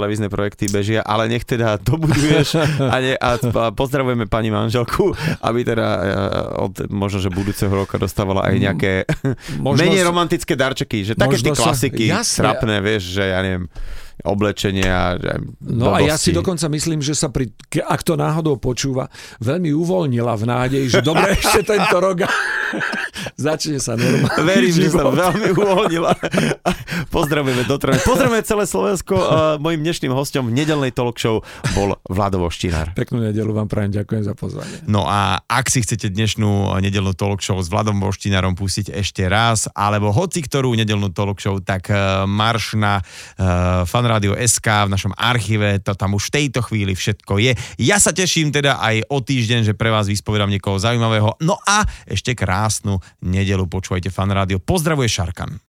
televízne 0.00 0.32
projekty 0.32 0.72
bežia, 0.72 1.04
ale 1.04 1.28
nech 1.28 1.44
teda 1.44 1.76
dobuduješ 1.84 2.56
a, 2.80 2.96
ne, 2.98 3.12
a, 3.20 3.36
a 3.36 3.64
pozdravujeme 3.68 4.24
pani 4.24 4.48
manželku, 4.48 5.12
aby 5.44 5.60
teda 5.60 5.88
eh, 5.92 6.08
od 6.56 6.88
možno, 6.88 7.20
že 7.20 7.28
budúceho 7.28 7.68
roka 7.68 8.00
dostávala 8.00 8.48
aj 8.48 8.54
nejaké 8.56 8.92
Možno 9.60 9.76
menej 9.84 10.00
sa- 10.00 10.08
romantické 10.08 10.56
darčeky, 10.56 11.04
že 11.04 11.12
také 11.12 11.36
tie 11.36 11.52
sa- 11.52 11.68
klasiky, 11.68 12.04
jasne. 12.08 12.40
trapné, 12.40 12.80
vieš, 12.80 13.12
že 13.12 13.28
ja 13.28 13.44
neviem, 13.44 13.68
oblečenie 14.20 14.84
a 14.84 15.16
že 15.16 15.32
No 15.64 15.92
a 15.92 16.00
ja 16.00 16.16
si 16.16 16.32
dokonca 16.32 16.68
myslím, 16.68 17.00
že 17.00 17.16
sa 17.16 17.32
pri, 17.32 17.52
ak 17.80 18.00
to 18.04 18.16
náhodou 18.16 18.56
počúva, 18.56 19.08
veľmi 19.40 19.72
uvoľnila 19.72 20.32
v 20.36 20.44
nádeji, 20.44 20.86
že 20.88 21.00
dobre 21.00 21.32
ešte 21.36 21.64
tento 21.64 21.96
rok 22.00 22.24
začne 23.48 23.78
sa 23.82 23.98
normálny 23.98 24.44
Verím, 24.46 24.74
že 24.74 24.90
sa 24.92 25.04
život. 25.06 25.16
veľmi 25.16 25.48
uvoľnila. 25.54 26.12
Pozdravujeme 27.14 27.64
do 27.66 27.76
Trnavy. 27.76 28.02
Pozdravujeme 28.06 28.42
celé 28.46 28.64
Slovensko. 28.66 29.14
Mojim 29.58 29.80
dnešným 29.82 30.12
hostom 30.14 30.48
v 30.50 30.62
nedelnej 30.62 30.94
talk 30.94 31.18
show 31.18 31.42
bol 31.74 31.98
Vlado 32.06 32.42
Voštinár. 32.42 32.94
Peknú 32.94 33.22
nedelu 33.22 33.50
vám 33.50 33.66
prajem, 33.66 34.02
ďakujem 34.02 34.22
za 34.26 34.34
pozvanie. 34.34 34.76
No 34.86 35.06
a 35.06 35.42
ak 35.46 35.66
si 35.68 35.82
chcete 35.82 36.10
dnešnú 36.10 36.78
nedelnú 36.78 37.12
talk 37.14 37.42
show 37.42 37.58
s 37.58 37.68
Vladom 37.70 37.98
Voštinárom 37.98 38.54
pustiť 38.54 38.94
ešte 38.94 39.26
raz, 39.26 39.66
alebo 39.74 40.14
hoci 40.14 40.42
ktorú 40.44 40.74
nedelnú 40.74 41.10
talk 41.12 41.38
show, 41.42 41.58
tak 41.58 41.90
uh, 41.90 42.24
marš 42.24 42.78
na 42.78 43.00
uh, 43.00 43.82
fanradio 43.86 44.34
SK 44.38 44.90
v 44.90 44.92
našom 44.94 45.12
archíve, 45.16 45.82
to 45.82 45.92
tam 45.94 46.16
už 46.16 46.30
v 46.30 46.34
tejto 46.42 46.60
chvíli 46.64 46.92
všetko 46.94 47.38
je. 47.42 47.52
Ja 47.82 47.98
sa 47.98 48.14
teším 48.14 48.54
teda 48.54 48.78
aj 48.78 49.10
o 49.10 49.18
týždeň, 49.22 49.72
že 49.72 49.74
pre 49.76 49.90
vás 49.90 50.06
vyspovedám 50.06 50.50
niekoho 50.50 50.78
zaujímavého. 50.78 51.36
No 51.42 51.58
a 51.66 51.84
ešte 52.06 52.32
krásnu 52.60 53.00
nedelu 53.24 53.64
počúvajte 53.64 54.12
fanrádio. 54.12 54.60
Pozdravuje 54.60 55.08
Šarkan. 55.08 55.56